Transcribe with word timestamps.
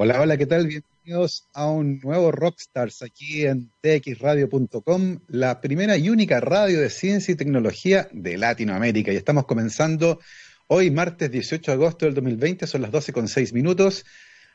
Hola, 0.00 0.20
hola, 0.20 0.36
¿qué 0.36 0.46
tal? 0.46 0.68
Bienvenidos 0.68 1.48
a 1.52 1.68
un 1.68 1.98
nuevo 1.98 2.30
Rockstars 2.30 3.02
aquí 3.02 3.44
en 3.44 3.72
txradio.com, 3.82 5.18
la 5.26 5.60
primera 5.60 5.96
y 5.96 6.08
única 6.08 6.38
radio 6.38 6.80
de 6.80 6.88
ciencia 6.88 7.32
y 7.32 7.34
tecnología 7.34 8.08
de 8.12 8.38
Latinoamérica. 8.38 9.12
Y 9.12 9.16
estamos 9.16 9.44
comenzando 9.46 10.20
hoy, 10.68 10.92
martes 10.92 11.32
18 11.32 11.72
de 11.72 11.74
agosto 11.74 12.04
del 12.06 12.14
2020, 12.14 12.68
son 12.68 12.82
las 12.82 12.92
12 12.92 13.12
con 13.12 13.26
6 13.26 13.52
minutos. 13.52 14.06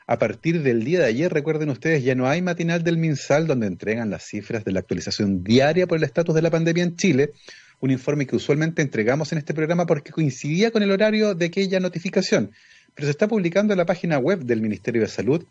A 0.06 0.18
partir 0.18 0.62
del 0.62 0.82
día 0.82 1.00
de 1.00 1.06
ayer, 1.08 1.30
recuerden 1.30 1.68
ustedes, 1.68 2.02
ya 2.02 2.14
no 2.14 2.26
hay 2.26 2.40
matinal 2.40 2.82
del 2.82 2.96
MinSal 2.96 3.46
donde 3.46 3.66
entregan 3.66 4.08
las 4.08 4.22
cifras 4.22 4.64
de 4.64 4.72
la 4.72 4.80
actualización 4.80 5.44
diaria 5.44 5.86
por 5.86 5.98
el 5.98 6.04
estatus 6.04 6.34
de 6.34 6.40
la 6.40 6.50
pandemia 6.50 6.84
en 6.84 6.96
Chile, 6.96 7.32
un 7.80 7.90
informe 7.90 8.26
que 8.26 8.36
usualmente 8.36 8.80
entregamos 8.80 9.30
en 9.32 9.36
este 9.36 9.52
programa 9.52 9.84
porque 9.84 10.10
coincidía 10.10 10.70
con 10.70 10.82
el 10.82 10.90
horario 10.90 11.34
de 11.34 11.44
aquella 11.44 11.80
notificación 11.80 12.50
pero 12.94 13.06
se 13.06 13.10
está 13.10 13.28
publicando 13.28 13.72
en 13.72 13.78
la 13.78 13.86
página 13.86 14.18
web 14.18 14.40
del 14.40 14.60
Ministerio 14.60 15.02
de 15.02 15.08
Salud 15.08 15.44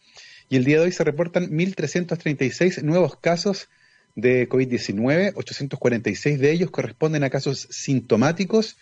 y 0.49 0.55
el 0.55 0.63
día 0.63 0.77
de 0.77 0.85
hoy 0.85 0.91
se 0.91 1.03
reportan 1.03 1.49
1.336 1.49 2.83
nuevos 2.83 3.17
casos 3.17 3.69
de 4.15 4.47
COVID-19, 4.47 5.33
846 5.35 6.39
de 6.39 6.51
ellos 6.51 6.71
corresponden 6.71 7.23
a 7.23 7.29
casos 7.29 7.67
sintomáticos 7.71 8.77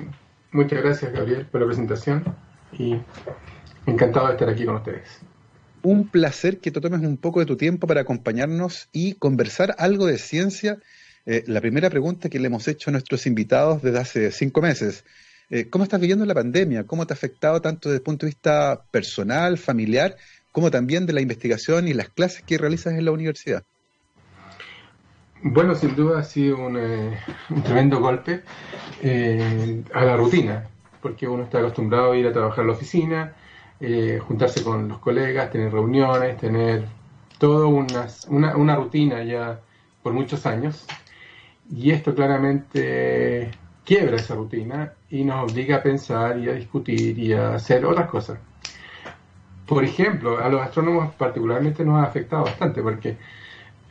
muchas 0.50 0.82
gracias, 0.82 1.12
Gabriel, 1.12 1.44
por 1.44 1.60
la 1.60 1.66
presentación 1.66 2.24
y 2.72 2.96
encantado 3.84 4.28
de 4.28 4.32
estar 4.32 4.48
aquí 4.48 4.64
con 4.64 4.76
ustedes. 4.76 5.08
Un 5.82 6.08
placer 6.08 6.58
que 6.60 6.70
te 6.70 6.80
tomes 6.80 7.00
un 7.00 7.18
poco 7.18 7.40
de 7.40 7.46
tu 7.46 7.58
tiempo 7.58 7.86
para 7.86 8.00
acompañarnos 8.00 8.88
y 8.92 9.14
conversar 9.14 9.74
algo 9.76 10.06
de 10.06 10.16
ciencia. 10.16 10.78
Eh, 11.26 11.44
la 11.46 11.60
primera 11.60 11.90
pregunta 11.90 12.30
que 12.30 12.38
le 12.38 12.46
hemos 12.46 12.66
hecho 12.66 12.88
a 12.88 12.92
nuestros 12.92 13.26
invitados 13.26 13.82
desde 13.82 13.98
hace 13.98 14.32
cinco 14.32 14.62
meses. 14.62 15.04
Eh, 15.52 15.68
¿Cómo 15.68 15.82
estás 15.82 16.00
viviendo 16.00 16.24
la 16.24 16.34
pandemia? 16.34 16.86
¿Cómo 16.86 17.06
te 17.06 17.12
ha 17.12 17.16
afectado 17.16 17.60
tanto 17.60 17.88
desde 17.88 17.98
el 17.98 18.04
punto 18.04 18.24
de 18.24 18.30
vista 18.30 18.84
personal, 18.92 19.58
familiar, 19.58 20.14
como 20.52 20.70
también 20.70 21.06
de 21.06 21.12
la 21.12 21.20
investigación 21.20 21.88
y 21.88 21.92
las 21.92 22.08
clases 22.08 22.42
que 22.42 22.56
realizas 22.56 22.94
en 22.94 23.04
la 23.04 23.10
universidad? 23.10 23.64
Bueno, 25.42 25.74
sin 25.74 25.96
duda 25.96 26.20
ha 26.20 26.22
sido 26.22 26.58
un, 26.58 26.76
eh, 26.78 27.18
tremendo 27.64 27.98
golpe 27.98 28.42
eh, 29.02 29.82
a 29.92 30.04
la 30.04 30.16
rutina, 30.16 30.68
porque 31.02 31.26
uno 31.26 31.42
está 31.42 31.58
acostumbrado 31.58 32.12
a 32.12 32.16
ir 32.16 32.28
a 32.28 32.32
trabajar 32.32 32.60
en 32.60 32.66
la 32.68 32.72
oficina, 32.74 33.34
juntarse 34.20 34.62
con 34.62 34.86
los 34.88 34.98
colegas, 34.98 35.50
tener 35.50 35.72
reuniones, 35.72 36.36
tener 36.36 36.84
toda 37.38 37.66
una, 37.66 38.06
una 38.28 38.76
rutina 38.76 39.24
ya 39.24 39.58
por 40.02 40.12
muchos 40.12 40.46
años. 40.46 40.86
Y 41.74 41.90
esto 41.90 42.14
claramente 42.14 43.50
quiebra 43.84 44.16
esa 44.16 44.34
rutina 44.34 44.92
y 45.10 45.24
nos 45.24 45.50
obliga 45.50 45.76
a 45.76 45.82
pensar 45.82 46.38
y 46.38 46.48
a 46.48 46.52
discutir 46.52 47.18
y 47.18 47.32
a 47.32 47.54
hacer 47.54 47.84
otras 47.84 48.08
cosas. 48.08 48.38
Por 49.66 49.84
ejemplo, 49.84 50.38
a 50.38 50.48
los 50.48 50.60
astrónomos 50.60 51.14
particularmente 51.14 51.84
nos 51.84 52.02
ha 52.02 52.06
afectado 52.06 52.44
bastante 52.44 52.82
porque 52.82 53.16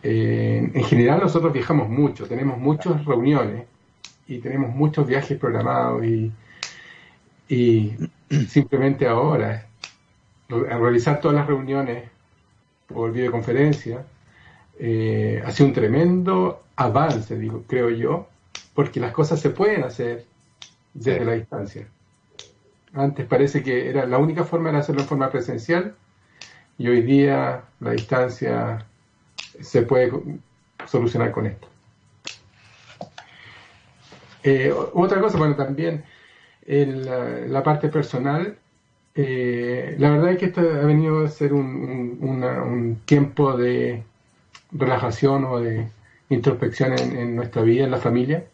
eh, 0.04 0.72
en 0.74 0.84
general 0.84 1.20
nosotros 1.22 1.54
viajamos 1.54 1.90
mucho, 1.90 2.28
tenemos 2.28 2.58
muchas 2.58 3.04
reuniones 3.06 3.66
y 4.28 4.40
tenemos 4.40 4.74
muchos 4.76 5.08
viajes 5.08 5.38
programados 5.38 6.06
y, 6.06 6.32
y 7.48 7.96
simplemente 8.48 9.08
ahora 9.08 9.66
realizar 10.50 11.20
todas 11.20 11.36
las 11.36 11.48
reuniones 11.48 12.10
por 12.88 13.12
videoconferencia 13.12 14.06
eh, 14.80 15.44
ha 15.46 15.52
sido 15.52 15.68
un 15.68 15.74
tremendo 15.74 16.64
avance, 16.78 17.38
digo, 17.38 17.64
creo 17.68 17.90
yo, 17.90 18.29
porque 18.80 19.02
las 19.02 19.12
cosas 19.12 19.42
se 19.42 19.50
pueden 19.50 19.84
hacer 19.84 20.24
desde 20.94 21.26
la 21.26 21.34
distancia. 21.34 21.86
Antes 22.94 23.26
parece 23.26 23.62
que 23.62 23.90
era 23.90 24.06
la 24.06 24.18
única 24.18 24.46
forma 24.46 24.72
de 24.72 24.78
hacerlo 24.78 25.02
en 25.02 25.08
forma 25.10 25.30
presencial 25.30 25.96
y 26.78 26.88
hoy 26.88 27.02
día 27.02 27.64
la 27.82 27.92
distancia 27.92 28.86
se 29.60 29.82
puede 29.82 30.14
solucionar 30.88 31.34
con 31.34 31.48
esto. 31.48 31.68
Eh, 34.44 34.74
otra 34.94 35.20
cosa, 35.20 35.38
bueno, 35.38 35.58
también 35.58 36.06
la, 36.66 37.62
parte 37.62 37.90
personal, 37.90 38.58
eh, 39.14 39.94
la 40.00 40.12
verdad 40.12 40.32
es 40.32 40.38
que 40.38 40.46
esto 40.46 40.62
ha 40.62 40.86
venido 40.86 41.26
a 41.26 41.28
ser 41.28 41.52
un 41.52 43.02
tiempo 43.04 43.58
de 43.58 44.06
relajación 44.72 45.44
o 45.44 45.60
de 45.60 45.86
introspección 46.30 46.98
en, 47.00 47.36
nuestra 47.36 47.62
vida, 47.62 47.86
en 47.86 47.92
la 47.92 47.98
familia. 47.98 48.46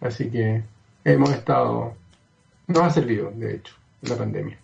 Así 0.00 0.30
que 0.30 0.62
hemos 1.04 1.30
estado, 1.32 1.96
nos 2.66 2.82
ha 2.82 2.90
servido, 2.90 3.32
de 3.34 3.56
hecho, 3.56 3.74
la 4.02 4.16
pandemia. 4.16 4.58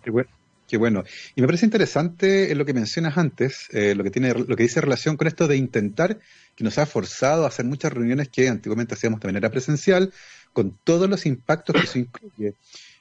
Qué 0.67 0.77
bueno. 0.77 1.03
Y 1.35 1.41
me 1.41 1.47
parece 1.47 1.65
interesante 1.65 2.55
lo 2.55 2.65
que 2.65 2.73
mencionas 2.73 3.17
antes, 3.17 3.67
eh, 3.73 3.93
lo 3.93 4.03
que 4.03 4.09
tiene, 4.09 4.33
lo 4.33 4.55
que 4.55 4.63
dice 4.63 4.81
relación 4.81 5.17
con 5.17 5.27
esto 5.27 5.47
de 5.47 5.57
intentar, 5.57 6.19
que 6.55 6.63
nos 6.63 6.77
ha 6.79 6.85
forzado 6.85 7.43
a 7.45 7.49
hacer 7.49 7.65
muchas 7.65 7.93
reuniones 7.93 8.29
que 8.29 8.47
antiguamente 8.49 8.95
hacíamos 8.95 9.19
de 9.19 9.27
manera 9.27 9.51
presencial, 9.51 10.11
con 10.51 10.75
todos 10.83 11.09
los 11.09 11.25
impactos 11.25 11.75
que 11.75 11.81
eso 11.81 11.99
incluye. 11.99 12.55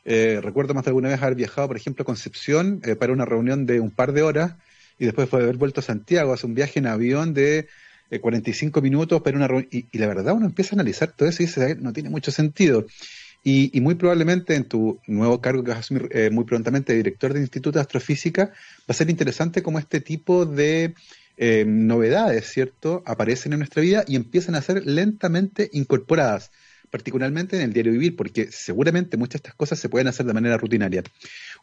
Eh, 0.04 0.40
recuerdo 0.42 0.74
más 0.74 0.84
de 0.84 0.90
alguna 0.90 1.08
vez 1.08 1.22
haber 1.22 1.36
viajado, 1.36 1.68
por 1.68 1.76
ejemplo, 1.76 2.02
a 2.02 2.06
Concepción 2.06 2.80
eh, 2.84 2.96
para 2.96 3.12
una 3.12 3.24
reunión 3.24 3.64
de 3.64 3.80
un 3.80 3.90
par 3.90 4.12
de 4.12 4.22
horas 4.22 4.56
y 4.98 5.06
después 5.06 5.30
de 5.30 5.36
haber 5.36 5.56
vuelto 5.56 5.80
a 5.80 5.84
Santiago, 5.84 6.32
hacer 6.32 6.46
un 6.46 6.54
viaje 6.54 6.80
en 6.80 6.86
avión 6.86 7.34
de 7.34 7.68
45 8.20 8.78
eh, 8.78 8.82
minutos 8.82 9.22
para 9.22 9.36
una 9.36 9.48
reunión. 9.48 9.68
Y, 9.70 9.98
la 9.98 10.06
verdad 10.06 10.34
uno 10.34 10.46
empieza 10.46 10.74
a 10.74 10.76
analizar 10.76 11.12
todo 11.12 11.28
eso 11.28 11.42
y 11.42 11.46
dice, 11.46 11.76
no 11.76 11.92
tiene 11.92 12.10
mucho 12.10 12.30
sentido. 12.30 12.86
Y, 13.44 13.80
muy 13.80 13.96
probablemente 13.96 14.54
en 14.54 14.64
tu 14.64 15.00
nuevo 15.06 15.40
cargo 15.40 15.64
que 15.64 15.70
vas 15.70 15.78
a 15.78 15.80
asumir 15.80 16.08
eh, 16.12 16.30
muy 16.30 16.44
prontamente, 16.44 16.94
director 16.94 17.32
del 17.32 17.42
Instituto 17.42 17.78
de 17.78 17.82
Astrofísica, 17.82 18.46
va 18.46 18.86
a 18.88 18.94
ser 18.94 19.10
interesante 19.10 19.62
cómo 19.62 19.78
este 19.78 20.00
tipo 20.00 20.46
de 20.46 20.94
eh, 21.36 21.64
novedades, 21.66 22.46
¿cierto?, 22.46 23.02
aparecen 23.04 23.52
en 23.52 23.60
nuestra 23.60 23.82
vida 23.82 24.04
y 24.06 24.16
empiezan 24.16 24.54
a 24.54 24.62
ser 24.62 24.86
lentamente 24.86 25.70
incorporadas, 25.72 26.52
particularmente 26.90 27.56
en 27.56 27.62
el 27.62 27.72
diario 27.72 27.90
vivir, 27.92 28.14
porque 28.14 28.52
seguramente 28.52 29.16
muchas 29.16 29.32
de 29.42 29.48
estas 29.48 29.54
cosas 29.54 29.78
se 29.78 29.88
pueden 29.88 30.08
hacer 30.08 30.26
de 30.26 30.34
manera 30.34 30.56
rutinaria. 30.56 31.02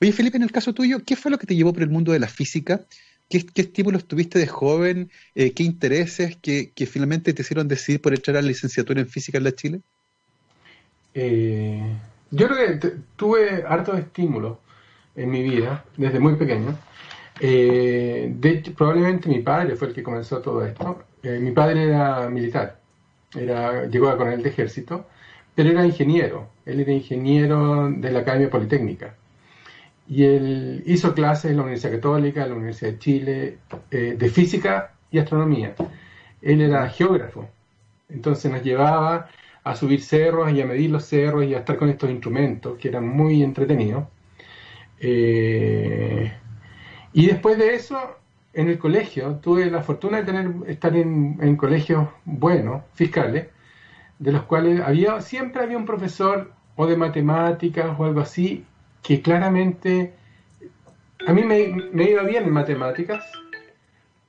Oye, 0.01 0.11
Felipe, 0.11 0.37
en 0.37 0.43
el 0.43 0.51
caso 0.51 0.73
tuyo, 0.73 1.03
¿qué 1.05 1.15
fue 1.15 1.31
lo 1.31 1.37
que 1.37 1.47
te 1.47 1.55
llevó 1.55 1.71
por 1.71 1.83
el 1.83 1.89
mundo 1.89 2.11
de 2.11 2.19
la 2.19 2.27
física? 2.27 2.81
¿Qué, 3.29 3.45
estímulos 3.55 4.05
tuviste 4.05 4.39
de 4.39 4.47
joven? 4.47 5.11
Eh, 5.35 5.53
¿Qué 5.53 5.63
intereses 5.63 6.35
que, 6.35 6.71
finalmente 6.91 7.33
te 7.33 7.41
hicieron 7.41 7.67
decidir 7.67 8.01
por 8.01 8.13
entrar 8.13 8.37
a 8.37 8.41
la 8.41 8.47
licenciatura 8.47 8.99
en 8.99 9.07
física 9.07 9.37
en 9.37 9.43
la 9.43 9.51
Chile? 9.51 9.81
Eh, 11.13 11.81
yo 12.31 12.47
creo 12.47 12.79
que 12.79 12.93
tuve 13.15 13.63
hartos 13.67 13.99
estímulos 13.99 14.57
en 15.15 15.29
mi 15.29 15.43
vida 15.43 15.85
desde 15.95 16.19
muy 16.19 16.35
pequeño. 16.35 16.77
Eh, 17.39 18.33
de 18.35 18.73
probablemente 18.75 19.29
mi 19.29 19.39
padre 19.39 19.75
fue 19.75 19.89
el 19.89 19.93
que 19.93 20.03
comenzó 20.03 20.39
todo 20.39 20.65
esto. 20.65 21.03
mi 21.23 21.51
padre 21.51 21.83
era 21.83 22.29
militar 22.29 22.79
era, 23.35 23.85
llegó 23.85 24.09
a 24.09 24.17
coronel 24.17 24.41
de 24.41 24.49
ejército, 24.49 25.05
pero 25.55 25.69
era 25.69 25.85
ingeniero, 25.85 26.47
él 26.65 26.79
era 26.79 26.91
ingeniero 26.91 27.89
de 27.91 28.11
la 28.11 28.19
Academia 28.19 28.49
Politécnica. 28.49 29.15
Y 30.09 30.25
él 30.25 30.83
hizo 30.87 31.13
clases 31.13 31.51
en 31.51 31.57
la 31.57 31.63
Universidad 31.63 31.93
Católica, 31.93 32.43
en 32.43 32.49
la 32.49 32.55
Universidad 32.55 32.91
de 32.91 32.99
Chile, 32.99 33.57
eh, 33.91 34.15
de 34.17 34.29
física 34.29 34.93
y 35.11 35.19
astronomía. 35.19 35.75
Él 36.41 36.61
era 36.61 36.89
geógrafo, 36.89 37.47
entonces 38.09 38.51
nos 38.51 38.63
llevaba 38.63 39.29
a 39.63 39.75
subir 39.75 40.01
cerros 40.01 40.51
y 40.51 40.61
a 40.61 40.65
medir 40.65 40.89
los 40.89 41.05
cerros 41.05 41.45
y 41.45 41.53
a 41.53 41.59
estar 41.59 41.77
con 41.77 41.89
estos 41.89 42.09
instrumentos 42.09 42.77
que 42.77 42.87
eran 42.87 43.07
muy 43.07 43.43
entretenidos. 43.43 44.05
Eh, 44.99 46.33
y 47.13 47.27
después 47.27 47.57
de 47.57 47.75
eso, 47.75 48.17
en 48.53 48.69
el 48.69 48.79
colegio, 48.79 49.35
tuve 49.35 49.69
la 49.69 49.81
fortuna 49.81 50.17
de 50.17 50.23
tener, 50.23 50.51
estar 50.67 50.95
en, 50.95 51.55
colegios 51.55 52.07
buenos, 52.25 52.83
fiscales, 52.93 53.47
de 54.17 54.31
los 54.31 54.43
cuales 54.43 54.81
había, 54.81 55.21
siempre 55.21 55.63
había 55.63 55.77
un 55.77 55.85
profesor 55.85 56.51
o 56.75 56.87
de 56.87 56.97
matemáticas 56.97 57.95
o 57.97 58.05
algo 58.05 58.21
así, 58.21 58.65
que 59.01 59.21
claramente 59.21 60.13
a 61.27 61.33
mí 61.33 61.43
me, 61.43 62.03
iba 62.03 62.23
bien 62.23 62.45
en 62.45 62.51
matemáticas, 62.51 63.25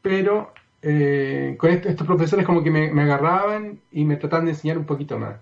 pero 0.03 0.53
eh, 0.83 1.55
con 1.59 1.71
estos 1.71 2.07
profesores 2.07 2.47
como 2.47 2.63
que 2.63 2.71
me, 2.71 3.03
agarraban 3.03 3.81
y 3.93 4.05
me 4.05 4.17
trataban 4.17 4.47
de 4.47 4.53
enseñar 4.53 4.79
un 4.79 4.87
poquito 4.87 5.19
más. 5.19 5.37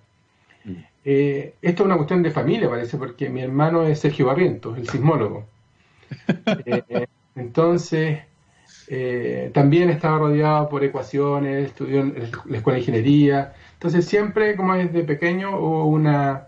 Mm. 0.65 0.73
Eh, 1.05 1.55
esto 1.63 1.83
es 1.83 1.87
una 1.87 1.97
cuestión 1.97 2.23
de 2.23 2.31
familia, 2.31 2.69
parece, 2.69 2.97
porque 2.99 3.29
mi 3.29 3.41
hermano 3.41 3.85
es 3.85 4.01
Sergio 4.01 4.27
Barrientos, 4.27 4.77
el 4.79 4.89
sismólogo. 4.89 5.47
Eh, 6.65 7.07
entonces, 7.37 8.21
eh, 8.89 9.51
también 9.53 9.91
estaba 9.91 10.19
rodeado 10.19 10.69
por 10.69 10.83
ecuaciones, 10.83 11.67
estudió 11.67 12.01
en 12.01 12.31
la 12.47 12.57
escuela 12.57 12.77
de 12.77 12.81
ingeniería. 12.81 13.53
Entonces 13.75 14.07
siempre, 14.07 14.57
como 14.57 14.75
desde 14.75 15.05
pequeño, 15.05 15.59
hubo 15.59 15.87
una, 15.87 16.47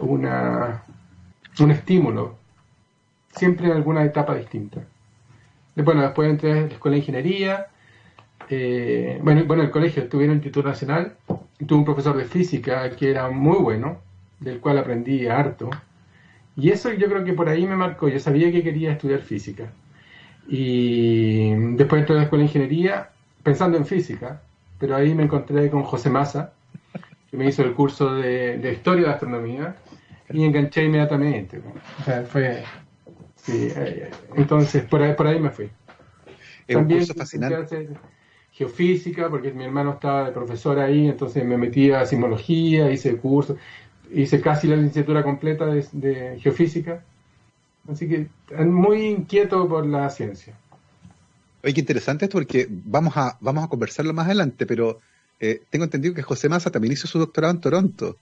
una, 0.00 0.82
un 1.60 1.70
estímulo, 1.70 2.36
siempre 3.34 3.66
en 3.66 3.72
alguna 3.72 4.04
etapa 4.04 4.34
distinta. 4.34 4.82
Bueno, 5.76 6.02
después 6.02 6.28
entré 6.28 6.52
a 6.52 6.54
la 6.62 6.66
escuela 6.66 6.94
de 6.94 7.00
ingeniería. 7.00 7.66
Eh, 8.48 9.18
bueno, 9.22 9.44
bueno, 9.44 9.62
el 9.62 9.70
colegio 9.70 10.02
estuve 10.02 10.24
en 10.24 10.30
el 10.30 10.36
Instituto 10.36 10.68
Nacional. 10.68 11.16
Tuve 11.66 11.78
un 11.78 11.84
profesor 11.84 12.16
de 12.16 12.24
física 12.24 12.90
que 12.90 13.10
era 13.10 13.30
muy 13.30 13.58
bueno, 13.58 13.98
del 14.40 14.60
cual 14.60 14.78
aprendí 14.78 15.26
harto. 15.26 15.70
Y 16.56 16.70
eso 16.70 16.92
yo 16.92 17.08
creo 17.08 17.24
que 17.24 17.32
por 17.32 17.48
ahí 17.48 17.66
me 17.66 17.76
marcó. 17.76 18.08
Yo 18.08 18.18
sabía 18.18 18.52
que 18.52 18.62
quería 18.62 18.92
estudiar 18.92 19.20
física. 19.20 19.72
Y 20.48 21.54
después 21.76 22.00
entré 22.00 22.14
a 22.14 22.18
la 22.18 22.24
escuela 22.24 22.42
de 22.42 22.48
ingeniería 22.48 23.10
pensando 23.42 23.78
en 23.78 23.86
física, 23.86 24.42
pero 24.78 24.96
ahí 24.96 25.14
me 25.14 25.24
encontré 25.24 25.70
con 25.70 25.82
José 25.82 26.10
Massa, 26.10 26.52
que 27.30 27.36
me 27.36 27.46
hizo 27.46 27.62
el 27.62 27.72
curso 27.72 28.14
de, 28.14 28.70
historia 28.72 29.06
de 29.06 29.12
astronomía 29.12 29.76
y 30.32 30.44
enganché 30.44 30.84
inmediatamente. 30.84 31.60
O 32.00 32.04
sea, 32.04 32.22
fue. 32.22 32.64
Sí, 33.36 33.68
eh, 33.74 34.10
entonces 34.36 34.84
por 34.84 35.02
ahí, 35.02 35.14
por 35.14 35.26
ahí 35.26 35.40
me 35.40 35.50
fui. 35.50 35.70
También 36.66 37.06
fascinante. 37.06 37.88
geofísica, 38.52 39.28
porque 39.28 39.52
mi 39.52 39.64
hermano 39.64 39.92
estaba 39.92 40.26
de 40.26 40.32
profesor 40.32 40.78
ahí, 40.78 41.08
entonces 41.08 41.44
me 41.44 41.56
metí 41.56 41.90
a 41.90 42.06
sismología, 42.06 42.90
hice 42.90 43.16
curso, 43.16 43.56
hice 44.12 44.40
casi 44.40 44.68
la 44.68 44.76
licenciatura 44.76 45.22
completa 45.22 45.66
de 45.66 46.38
geofísica 46.40 47.02
Así 47.90 48.08
que 48.08 48.28
muy 48.64 49.06
inquieto 49.06 49.68
por 49.68 49.86
la 49.86 50.08
ciencia. 50.10 50.54
Oye, 51.64 51.74
qué 51.74 51.80
interesante 51.80 52.26
esto 52.26 52.36
porque 52.36 52.66
vamos 52.68 53.16
a, 53.16 53.36
vamos 53.40 53.64
a 53.64 53.68
conversarlo 53.68 54.12
más 54.12 54.26
adelante, 54.26 54.66
pero 54.66 55.00
eh, 55.40 55.62
tengo 55.70 55.84
entendido 55.84 56.14
que 56.14 56.22
José 56.22 56.48
Massa 56.48 56.70
también 56.70 56.92
hizo 56.92 57.08
su 57.08 57.18
doctorado 57.18 57.52
en 57.52 57.60
Toronto. 57.60 58.16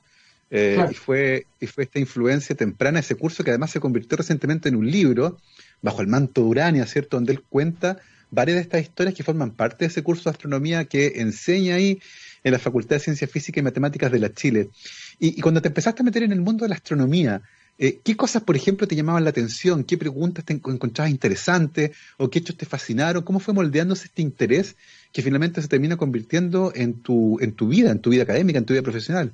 Eh, 0.50 0.84
y, 0.90 0.94
fue, 0.94 1.46
y 1.60 1.66
fue 1.66 1.84
esta 1.84 1.98
influencia 1.98 2.56
temprana, 2.56 2.98
ese 2.98 3.14
curso 3.14 3.44
que 3.44 3.50
además 3.50 3.70
se 3.70 3.80
convirtió 3.80 4.18
recientemente 4.18 4.68
en 4.68 4.76
un 4.76 4.90
libro, 4.90 5.38
bajo 5.80 6.00
el 6.00 6.08
manto 6.08 6.42
de 6.42 6.48
Urania, 6.48 6.86
¿cierto? 6.86 7.16
Donde 7.16 7.32
él 7.32 7.42
cuenta 7.48 7.98
varias 8.30 8.56
de 8.56 8.62
estas 8.62 8.82
historias 8.82 9.14
que 9.14 9.22
forman 9.22 9.52
parte 9.52 9.84
de 9.84 9.86
ese 9.86 10.02
curso 10.02 10.24
de 10.24 10.30
astronomía 10.34 10.84
que 10.84 11.14
enseña 11.16 11.76
ahí 11.76 12.00
en 12.42 12.52
la 12.52 12.58
Facultad 12.58 12.96
de 12.96 13.00
Ciencias 13.00 13.30
Físicas 13.30 13.60
y 13.60 13.64
Matemáticas 13.64 14.10
de 14.10 14.18
la 14.18 14.32
Chile. 14.32 14.70
Y, 15.18 15.38
y, 15.38 15.40
cuando 15.40 15.62
te 15.62 15.68
empezaste 15.68 16.02
a 16.02 16.04
meter 16.04 16.22
en 16.22 16.32
el 16.32 16.40
mundo 16.40 16.64
de 16.64 16.70
la 16.70 16.74
astronomía, 16.76 17.42
eh, 17.82 17.98
¿Qué 18.04 18.14
cosas, 18.14 18.42
por 18.42 18.56
ejemplo, 18.56 18.86
te 18.86 18.94
llamaban 18.94 19.24
la 19.24 19.30
atención? 19.30 19.84
¿Qué 19.84 19.96
preguntas 19.96 20.44
te 20.44 20.52
encontrabas 20.52 21.10
interesantes? 21.10 21.92
¿O 22.18 22.28
qué 22.28 22.40
hechos 22.40 22.58
te 22.58 22.66
fascinaron? 22.66 23.22
¿Cómo 23.22 23.40
fue 23.40 23.54
moldeándose 23.54 24.04
este 24.04 24.20
interés 24.20 24.76
que 25.14 25.22
finalmente 25.22 25.62
se 25.62 25.68
termina 25.68 25.96
convirtiendo 25.96 26.72
en 26.74 27.00
tu, 27.00 27.38
en 27.40 27.52
tu 27.52 27.68
vida, 27.68 27.90
en 27.90 28.00
tu 28.00 28.10
vida 28.10 28.24
académica, 28.24 28.58
en 28.58 28.66
tu 28.66 28.74
vida 28.74 28.82
profesional? 28.82 29.32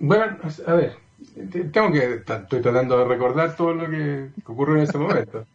Bueno, 0.00 0.38
a 0.66 0.72
ver, 0.72 0.96
tengo 1.72 1.92
que, 1.92 2.22
estoy 2.26 2.62
tratando 2.62 2.98
de 2.98 3.04
recordar 3.04 3.54
todo 3.54 3.74
lo 3.74 3.90
que 3.90 4.30
ocurrió 4.46 4.76
en 4.76 4.82
ese 4.82 4.96
momento. 4.98 5.46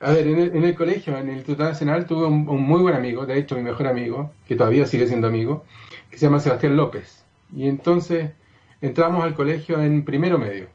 A 0.00 0.10
ver, 0.10 0.26
en 0.26 0.64
el, 0.64 0.74
colegio, 0.74 1.16
en 1.16 1.28
el 1.28 1.36
Instituto 1.36 1.62
Nacional, 1.62 2.04
tuve 2.04 2.26
un, 2.26 2.48
un, 2.48 2.60
muy 2.60 2.82
buen 2.82 2.96
amigo, 2.96 3.24
de 3.24 3.38
hecho 3.38 3.54
mi 3.54 3.62
mejor 3.62 3.86
amigo, 3.86 4.32
que 4.48 4.56
todavía 4.56 4.86
sigue 4.86 5.06
siendo 5.06 5.28
amigo, 5.28 5.64
que 6.10 6.18
se 6.18 6.26
llama 6.26 6.40
Sebastián 6.40 6.76
López. 6.76 7.24
Y 7.54 7.68
entonces 7.68 8.32
entramos 8.80 9.22
al 9.22 9.34
colegio 9.34 9.80
en 9.80 10.04
primero 10.04 10.38
medio, 10.38 10.66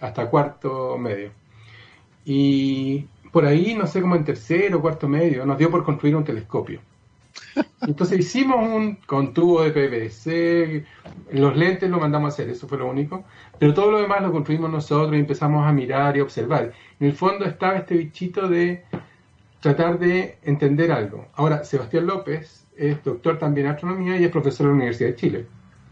hasta 0.00 0.28
cuarto 0.28 0.98
medio. 0.98 1.30
Y 2.24 3.06
por 3.30 3.46
ahí, 3.46 3.74
no 3.74 3.86
sé, 3.86 4.00
como 4.00 4.16
en 4.16 4.24
tercero 4.24 4.78
o 4.78 4.82
cuarto 4.82 5.08
medio, 5.08 5.46
nos 5.46 5.58
dio 5.58 5.70
por 5.70 5.84
construir 5.84 6.16
un 6.16 6.24
telescopio. 6.24 6.80
Entonces 7.82 8.20
hicimos 8.20 8.56
un 8.66 8.96
con 9.06 9.34
tubo 9.34 9.62
de 9.62 9.70
PVC, 9.70 10.84
los 11.32 11.56
lentes 11.56 11.90
lo 11.90 12.00
mandamos 12.00 12.32
a 12.32 12.34
hacer, 12.34 12.48
eso 12.48 12.66
fue 12.66 12.78
lo 12.78 12.88
único, 12.88 13.24
pero 13.58 13.74
todo 13.74 13.90
lo 13.90 13.98
demás 13.98 14.22
lo 14.22 14.32
construimos 14.32 14.70
nosotros 14.70 15.14
y 15.14 15.20
empezamos 15.20 15.66
a 15.66 15.72
mirar 15.72 16.16
y 16.16 16.20
observar. 16.20 16.72
En 16.98 17.06
el 17.06 17.12
fondo 17.12 17.44
estaba 17.44 17.76
este 17.76 17.96
bichito 17.96 18.48
de 18.48 18.84
tratar 19.60 19.98
de 19.98 20.38
entender 20.42 20.92
algo. 20.92 21.28
Ahora, 21.34 21.64
Sebastián 21.64 22.06
López 22.06 22.66
es 22.76 23.02
doctor 23.04 23.38
también 23.38 23.66
en 23.66 23.72
astronomía 23.72 24.16
y 24.16 24.24
es 24.24 24.30
profesor 24.30 24.66
de 24.66 24.72
la 24.72 24.76
Universidad 24.76 25.10
de 25.10 25.16
Chile. 25.16 25.46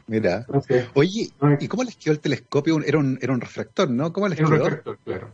Mira. 0.06 0.46
Oye, 0.94 1.30
¿y 1.60 1.68
cómo 1.68 1.84
les 1.84 1.96
quedó 1.96 2.12
el 2.12 2.20
telescopio? 2.20 2.80
Era 2.84 2.98
un, 2.98 3.18
era 3.22 3.32
un 3.32 3.40
refractor, 3.40 3.88
¿no? 3.88 4.12
¿Cómo 4.12 4.28
les 4.28 4.38
era 4.38 4.48
un 4.48 4.54
refractor, 4.54 4.98
claro. 5.04 5.28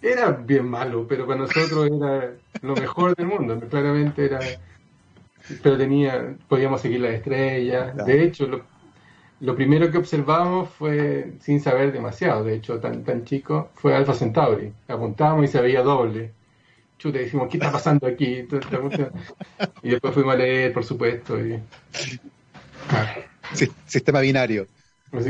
Era 0.00 0.30
bien 0.30 0.68
malo, 0.68 1.06
pero 1.08 1.26
para 1.26 1.40
nosotros 1.40 1.90
era 1.90 2.32
lo 2.62 2.74
mejor 2.76 3.16
del 3.16 3.26
mundo. 3.26 3.60
Claramente 3.68 4.24
era. 4.24 4.38
Pero 5.62 5.76
tenía. 5.76 6.36
Podíamos 6.48 6.80
seguir 6.80 7.00
las 7.00 7.14
estrellas. 7.14 7.96
De 8.04 8.24
hecho, 8.24 8.46
lo, 8.46 8.64
lo, 9.40 9.56
primero 9.56 9.90
que 9.90 9.98
observamos 9.98 10.70
fue 10.70 11.32
sin 11.40 11.60
saber 11.60 11.92
demasiado. 11.92 12.44
De 12.44 12.54
hecho, 12.54 12.78
tan, 12.80 13.04
tan 13.04 13.24
chico, 13.24 13.70
fue 13.74 13.94
Alpha 13.94 14.14
Centauri. 14.14 14.72
Apuntamos 14.88 15.44
y 15.44 15.48
se 15.48 15.60
veía 15.60 15.82
doble. 15.82 16.32
Chuta, 16.98 17.18
decimos, 17.18 17.48
¿qué 17.48 17.58
está 17.58 17.70
pasando 17.70 18.06
aquí? 18.06 18.46
Y 19.82 19.90
después 19.90 20.12
fuimos 20.12 20.34
a 20.34 20.38
leer, 20.38 20.72
por 20.72 20.84
supuesto. 20.84 21.38
Y... 21.38 21.60
sistema 23.86 24.20
binario. 24.20 24.66
Pues 25.10 25.26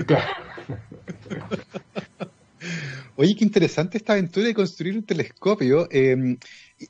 Oye, 3.17 3.35
qué 3.37 3.45
interesante 3.45 3.99
esta 3.99 4.15
aventura 4.15 4.47
de 4.47 4.55
construir 4.55 4.97
un 4.97 5.03
telescopio. 5.03 5.89
Em, 5.91 6.39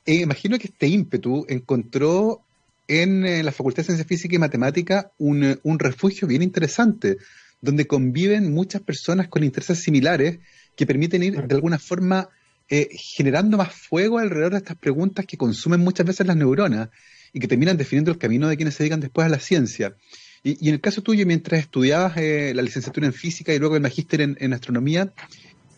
eh, 0.05 0.21
imagino 0.21 0.57
que 0.57 0.67
este 0.67 0.87
ímpetu 0.87 1.45
encontró 1.49 2.41
en, 2.89 3.45
la 3.45 3.51
Facultad 3.53 3.83
de 3.83 3.85
Ciencias 3.85 4.07
Físicas 4.07 4.35
y 4.35 4.39
Matemática 4.39 5.11
un, 5.17 5.59
un, 5.63 5.79
refugio 5.79 6.27
bien 6.27 6.41
interesante, 6.41 7.17
donde 7.61 7.87
conviven 7.87 8.51
muchas 8.51 8.81
personas 8.81 9.29
con 9.29 9.43
intereses 9.43 9.79
similares 9.79 10.39
que 10.75 10.85
permiten 10.85 11.23
ir 11.23 11.41
de 11.41 11.55
alguna 11.55 11.79
forma 11.79 12.29
eh, 12.71 12.89
generando 12.91 13.57
más 13.57 13.73
fuego 13.73 14.19
alrededor 14.19 14.51
de 14.51 14.59
estas 14.59 14.77
preguntas 14.77 15.25
que 15.25 15.37
consumen 15.37 15.79
muchas 15.79 16.05
veces 16.05 16.27
las 16.27 16.35
neuronas 16.35 16.89
y 17.33 17.39
que 17.39 17.47
terminan 17.47 17.77
definiendo 17.77 18.11
el 18.11 18.17
camino 18.17 18.47
de 18.47 18.57
quienes 18.57 18.75
se 18.75 18.83
dedican 18.83 18.99
después 18.99 19.25
a 19.25 19.29
la 19.29 19.39
ciencia. 19.39 19.95
Y, 20.43 20.67
en 20.67 20.75
el 20.75 20.81
caso 20.81 21.01
tuyo, 21.01 21.25
mientras 21.25 21.61
estudiabas 21.61 22.15
eh, 22.17 22.53
la 22.55 22.61
licenciatura 22.61 23.07
en 23.07 23.13
física 23.13 23.53
y 23.53 23.59
luego 23.59 23.75
el 23.75 23.81
magíster 23.81 24.21
en, 24.21 24.53
astronomía, 24.53 25.11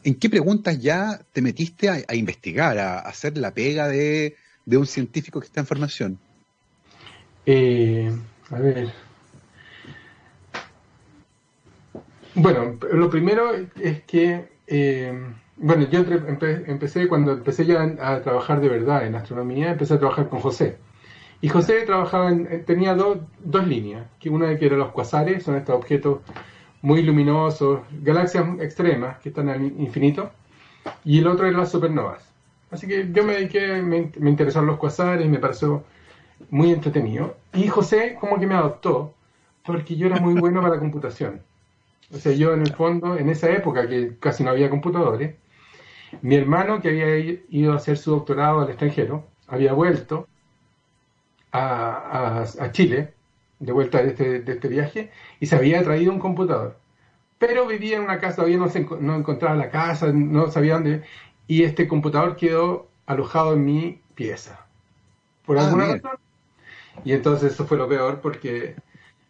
¿en 0.03 0.15
qué 0.15 0.30
preguntas 0.30 0.80
ya 0.80 1.22
te 1.32 1.41
metiste 1.41 1.89
a, 1.89 2.15
investigar, 2.15 2.77
a, 2.77 3.00
hacer 3.00 3.38
la 3.38 3.53
pega 3.53 3.88
de, 3.88 4.36
un 4.68 4.86
científico 4.86 5.39
que 5.39 5.48
está 5.48 5.62
en 5.62 5.68
formación? 5.68 6.20
Eh, 7.45 8.12
a 8.51 8.60
ver. 8.60 8.89
Bueno, 12.36 12.77
lo 12.93 13.10
primero 13.10 13.51
es 13.53 14.03
que, 14.03 14.50
eh, 14.67 15.13
bueno, 15.57 15.88
yo 15.89 16.00
empecé 16.00 17.07
cuando 17.07 17.33
empecé 17.33 17.65
ya 17.65 17.83
a 17.83 18.21
trabajar 18.21 18.62
de 18.62 18.69
verdad 18.69 19.05
en 19.05 19.15
astronomía, 19.15 19.71
empecé 19.71 19.95
a 19.95 20.00
trabajar 20.00 20.29
con 20.29 20.39
José. 20.39 20.77
Y 21.41 21.50
José 21.50 21.81
trabajaba 21.86 22.29
en, 22.31 22.48
eh, 22.51 22.60
tenía 22.60 22.95
dos 22.95 23.67
líneas, 23.67 24.07
que 24.19 24.29
una 24.29 24.55
que 24.57 24.65
eran 24.67 24.79
los 24.79 24.91
cuasares, 24.91 25.43
son 25.43 25.55
estos 25.57 25.75
objetos 25.75 26.19
muy 26.81 27.01
luminosos, 27.03 27.81
galaxias 28.01 28.45
extremas 28.60 29.19
que 29.19 29.29
están 29.29 29.50
al 29.50 29.62
infinito, 29.63 30.31
y 31.03 31.19
el 31.19 31.27
otro 31.27 31.45
eran 31.48 31.60
las 31.60 31.71
supernovas. 31.71 32.24
Así 32.71 32.88
que 32.88 33.10
yo 33.12 33.24
me 33.24 33.33
dediqué, 33.33 33.81
me, 33.81 34.12
me 34.19 34.29
interesaron 34.29 34.67
los 34.67 34.77
cuasares, 34.77 35.27
me 35.27 35.39
pareció 35.39 35.83
muy 36.51 36.72
entretenido. 36.72 37.38
Y 37.53 37.67
José 37.67 38.17
como 38.20 38.39
que 38.39 38.46
me 38.46 38.53
adoptó, 38.55 39.15
Porque 39.65 39.96
yo 39.96 40.08
era 40.08 40.20
muy 40.20 40.36
bueno 40.36 40.62
para 40.62 40.75
la 40.75 40.79
computación. 40.79 41.41
O 42.13 42.17
sea, 42.17 42.34
yo 42.34 42.53
en 42.53 42.62
el 42.62 42.74
fondo, 42.74 43.17
en 43.17 43.29
esa 43.29 43.50
época 43.50 43.88
que 43.88 44.17
casi 44.20 44.43
no 44.43 44.51
había 44.51 44.70
computadores, 44.70 45.36
mi 46.22 46.36
hermano 46.36 46.81
que 46.81 46.89
había 46.89 47.17
ido 47.50 47.74
a 47.74 47.77
hacer 47.77 47.98
su 47.98 48.12
doctorado 48.12 48.62
al 48.62 48.70
extranjero, 48.70 49.27
había 49.48 49.74
vuelto 49.74 50.27
a, 51.53 52.46
Chile, 52.72 53.13
de 53.60 53.72
vuelta 53.72 54.01
de 54.01 54.10
este, 54.10 54.41
de 54.41 54.53
este, 54.53 54.67
viaje, 54.67 55.12
y 55.39 55.46
se 55.46 55.55
había 55.55 55.84
traído 55.84 56.12
un 56.12 56.20
computador. 56.20 56.77
Pero 57.38 57.67
vivía 57.67 57.98
en 57.98 58.03
una 58.03 58.20
casa, 58.20 58.38
todavía 58.38 58.58
no, 58.58 58.70
se, 58.70 58.86
no 59.00 59.15
encontraba 59.15 59.55
la 59.55 59.70
casa, 59.70 60.12
no 60.12 60.51
sabía 60.51 60.74
dónde, 60.74 61.03
y 61.48 61.63
este 61.63 61.88
computador 61.88 62.36
quedó 62.36 62.89
alojado 63.05 63.53
en 63.53 63.65
mi 63.65 64.01
pieza. 64.15 64.65
Por 65.46 65.58
ah, 65.58 65.65
alguna 65.65 65.86
razón. 65.93 66.30
Y 67.03 67.13
entonces 67.13 67.53
eso 67.53 67.65
fue 67.65 67.77
lo 67.77 67.88
peor 67.88 68.19
porque 68.21 68.75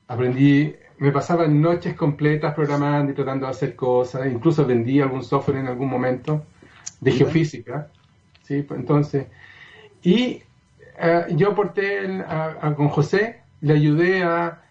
aprendí 0.07 0.75
me 1.01 1.11
pasaba 1.11 1.47
noches 1.47 1.95
completas 1.95 2.53
programando 2.53 3.11
y 3.11 3.15
tratando 3.15 3.47
de 3.47 3.51
hacer 3.51 3.75
cosas, 3.75 4.27
incluso 4.27 4.67
vendí 4.67 5.01
algún 5.01 5.23
software 5.23 5.57
en 5.57 5.67
algún 5.67 5.89
momento 5.89 6.45
de 6.99 7.11
geofísica, 7.11 7.87
¿sí? 8.43 8.63
Entonces, 8.69 9.25
y 10.03 10.43
eh, 10.99 11.25
yo 11.31 11.53
aporté 11.53 12.23
con 12.75 12.89
José, 12.89 13.41
le 13.61 13.73
ayudé 13.73 14.21
a, 14.21 14.61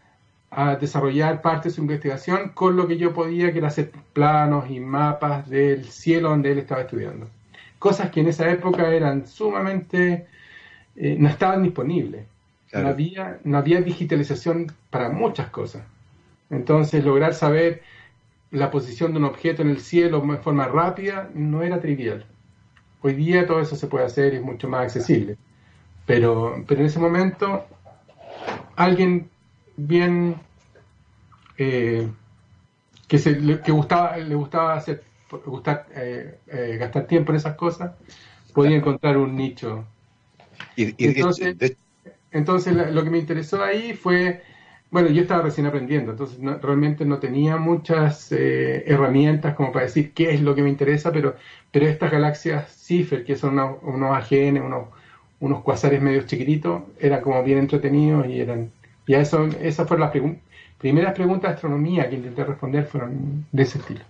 a, 0.52 0.76
desarrollar 0.76 1.42
parte 1.42 1.68
de 1.68 1.74
su 1.74 1.80
investigación 1.80 2.50
con 2.50 2.76
lo 2.76 2.86
que 2.86 2.96
yo 2.96 3.12
podía, 3.12 3.50
que 3.50 3.58
era 3.58 3.66
hacer 3.66 3.90
planos 4.12 4.70
y 4.70 4.78
mapas 4.78 5.50
del 5.50 5.84
cielo 5.86 6.28
donde 6.28 6.52
él 6.52 6.58
estaba 6.58 6.82
estudiando. 6.82 7.28
Cosas 7.80 8.10
que 8.10 8.20
en 8.20 8.28
esa 8.28 8.48
época 8.48 8.88
eran 8.94 9.26
sumamente, 9.26 10.28
eh, 10.94 11.16
no 11.18 11.28
estaban 11.28 11.64
disponibles. 11.64 12.24
No, 12.72 12.88
había, 12.88 13.40
no 13.44 13.58
había 13.58 13.80
digitalización 13.80 14.72
para 14.90 15.08
muchas 15.08 15.50
cosas. 15.50 15.82
Entonces, 16.50 17.04
lograr 17.04 17.34
saber 17.34 17.82
la 18.50 18.70
posición 18.70 19.12
de 19.12 19.18
un 19.18 19.24
objeto 19.24 19.62
en 19.62 19.70
el 19.70 19.80
cielo 19.80 20.20
de 20.20 20.36
forma 20.38 20.66
rápida 20.66 21.30
no 21.34 21.62
era 21.62 21.80
trivial. 21.80 22.26
Hoy 23.02 23.14
día 23.14 23.46
todo 23.46 23.60
eso 23.60 23.76
se 23.76 23.86
puede 23.86 24.04
hacer 24.04 24.34
y 24.34 24.36
es 24.36 24.42
mucho 24.42 24.68
más 24.68 24.82
accesible. 24.82 25.36
Pero, 26.06 26.64
pero 26.66 26.80
en 26.80 26.86
ese 26.86 26.98
momento, 26.98 27.66
alguien 28.76 29.30
bien 29.76 30.36
eh, 31.56 32.08
que, 33.06 33.18
se, 33.18 33.40
le, 33.40 33.60
que 33.60 33.72
gustaba, 33.72 34.16
le 34.16 34.34
gustaba 34.34 34.74
hacer, 34.74 35.02
gustar, 35.46 35.86
eh, 35.94 36.38
eh, 36.46 36.76
gastar 36.78 37.06
tiempo 37.06 37.32
en 37.32 37.36
esas 37.36 37.54
cosas, 37.54 37.92
podía 38.52 38.76
encontrar 38.76 39.16
un 39.16 39.36
nicho. 39.36 39.84
Y, 40.76 40.94
entonces, 41.06 41.56
entonces 42.32 42.74
lo 42.74 43.04
que 43.04 43.10
me 43.10 43.18
interesó 43.18 43.62
ahí 43.62 43.94
fue 43.94 44.42
bueno, 44.90 45.08
yo 45.08 45.22
estaba 45.22 45.42
recién 45.42 45.66
aprendiendo, 45.66 46.12
entonces 46.12 46.38
realmente 46.60 47.04
no 47.04 47.18
tenía 47.20 47.56
muchas 47.56 48.32
eh, 48.32 48.82
herramientas 48.86 49.54
como 49.54 49.70
para 49.72 49.84
decir 49.84 50.12
qué 50.12 50.34
es 50.34 50.40
lo 50.40 50.54
que 50.54 50.62
me 50.62 50.68
interesa, 50.68 51.12
pero, 51.12 51.36
pero 51.70 51.86
estas 51.86 52.10
galaxias 52.10 52.72
Cipher, 52.72 53.24
que 53.24 53.36
son 53.36 53.58
unos, 53.82 54.16
AGN, 54.16 54.58
unos, 54.58 54.88
unos 55.38 55.62
cuasares 55.62 56.02
medios 56.02 56.26
chiquititos, 56.26 56.82
eran 56.98 57.20
como 57.22 57.42
bien 57.44 57.58
entretenidos 57.58 58.26
y 58.26 58.40
eran... 58.40 58.72
Y 59.06 59.14
a 59.14 59.20
eso, 59.20 59.48
esas 59.60 59.86
fueron 59.88 60.08
las 60.08 60.32
primeras 60.78 61.14
preguntas 61.14 61.50
de 61.50 61.54
astronomía 61.54 62.08
que 62.08 62.16
intenté 62.16 62.44
responder, 62.44 62.86
fueron 62.86 63.46
de 63.50 63.62
ese 63.62 63.78
estilo. 63.78 64.00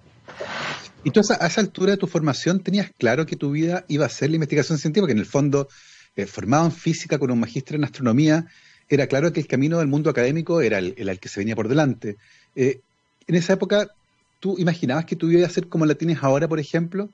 ¿Y 1.04 1.10
tú 1.10 1.20
a 1.20 1.46
esa, 1.46 1.60
altura 1.60 1.92
de 1.92 1.96
tu 1.96 2.06
formación 2.06 2.60
tenías 2.60 2.90
claro 2.98 3.24
que 3.24 3.36
tu 3.36 3.50
vida 3.50 3.84
iba 3.88 4.04
a 4.04 4.10
ser 4.10 4.30
la 4.30 4.36
investigación 4.36 4.78
científica? 4.78 5.06
Que 5.06 5.12
en 5.12 5.18
el 5.18 5.26
fondo, 5.26 5.68
eh, 6.16 6.26
formado 6.26 6.66
en 6.66 6.72
física 6.72 7.18
con 7.18 7.30
un 7.30 7.40
magíster 7.40 7.76
en 7.76 7.84
astronomía, 7.84 8.46
era 8.88 9.06
claro 9.06 9.32
que 9.32 9.40
el 9.40 9.46
camino 9.46 9.78
del 9.78 9.86
mundo 9.86 10.10
académico 10.10 10.60
era 10.60 10.78
el, 10.78 10.94
el 10.96 11.20
que 11.20 11.28
se 11.28 11.40
venía 11.40 11.54
por 11.54 11.68
delante. 11.68 12.16
Eh, 12.56 12.80
en 13.26 13.34
esa 13.36 13.52
época, 13.52 13.88
¿tú 14.40 14.56
imaginabas 14.58 15.04
que 15.04 15.16
tu 15.16 15.28
vida 15.28 15.38
iba 15.38 15.46
a 15.46 15.50
ser 15.50 15.68
como 15.68 15.86
la 15.86 15.94
tienes 15.94 16.22
ahora, 16.22 16.48
por 16.48 16.58
ejemplo? 16.58 17.08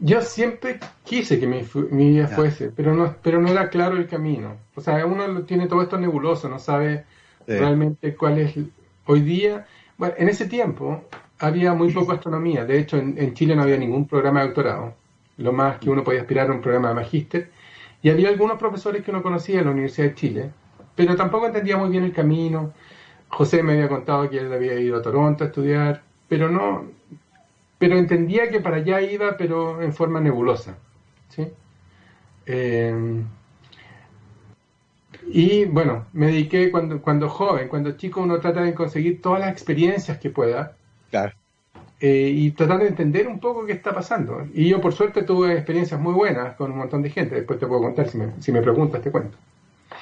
Yo 0.00 0.22
siempre 0.22 0.78
quise 1.04 1.40
que 1.40 1.48
mi, 1.48 1.64
vida 1.90 2.28
fuese, 2.28 2.70
pero 2.70 2.94
no, 2.94 3.16
pero 3.20 3.40
no 3.40 3.48
era 3.48 3.68
claro 3.68 3.96
el 3.96 4.06
camino. 4.06 4.56
O 4.76 4.80
sea, 4.80 5.04
uno 5.04 5.42
tiene 5.42 5.66
todo 5.66 5.82
esto 5.82 5.98
nebuloso, 5.98 6.48
no 6.48 6.60
sabe 6.60 7.04
realmente 7.44 8.14
cuál 8.14 8.38
es. 8.38 8.54
Hoy 9.06 9.22
día, 9.22 9.66
bueno, 9.96 10.14
en 10.18 10.28
ese 10.28 10.46
tiempo 10.46 11.02
había 11.40 11.74
muy 11.74 11.92
poco 11.92 12.12
astronomía. 12.12 12.64
De 12.64 12.78
hecho, 12.78 12.96
en, 12.96 13.18
en 13.18 13.34
Chile 13.34 13.56
no 13.56 13.62
había 13.62 13.76
ningún 13.76 14.06
programa 14.06 14.40
de 14.40 14.46
doctorado. 14.46 14.94
Lo 15.38 15.52
más 15.52 15.78
que 15.78 15.88
uno 15.90 16.04
podía 16.04 16.20
aspirar 16.20 16.50
a 16.50 16.52
un 16.52 16.60
programa 16.60 16.90
de 16.90 16.94
magíster 16.94 17.50
y 18.02 18.10
había 18.10 18.28
algunos 18.28 18.58
profesores 18.58 19.02
que 19.02 19.10
uno 19.10 19.22
conocía 19.22 19.60
en 19.60 19.66
la 19.66 19.70
Universidad 19.72 20.08
de 20.08 20.14
Chile, 20.14 20.50
pero 20.94 21.16
tampoco 21.16 21.46
entendía 21.46 21.76
muy 21.76 21.90
bien 21.90 22.04
el 22.04 22.12
camino. 22.12 22.72
José 23.28 23.62
me 23.62 23.72
había 23.72 23.88
contado 23.88 24.28
que 24.30 24.38
él 24.38 24.52
había 24.52 24.74
ido 24.78 24.98
a 24.98 25.02
Toronto 25.02 25.44
a 25.44 25.46
estudiar, 25.48 26.02
pero 26.28 26.48
no, 26.48 26.84
pero 27.78 27.96
entendía 27.96 28.50
que 28.50 28.60
para 28.60 28.76
allá 28.76 29.00
iba, 29.00 29.36
pero 29.36 29.82
en 29.82 29.92
forma 29.92 30.20
nebulosa. 30.20 30.76
¿sí? 31.28 31.46
Eh, 32.46 33.22
y 35.30 35.66
bueno, 35.66 36.06
me 36.12 36.26
dediqué 36.26 36.70
cuando, 36.70 37.02
cuando 37.02 37.28
joven, 37.28 37.68
cuando 37.68 37.92
chico 37.92 38.22
uno 38.22 38.40
trata 38.40 38.62
de 38.62 38.74
conseguir 38.74 39.20
todas 39.20 39.40
las 39.40 39.50
experiencias 39.50 40.18
que 40.18 40.30
pueda. 40.30 40.76
Claro. 41.10 41.34
Eh, 42.00 42.30
y 42.32 42.52
tratar 42.52 42.78
de 42.78 42.86
entender 42.86 43.26
un 43.26 43.40
poco 43.40 43.66
qué 43.66 43.72
está 43.72 43.92
pasando. 43.92 44.46
Y 44.54 44.68
yo 44.68 44.80
por 44.80 44.92
suerte 44.92 45.24
tuve 45.24 45.54
experiencias 45.54 46.00
muy 46.00 46.14
buenas 46.14 46.54
con 46.54 46.70
un 46.70 46.78
montón 46.78 47.02
de 47.02 47.10
gente, 47.10 47.34
después 47.34 47.58
te 47.58 47.66
puedo 47.66 47.82
contar 47.82 48.08
si 48.08 48.18
me, 48.18 48.40
si 48.40 48.52
me 48.52 48.62
preguntas, 48.62 49.02
te 49.02 49.10
cuento. 49.10 49.36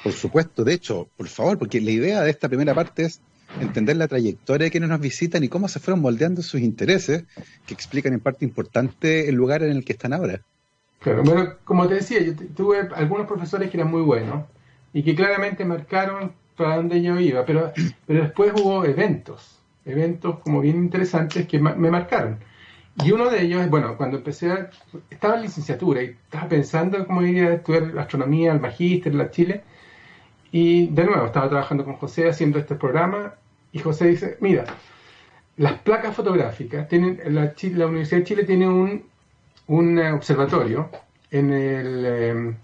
Por 0.03 0.13
supuesto, 0.13 0.63
de 0.63 0.73
hecho, 0.73 1.07
por 1.17 1.27
favor, 1.27 1.57
porque 1.57 1.81
la 1.81 1.89
idea 1.89 2.21
de 2.21 2.29
esta 2.29 2.47
primera 2.47 2.75
parte 2.75 3.05
es 3.05 3.19
entender 3.59 3.97
la 3.97 4.07
trayectoria 4.07 4.65
de 4.65 4.71
quienes 4.71 4.89
nos 4.89 4.99
visitan 4.99 5.43
y 5.43 5.49
cómo 5.49 5.67
se 5.67 5.79
fueron 5.79 6.01
moldeando 6.01 6.43
sus 6.43 6.61
intereses, 6.61 7.23
que 7.65 7.73
explican 7.73 8.13
en 8.13 8.19
parte 8.19 8.45
importante 8.45 9.27
el 9.27 9.33
lugar 9.33 9.63
en 9.63 9.71
el 9.71 9.83
que 9.83 9.93
están 9.93 10.13
ahora. 10.13 10.41
Claro, 10.99 11.23
bueno, 11.23 11.55
como 11.63 11.87
te 11.87 11.95
decía, 11.95 12.21
yo 12.21 12.33
tuve 12.55 12.89
algunos 12.93 13.25
profesores 13.25 13.71
que 13.71 13.77
eran 13.77 13.89
muy 13.89 14.01
buenos 14.03 14.45
y 14.93 15.01
que 15.01 15.15
claramente 15.15 15.65
marcaron 15.65 16.33
para 16.55 16.75
dónde 16.75 17.01
yo 17.01 17.19
iba, 17.19 17.43
pero, 17.43 17.71
pero 18.05 18.23
después 18.23 18.53
hubo 18.55 18.85
eventos 18.85 19.56
eventos 19.87 20.39
como 20.39 20.61
bien 20.61 20.77
interesantes 20.77 21.47
que 21.47 21.59
me 21.59 21.91
marcaron. 21.91 22.39
Y 23.03 23.11
uno 23.11 23.29
de 23.29 23.43
ellos, 23.43 23.69
bueno, 23.69 23.95
cuando 23.95 24.17
empecé, 24.17 24.51
a, 24.51 24.69
estaba 25.09 25.35
en 25.35 25.43
licenciatura 25.43 26.01
y 26.01 26.05
estaba 26.07 26.49
pensando 26.49 27.05
cómo 27.05 27.21
iría 27.21 27.47
a 27.49 27.53
estudiar 27.53 27.97
astronomía, 27.99 28.51
al 28.51 28.59
magíster, 28.59 29.11
en 29.11 29.17
la 29.19 29.29
Chile, 29.29 29.63
y 30.51 30.87
de 30.87 31.05
nuevo 31.05 31.27
estaba 31.27 31.47
trabajando 31.49 31.85
con 31.85 31.95
José 31.97 32.27
haciendo 32.27 32.57
este 32.57 32.75
programa, 32.75 33.35
y 33.71 33.79
José 33.79 34.07
dice, 34.07 34.37
mira, 34.41 34.65
las 35.57 35.79
placas 35.79 36.15
fotográficas, 36.15 36.87
tienen, 36.87 37.21
la, 37.27 37.53
la 37.53 37.85
Universidad 37.87 38.19
de 38.19 38.23
Chile 38.23 38.43
tiene 38.45 38.67
un, 38.67 39.03
un 39.67 39.99
observatorio 39.99 40.89
en 41.29 41.53
el, 41.53 42.05
em, 42.05 42.55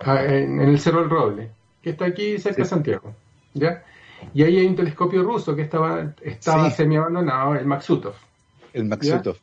en 0.00 0.60
el 0.60 0.80
Cerro 0.80 1.00
del 1.00 1.10
Roble, 1.10 1.50
que 1.82 1.90
está 1.90 2.06
aquí 2.06 2.38
cerca 2.38 2.62
de 2.62 2.68
Santiago, 2.68 3.14
¿ya? 3.54 3.84
Y 4.34 4.42
ahí 4.42 4.58
hay 4.58 4.66
un 4.66 4.76
telescopio 4.76 5.22
ruso 5.22 5.54
que 5.54 5.62
estaba, 5.62 6.12
estaba 6.22 6.70
semi 6.70 6.96
abandonado, 6.96 7.54
el 7.54 7.66
Maksutov. 7.66 8.14
El 8.72 8.84
Maksutov. 8.84 9.36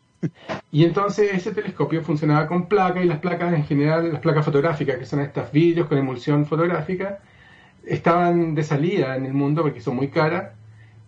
Y 0.71 0.83
entonces 0.83 1.31
ese 1.33 1.51
telescopio 1.51 2.01
funcionaba 2.01 2.47
con 2.47 2.67
placas 2.67 3.03
y 3.03 3.07
las 3.07 3.19
placas 3.19 3.53
en 3.53 3.65
general, 3.65 4.11
las 4.11 4.21
placas 4.21 4.45
fotográficas, 4.45 4.97
que 4.97 5.05
son 5.05 5.21
estas 5.21 5.51
vidrios 5.51 5.87
con 5.87 5.97
emulsión 5.97 6.45
fotográfica, 6.45 7.19
estaban 7.85 8.55
de 8.55 8.63
salida 8.63 9.15
en 9.15 9.25
el 9.25 9.33
mundo 9.33 9.61
porque 9.61 9.81
son 9.81 9.95
muy 9.95 10.09
caras. 10.09 10.51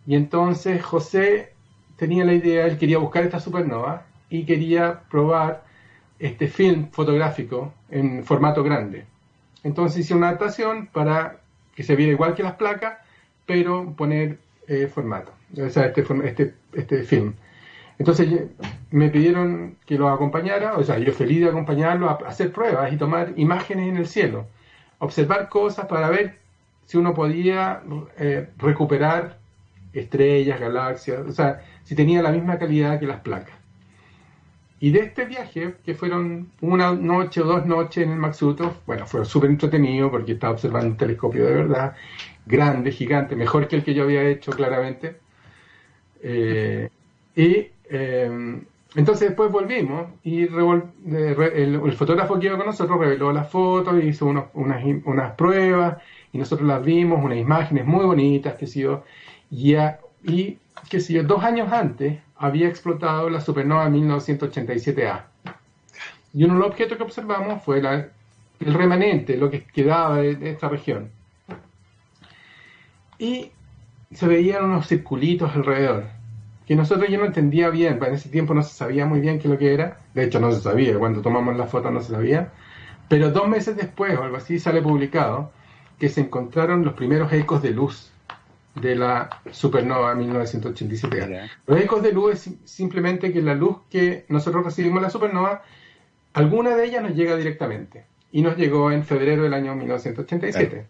Y 0.05 0.15
entonces 0.15 0.83
José 0.83 1.53
tenía 1.97 2.23
la 2.23 2.33
idea, 2.33 2.65
él 2.65 2.77
quería 2.77 2.99
buscar 2.99 3.23
esta 3.23 3.39
supernova 3.39 4.05
y 4.29 4.45
quería 4.45 5.01
probar 5.09 5.63
este 6.19 6.47
film 6.47 6.89
fotográfico 6.91 7.73
en 7.89 8.23
formato 8.23 8.63
grande. 8.63 9.05
Entonces 9.63 10.05
hizo 10.05 10.15
una 10.15 10.29
adaptación 10.29 10.87
para 10.87 11.39
que 11.75 11.83
se 11.83 11.95
viera 11.95 12.11
igual 12.11 12.35
que 12.35 12.43
las 12.43 12.55
placas, 12.55 12.99
pero 13.47 13.93
poner 13.95 14.37
eh, 14.67 14.87
formato, 14.87 15.31
o 15.59 15.69
sea, 15.69 15.87
este, 15.87 16.05
este, 16.25 16.53
este 16.73 17.03
film. 17.03 17.33
Entonces 17.97 18.49
me 18.91 19.09
pidieron 19.09 19.77
que 19.87 19.97
lo 19.97 20.09
acompañara, 20.09 20.77
o 20.77 20.83
sea, 20.83 20.99
yo 20.99 21.11
feliz 21.13 21.41
de 21.41 21.49
acompañarlo 21.49 22.09
a 22.09 22.19
hacer 22.27 22.51
pruebas 22.51 22.93
y 22.93 22.97
tomar 22.97 23.33
imágenes 23.37 23.89
en 23.89 23.97
el 23.97 24.07
cielo, 24.07 24.45
observar 24.99 25.49
cosas 25.49 25.87
para 25.87 26.09
ver 26.09 26.37
si 26.85 26.97
uno 26.97 27.13
podía 27.13 27.81
eh, 28.17 28.49
recuperar 28.57 29.39
estrellas, 29.93 30.59
galaxias, 30.59 31.25
o 31.27 31.31
sea, 31.31 31.61
si 31.83 31.95
tenía 31.95 32.21
la 32.21 32.31
misma 32.31 32.59
calidad 32.59 32.99
que 32.99 33.07
las 33.07 33.21
placas. 33.21 33.55
Y 34.79 34.91
de 34.91 34.99
este 34.99 35.25
viaje, 35.25 35.73
que 35.83 35.95
fueron 35.95 36.51
una 36.61 36.93
noche 36.93 37.41
o 37.41 37.45
dos 37.45 37.65
noches 37.65 38.03
en 38.03 38.11
el 38.11 38.19
Maxuto, 38.19 38.75
bueno, 38.85 39.07
fue 39.07 39.25
súper 39.25 39.49
entretenido 39.49 40.11
porque 40.11 40.33
estaba 40.33 40.53
observando 40.53 40.89
un 40.91 40.97
telescopio 40.97 41.45
de 41.45 41.53
verdad, 41.53 41.95
grande, 42.47 42.91
gigante, 42.91 43.35
mejor 43.35 43.67
que 43.67 43.77
el 43.77 43.83
que 43.83 43.93
yo 43.93 44.03
había 44.03 44.23
hecho 44.23 44.51
claramente. 44.51 45.17
Eh, 46.21 46.89
y 47.35 47.67
eh, 47.89 48.61
entonces 48.95 49.29
después 49.29 49.51
volvimos 49.51 50.07
y 50.23 50.43
el, 50.43 51.93
fotógrafo 51.95 52.39
que 52.39 52.47
iba 52.47 52.57
con 52.57 52.65
nosotros 52.65 52.99
reveló 52.99 53.31
las 53.31 53.49
fotos, 53.49 54.03
hizo 54.03 54.25
unas, 54.25 54.45
unas, 54.53 55.31
pruebas 55.33 55.97
y 56.33 56.37
nosotros 56.37 56.67
las 56.67 56.83
vimos, 56.83 57.23
unas 57.23 57.37
imágenes 57.37 57.85
muy 57.85 58.05
bonitas, 58.05 58.55
que 58.55 58.65
sé 58.65 58.81
yo, 58.81 59.03
y, 59.51 59.75
y 60.23 60.57
sé 60.89 61.13
yo, 61.13 61.23
dos 61.23 61.43
años 61.43 61.71
antes 61.71 62.19
había 62.37 62.67
explotado 62.67 63.29
la 63.29 63.41
supernova 63.41 63.89
1987A. 63.89 65.23
Y 66.33 66.43
uno 66.43 66.53
de 66.53 66.59
los 66.59 66.69
objetos 66.69 66.97
que 66.97 67.03
observamos 67.03 67.63
fue 67.63 67.79
el 67.79 68.73
remanente, 68.73 69.37
lo 69.37 69.49
que 69.49 69.63
quedaba 69.63 70.17
de, 70.17 70.51
esta 70.51 70.69
región. 70.69 71.09
Y 73.19 73.51
se 74.11 74.27
veían 74.27 74.65
unos 74.65 74.87
circulitos 74.87 75.55
alrededor, 75.55 76.05
que 76.65 76.75
nosotros 76.75 77.09
ya 77.09 77.17
no 77.17 77.25
entendía 77.25 77.69
bien, 77.69 77.99
en 78.03 78.13
ese 78.13 78.29
tiempo 78.29 78.53
no 78.53 78.63
se 78.63 78.73
sabía 78.73 79.05
muy 79.05 79.19
bien 79.19 79.39
qué 79.39 79.47
lo 79.47 79.57
que 79.57 79.73
era, 79.73 79.99
de 80.13 80.25
hecho 80.25 80.39
no 80.39 80.51
se 80.51 80.61
sabía, 80.61 80.97
cuando 80.97 81.21
tomamos 81.21 81.57
la 81.57 81.67
foto 81.67 81.91
no 81.91 82.01
se 82.01 82.11
sabía, 82.11 82.51
pero 83.07 83.31
dos 83.31 83.47
meses 83.47 83.75
después 83.75 84.17
o 84.17 84.23
algo 84.23 84.37
así 84.37 84.59
sale 84.59 84.81
publicado 84.81 85.51
que 85.99 86.09
se 86.09 86.21
encontraron 86.21 86.83
los 86.83 86.93
primeros 86.93 87.31
ecos 87.33 87.61
de 87.61 87.71
luz 87.71 88.11
de 88.75 88.95
la 88.95 89.29
supernova 89.51 90.13
1987. 90.13 91.49
Los 91.65 91.81
ecos 91.81 92.03
de 92.03 92.13
luz 92.13 92.47
es 92.47 92.55
simplemente 92.65 93.33
que 93.33 93.41
la 93.41 93.55
luz 93.55 93.77
que 93.89 94.25
nosotros 94.29 94.63
recibimos 94.65 95.01
la 95.01 95.09
supernova, 95.09 95.63
alguna 96.33 96.75
de 96.75 96.85
ellas 96.85 97.01
nos 97.01 97.15
llega 97.15 97.35
directamente. 97.35 98.05
Y 98.31 98.41
nos 98.41 98.57
llegó 98.57 98.91
en 98.91 99.03
febrero 99.03 99.43
del 99.43 99.53
año 99.53 99.73
1987. 99.73 100.85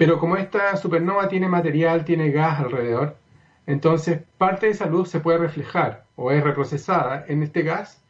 Pero 0.00 0.18
como 0.18 0.36
esta 0.36 0.78
supernova 0.78 1.28
tiene 1.28 1.46
material, 1.46 2.06
tiene 2.06 2.30
gas 2.30 2.58
alrededor, 2.58 3.18
entonces 3.66 4.22
parte 4.38 4.64
de 4.64 4.72
esa 4.72 4.86
luz 4.86 5.10
se 5.10 5.20
puede 5.20 5.36
reflejar 5.36 6.06
o 6.16 6.30
es 6.30 6.42
reprocesada 6.42 7.26
en 7.28 7.42
este 7.42 7.60
gas 7.60 8.02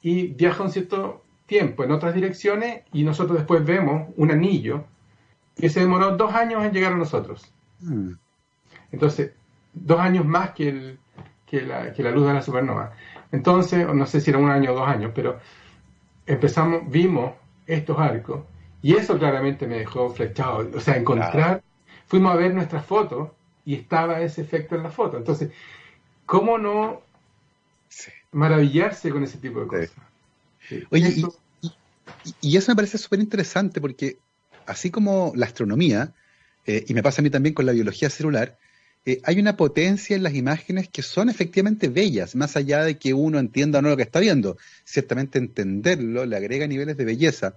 y 0.00 0.28
viaja 0.28 0.62
un 0.62 0.70
cierto 0.70 1.24
tiempo 1.46 1.82
en 1.82 1.90
otras 1.90 2.14
direcciones 2.14 2.82
y 2.92 3.02
nosotros 3.02 3.38
después 3.38 3.64
vemos 3.64 4.10
un 4.16 4.30
anillo 4.30 4.84
que 5.56 5.70
se 5.70 5.80
demoró 5.80 6.16
dos 6.16 6.32
años 6.32 6.64
en 6.64 6.72
llegar 6.72 6.92
a 6.92 6.98
nosotros. 6.98 7.52
Mm. 7.80 8.12
Entonces, 8.92 9.32
dos 9.72 9.98
años 9.98 10.24
más 10.24 10.50
que, 10.50 10.68
el, 10.68 10.98
que, 11.46 11.62
la, 11.62 11.92
que 11.92 12.04
la 12.04 12.12
luz 12.12 12.28
de 12.28 12.34
la 12.34 12.42
supernova. 12.42 12.92
Entonces, 13.32 13.92
no 13.92 14.06
sé 14.06 14.20
si 14.20 14.30
era 14.30 14.38
un 14.38 14.50
año 14.50 14.70
o 14.70 14.76
dos 14.76 14.86
años, 14.86 15.10
pero 15.12 15.40
empezamos, 16.26 16.88
vimos 16.88 17.32
estos 17.66 17.98
arcos 17.98 18.44
y 18.84 18.94
eso 18.96 19.18
claramente 19.18 19.66
me 19.66 19.78
dejó 19.78 20.12
flechado. 20.12 20.70
O 20.74 20.78
sea, 20.78 20.98
encontrar, 20.98 21.62
fuimos 22.06 22.34
a 22.34 22.36
ver 22.36 22.52
nuestras 22.52 22.84
fotos 22.84 23.30
y 23.64 23.76
estaba 23.76 24.20
ese 24.20 24.42
efecto 24.42 24.74
en 24.74 24.82
la 24.82 24.90
foto. 24.90 25.16
Entonces, 25.16 25.52
¿cómo 26.26 26.58
no 26.58 27.00
maravillarse 28.32 29.08
con 29.08 29.24
ese 29.24 29.38
tipo 29.38 29.60
de 29.60 29.66
cosas? 29.66 29.90
Oye, 30.90 31.14
y, 31.62 31.72
y, 32.42 32.56
eso 32.58 32.72
me 32.72 32.76
parece 32.76 32.98
súper 32.98 33.20
interesante 33.20 33.80
porque 33.80 34.18
así 34.66 34.90
como 34.90 35.32
la 35.34 35.46
astronomía, 35.46 36.12
eh, 36.66 36.84
y 36.86 36.92
me 36.92 37.02
pasa 37.02 37.22
a 37.22 37.24
mí 37.24 37.30
también 37.30 37.54
con 37.54 37.64
la 37.64 37.72
biología 37.72 38.10
celular, 38.10 38.58
eh, 39.06 39.22
hay 39.24 39.38
una 39.40 39.56
potencia 39.56 40.14
en 40.14 40.22
las 40.22 40.34
imágenes 40.34 40.90
que 40.90 41.00
son 41.00 41.30
efectivamente 41.30 41.88
bellas, 41.88 42.34
más 42.34 42.54
allá 42.54 42.84
de 42.84 42.98
que 42.98 43.14
uno 43.14 43.38
entienda 43.38 43.78
o 43.78 43.82
no 43.82 43.88
lo 43.88 43.96
que 43.96 44.02
está 44.02 44.20
viendo. 44.20 44.58
Ciertamente 44.84 45.38
entenderlo 45.38 46.26
le 46.26 46.36
agrega 46.36 46.66
niveles 46.66 46.98
de 46.98 47.06
belleza. 47.06 47.56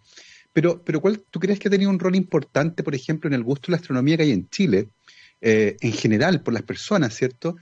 Pero, 0.58 0.82
pero 0.84 1.02
¿cuál 1.02 1.20
tú 1.30 1.40
crees 1.40 1.60
que 1.60 1.68
ha 1.68 1.72
tenido 1.72 1.92
un 1.92 2.00
rol 2.00 2.16
importante, 2.16 2.82
por 2.82 2.96
ejemplo, 2.96 3.28
en 3.28 3.36
el 3.36 3.44
gusto 3.44 3.68
de 3.68 3.74
la 3.74 3.78
astronomía 3.78 4.18
que 4.18 4.24
hay 4.24 4.32
en 4.32 4.50
Chile, 4.50 4.90
eh, 5.40 5.78
en 5.82 5.94
general, 5.94 6.42
por 6.42 6.54
las 6.54 6.64
personas, 6.64 7.14
¿cierto? 7.14 7.58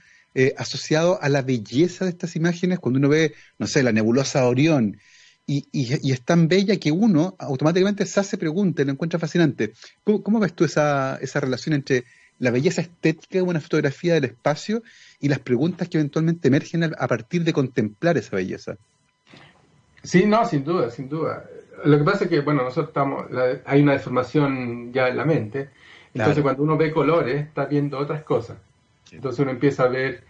asociado 0.58 1.18
a 1.22 1.30
la 1.30 1.40
belleza 1.40 2.04
de 2.04 2.10
estas 2.10 2.36
imágenes, 2.36 2.78
cuando 2.78 2.98
uno 2.98 3.08
ve, 3.08 3.32
no 3.58 3.66
sé, 3.66 3.82
la 3.82 3.90
nebulosa 3.90 4.46
Orión 4.46 4.98
y, 5.46 6.12
es 6.12 6.22
tan 6.22 6.48
bella 6.48 6.76
que 6.76 6.90
uno 6.90 7.36
automáticamente 7.38 8.04
se 8.04 8.20
hace 8.20 8.36
pregunta 8.36 8.82
y 8.82 8.84
lo 8.84 8.92
encuentra 8.92 9.18
fascinante. 9.18 9.72
¿Cómo, 10.02 10.40
ves 10.40 10.54
tú 10.54 10.64
esa, 10.64 11.18
esa, 11.20 11.40
relación 11.40 11.74
entre 11.74 12.04
la 12.38 12.50
belleza 12.50 12.82
estética 12.82 13.38
de 13.38 13.42
una 13.42 13.60
fotografía 13.60 14.14
del 14.14 14.24
espacio 14.24 14.82
y 15.20 15.28
las 15.28 15.38
preguntas 15.38 15.88
que 15.88 15.98
eventualmente 15.98 16.48
emergen 16.48 16.84
a, 16.84 17.08
partir 17.08 17.44
de 17.44 17.52
contemplar 17.52 18.18
esa 18.18 18.36
belleza? 18.36 18.76
Sí, 20.02 20.26
no, 20.26 20.46
sin 20.48 20.64
duda, 20.64 20.90
sin 20.90 21.08
duda. 21.08 21.48
Lo 21.84 21.98
que 21.98 22.04
pasa 22.04 22.24
es 22.24 22.30
que, 22.30 22.40
bueno, 22.40 22.62
nosotros 22.62 22.88
estamos, 22.88 23.26
hay 23.64 23.82
una 23.82 23.92
deformación 23.92 24.92
ya 24.92 25.08
en 25.08 25.16
la 25.16 25.24
mente, 25.24 25.70
entonces 26.14 26.42
cuando 26.42 26.62
uno 26.62 26.76
ve 26.76 26.92
colores, 26.92 27.46
está 27.46 27.66
viendo 27.66 27.98
otras 27.98 28.22
cosas. 28.22 28.58
Entonces 29.12 29.40
uno 29.40 29.50
empieza 29.50 29.84
a 29.84 29.88
ver, 29.88 30.24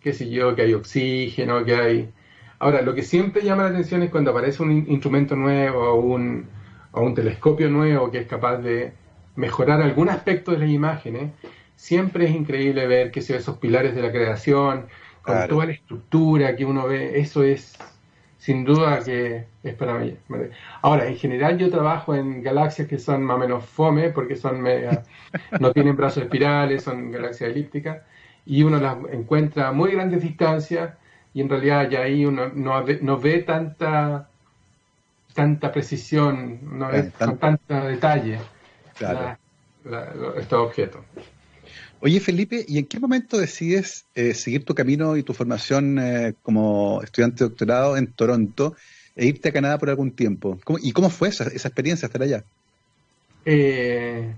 qué 0.00 0.12
sé 0.12 0.30
yo, 0.30 0.54
que 0.54 0.62
hay 0.62 0.74
oxígeno, 0.74 1.64
que 1.64 1.74
hay 1.74 2.12
Ahora, 2.62 2.80
lo 2.80 2.94
que 2.94 3.02
siempre 3.02 3.42
llama 3.42 3.64
la 3.64 3.70
atención 3.70 4.04
es 4.04 4.10
cuando 4.10 4.30
aparece 4.30 4.62
un 4.62 4.70
instrumento 4.88 5.34
nuevo 5.34 5.80
o 5.80 5.96
un, 5.96 6.46
un 6.92 7.12
telescopio 7.12 7.68
nuevo 7.68 8.08
que 8.12 8.18
es 8.18 8.28
capaz 8.28 8.58
de 8.58 8.92
mejorar 9.34 9.82
algún 9.82 10.08
aspecto 10.08 10.52
de 10.52 10.58
las 10.58 10.70
imágenes. 10.70 11.32
Siempre 11.74 12.26
es 12.26 12.30
increíble 12.30 12.86
ver 12.86 13.10
que 13.10 13.20
se 13.20 13.34
esos 13.34 13.58
pilares 13.58 13.96
de 13.96 14.02
la 14.02 14.12
creación, 14.12 14.86
con 15.22 15.48
toda 15.48 15.66
la 15.66 15.72
estructura 15.72 16.54
que 16.54 16.64
uno 16.64 16.86
ve. 16.86 17.18
Eso 17.18 17.42
es 17.42 17.76
sin 18.42 18.64
duda 18.64 18.98
que 19.04 19.44
es 19.62 19.74
para 19.76 19.94
mí. 20.00 20.16
Ahora, 20.80 21.06
en 21.06 21.16
general 21.16 21.58
yo 21.58 21.70
trabajo 21.70 22.12
en 22.12 22.42
galaxias 22.42 22.88
que 22.88 22.98
son 22.98 23.22
más 23.22 23.36
o 23.36 23.38
menos 23.38 23.64
fome, 23.64 24.10
porque 24.10 24.34
son 24.34 24.60
media, 24.60 25.04
no 25.60 25.72
tienen 25.72 25.96
brazos 25.96 26.24
espirales, 26.24 26.82
son 26.82 27.12
galaxias 27.12 27.50
elípticas, 27.50 28.02
y 28.44 28.64
uno 28.64 28.80
las 28.80 28.96
encuentra 29.12 29.68
a 29.68 29.72
muy 29.72 29.92
grandes 29.92 30.22
distancias 30.22 30.94
y 31.32 31.40
en 31.40 31.48
realidad 31.48 31.88
ya 31.88 32.00
ahí 32.00 32.26
uno 32.26 32.48
no, 32.52 32.82
no 32.82 33.18
ve 33.20 33.38
tanta 33.44 34.28
tanta 35.34 35.70
precisión, 35.70 36.58
no 36.76 36.88
ve 36.88 37.12
con 37.16 37.38
tanto 37.38 37.74
detalle 37.84 38.40
estos 40.36 40.58
objetos. 40.58 41.00
Oye 42.04 42.18
Felipe, 42.18 42.64
¿y 42.66 42.78
en 42.78 42.86
qué 42.86 42.98
momento 42.98 43.38
decides 43.38 44.06
eh, 44.16 44.34
seguir 44.34 44.64
tu 44.64 44.74
camino 44.74 45.16
y 45.16 45.22
tu 45.22 45.34
formación 45.34 46.00
eh, 46.00 46.34
como 46.42 47.00
estudiante 47.00 47.44
de 47.44 47.50
doctorado 47.50 47.96
en 47.96 48.08
Toronto 48.08 48.74
e 49.14 49.26
irte 49.26 49.50
a 49.50 49.52
Canadá 49.52 49.78
por 49.78 49.88
algún 49.88 50.10
tiempo? 50.10 50.58
¿Y 50.82 50.90
cómo 50.90 51.10
fue 51.10 51.28
esa, 51.28 51.44
esa 51.44 51.68
experiencia 51.68 52.06
estar 52.06 52.20
allá? 52.20 52.42
Eh, 53.44 54.34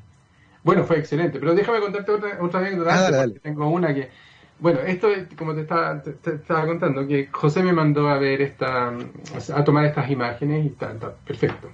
bueno, 0.63 0.85
fue 0.85 0.99
excelente, 0.99 1.39
pero 1.39 1.55
déjame 1.55 1.81
contarte 1.81 2.13
otra, 2.13 2.39
otra 2.43 2.61
anécdota. 2.61 3.09
Ah, 3.09 3.27
tengo 3.43 3.67
una 3.71 3.95
que 3.95 4.11
bueno, 4.59 4.81
esto, 4.81 5.09
como 5.37 5.55
te 5.55 5.63
estaba, 5.63 6.03
estaba, 6.07 6.67
contando, 6.67 7.09
que 7.09 7.29
José 7.33 7.63
me 7.63 7.73
mandó 7.73 8.09
a 8.09 8.19
ver 8.19 8.43
esta, 8.43 8.93
a 9.55 9.65
tomar 9.65 9.87
estas 9.87 10.11
imágenes 10.11 10.67
y 10.67 10.69
está, 10.69 10.95
perfecto. 11.27 11.71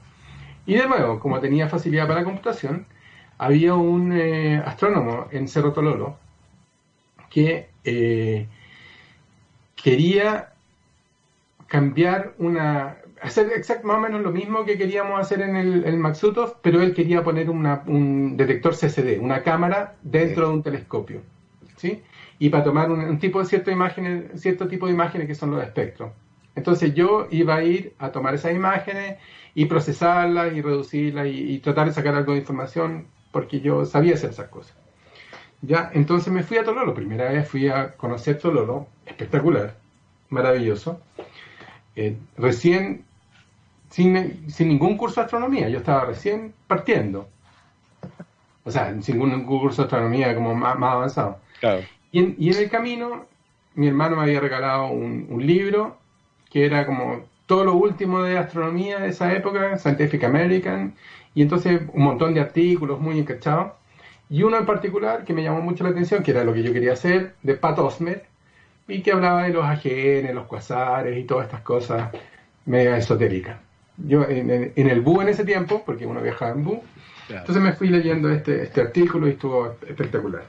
Y 0.66 0.76
de 0.76 0.86
nuevo, 0.86 1.18
como 1.18 1.40
tenía 1.40 1.68
facilidad 1.68 2.06
para 2.06 2.20
la 2.20 2.24
computación, 2.24 2.86
había 3.40 3.74
un 3.74 4.12
eh, 4.12 4.62
astrónomo 4.64 5.26
en 5.30 5.48
Cerro 5.48 5.72
Tololo 5.72 6.16
que 7.28 7.68
eh, 7.84 8.46
quería 9.82 10.52
cambiar 11.66 12.34
una, 12.38 12.96
hacer 13.22 13.52
exact, 13.54 13.84
más 13.84 13.98
o 13.98 14.00
menos 14.00 14.20
lo 14.22 14.32
mismo 14.32 14.64
que 14.64 14.76
queríamos 14.76 15.20
hacer 15.20 15.42
en 15.42 15.56
el, 15.56 15.84
el 15.84 15.96
Maxutov, 15.96 16.56
pero 16.62 16.80
él 16.82 16.92
quería 16.94 17.22
poner 17.22 17.48
un 17.50 18.36
detector 18.36 18.74
CCD, 18.74 19.20
una 19.20 19.42
cámara 19.42 19.94
dentro 20.02 20.48
de 20.48 20.54
un 20.54 20.62
telescopio. 20.62 21.20
¿sí? 21.76 22.02
y 22.40 22.48
para 22.48 22.64
tomar 22.64 22.90
un, 22.90 23.18
tipo 23.18 23.38
de 23.38 23.44
cierto, 23.44 23.70
imágenes, 23.70 24.40
cierto 24.40 24.66
tipo 24.66 24.86
de 24.86 24.92
imágenes 24.92 25.26
que 25.26 25.34
son 25.34 25.50
los 25.50 25.62
espectros. 25.62 26.10
Entonces 26.56 26.94
yo 26.94 27.28
iba 27.30 27.54
a 27.56 27.62
ir 27.62 27.92
a 27.98 28.10
tomar 28.12 28.34
esas 28.34 28.54
imágenes 28.54 29.18
y 29.54 29.66
procesarlas 29.66 30.54
y 30.54 30.62
reducirlas 30.62 31.26
y, 31.28 31.58
tratar 31.58 31.88
de 31.88 31.92
sacar 31.92 32.14
algo 32.14 32.32
de 32.32 32.38
información 32.38 33.06
porque 33.32 33.60
yo 33.60 33.84
sabía 33.86 34.14
hacer 34.14 34.30
esas 34.30 34.48
cosas. 34.48 34.74
Ya, 35.62 35.90
entonces 35.92 36.32
me 36.32 36.42
fui 36.42 36.56
a 36.56 36.64
Tololo, 36.64 36.94
primera 36.94 37.30
vez 37.30 37.46
fui 37.46 37.68
a 37.68 37.92
conocer 37.92 38.38
Tololo, 38.38 38.86
espectacular, 39.04 39.74
maravilloso. 40.30 41.00
Eh, 41.96 42.16
recién, 42.38 43.04
sin, 43.90 44.50
sin, 44.50 44.68
ningún 44.68 44.96
curso 44.96 45.20
de 45.20 45.26
astronomía, 45.26 45.68
yo 45.68 45.78
estaba 45.78 46.06
recién 46.06 46.54
partiendo. 46.66 47.28
O 48.64 48.70
sea, 48.70 48.94
sin 49.02 49.18
ningún 49.18 49.44
curso 49.44 49.82
de 49.82 49.86
astronomía 49.86 50.34
como 50.34 50.54
más, 50.54 50.78
más 50.78 50.94
avanzado. 50.94 51.38
Claro. 51.60 51.82
Y 52.12 52.18
en, 52.18 52.36
el 52.38 52.70
camino, 52.70 53.26
mi 53.74 53.86
hermano 53.86 54.16
me 54.16 54.22
había 54.22 54.40
regalado 54.40 54.86
un, 54.88 55.46
libro 55.46 55.98
que 56.50 56.66
era 56.66 56.84
como 56.86 57.24
todo 57.46 57.64
lo 57.64 57.74
último 57.74 58.22
de 58.22 58.38
astronomía 58.38 58.98
de 58.98 59.08
esa 59.08 59.32
época, 59.32 59.78
Scientific 59.78 60.24
American, 60.24 60.94
y 61.34 61.42
entonces 61.42 61.82
un 61.92 62.02
montón 62.02 62.34
de 62.34 62.40
artículos 62.40 63.00
muy 63.00 63.18
encachados. 63.18 63.72
Y 64.28 64.42
uno 64.42 64.58
en 64.58 64.66
particular 64.66 65.24
que 65.24 65.32
me 65.32 65.42
llamó 65.42 65.60
mucho 65.60 65.82
la 65.84 65.90
atención, 65.90 66.22
que 66.22 66.30
era 66.30 66.44
lo 66.44 66.54
que 66.54 66.62
yo 66.62 66.72
quería 66.72 66.92
hacer, 66.92 67.34
de 67.42 67.54
Pat 67.54 67.78
Osmer, 67.78 68.26
y 68.86 69.02
que 69.02 69.12
hablaba 69.12 69.44
de 69.44 69.50
los 69.50 69.64
AGN, 69.64 70.34
los 70.34 70.46
cuasares 70.46 71.18
y 71.18 71.24
todas 71.24 71.46
estas 71.46 71.62
cosas 71.62 72.10
mega 72.66 72.96
esotéricas. 72.96 73.58
Yo 73.96 74.24
en, 74.28 74.50
el 74.76 75.00
BU 75.00 75.20
en 75.20 75.28
ese 75.28 75.44
tiempo, 75.44 75.82
porque 75.84 76.06
uno 76.06 76.22
viajaba 76.22 76.52
en 76.52 76.64
BU, 76.64 76.82
entonces 77.28 77.62
me 77.62 77.72
fui 77.72 77.88
leyendo 77.88 78.30
este, 78.30 78.62
este 78.62 78.80
artículo 78.80 79.28
y 79.28 79.32
estuvo 79.32 79.76
espectacular. 79.86 80.44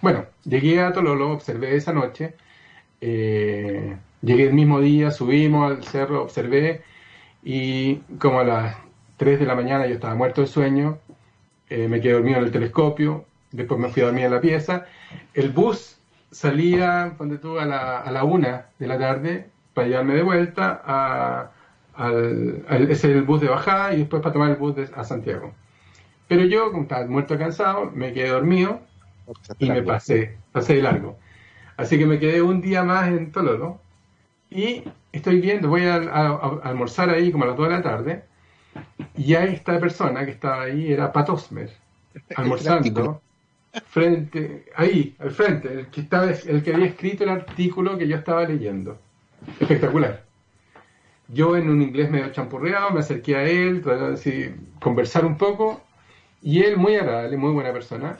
Bueno, 0.00 0.24
llegué 0.44 0.80
a 0.82 0.92
Tololo, 0.92 1.30
observé 1.30 1.76
esa 1.76 1.92
noche, 1.92 2.34
eh, 3.00 3.96
llegué 4.22 4.48
el 4.48 4.54
mismo 4.54 4.80
día, 4.80 5.10
subimos 5.10 5.70
al 5.70 5.84
cerro, 5.84 6.22
observé 6.22 6.82
y 7.44 7.96
como 8.18 8.40
a 8.40 8.44
las 8.44 8.76
3 9.16 9.40
de 9.40 9.46
la 9.46 9.54
mañana 9.54 9.86
yo 9.86 9.94
estaba 9.94 10.14
muerto 10.14 10.42
de 10.42 10.46
sueño 10.46 10.98
eh, 11.68 11.88
me 11.88 12.00
quedé 12.00 12.12
dormido 12.12 12.38
en 12.38 12.44
el 12.44 12.52
telescopio, 12.52 13.24
después 13.50 13.80
me 13.80 13.88
fui 13.88 14.02
a 14.02 14.06
dormir 14.06 14.24
en 14.26 14.32
la 14.32 14.40
pieza. 14.40 14.86
El 15.34 15.50
bus 15.50 15.98
salía, 16.30 17.14
donde 17.18 17.38
tú, 17.38 17.58
a 17.58 17.64
la, 17.64 17.98
a 17.98 18.10
la 18.12 18.24
una 18.24 18.66
de 18.78 18.86
la 18.86 18.98
tarde 18.98 19.48
para 19.74 19.88
llevarme 19.88 20.14
de 20.14 20.22
vuelta 20.22 20.80
a, 20.84 21.50
al, 21.94 22.64
ese 22.68 22.92
es 22.92 23.04
el 23.04 23.22
bus 23.22 23.40
de 23.40 23.48
bajada 23.48 23.94
y 23.94 23.98
después 23.98 24.22
para 24.22 24.32
tomar 24.32 24.50
el 24.50 24.56
bus 24.56 24.76
a 24.94 25.04
Santiago. 25.04 25.52
Pero 26.28 26.44
yo, 26.44 26.70
como 26.70 26.82
estaba 26.82 27.06
muerto 27.06 27.36
cansado, 27.38 27.90
me 27.92 28.12
quedé 28.12 28.28
dormido 28.28 28.80
y 29.58 29.70
me 29.70 29.82
pasé, 29.82 30.36
pasé 30.52 30.76
de 30.76 30.82
largo. 30.82 31.18
Así 31.76 31.98
que 31.98 32.06
me 32.06 32.18
quedé 32.18 32.42
un 32.42 32.60
día 32.60 32.84
más 32.84 33.08
en 33.08 33.32
Tololo 33.32 33.80
y 34.50 34.84
estoy 35.12 35.40
viendo, 35.40 35.68
voy 35.68 35.84
a, 35.84 35.96
almorzar 36.62 37.10
ahí 37.10 37.32
como 37.32 37.44
a 37.44 37.48
las 37.48 37.56
2 37.56 37.68
de 37.68 37.74
la 37.74 37.82
tarde 37.82 38.22
y 39.16 39.34
ahí 39.34 39.54
esta 39.54 39.78
persona 39.78 40.24
que 40.24 40.32
estaba 40.32 40.62
ahí 40.62 40.92
era 40.92 41.12
Pat 41.12 41.30
Osmer, 41.30 41.70
almorzando 42.36 43.20
frente, 43.84 44.64
ahí, 44.74 45.14
al 45.18 45.30
frente, 45.30 45.72
el 45.72 45.86
que, 45.88 46.00
estaba, 46.00 46.30
el 46.30 46.62
que 46.62 46.74
había 46.74 46.86
escrito 46.86 47.24
el 47.24 47.30
artículo 47.30 47.98
que 47.98 48.08
yo 48.08 48.16
estaba 48.16 48.44
leyendo. 48.44 48.98
Espectacular. 49.60 50.24
Yo 51.28 51.56
en 51.56 51.68
un 51.68 51.82
inglés 51.82 52.10
medio 52.10 52.30
champurreado 52.30 52.90
me 52.90 53.00
acerqué 53.00 53.36
a 53.36 53.44
él, 53.44 53.82
traté 53.82 54.30
de 54.30 54.54
conversar 54.80 55.24
un 55.24 55.36
poco 55.36 55.82
y 56.40 56.62
él, 56.62 56.76
muy 56.76 56.94
agradable, 56.94 57.36
muy 57.36 57.52
buena 57.52 57.72
persona, 57.72 58.16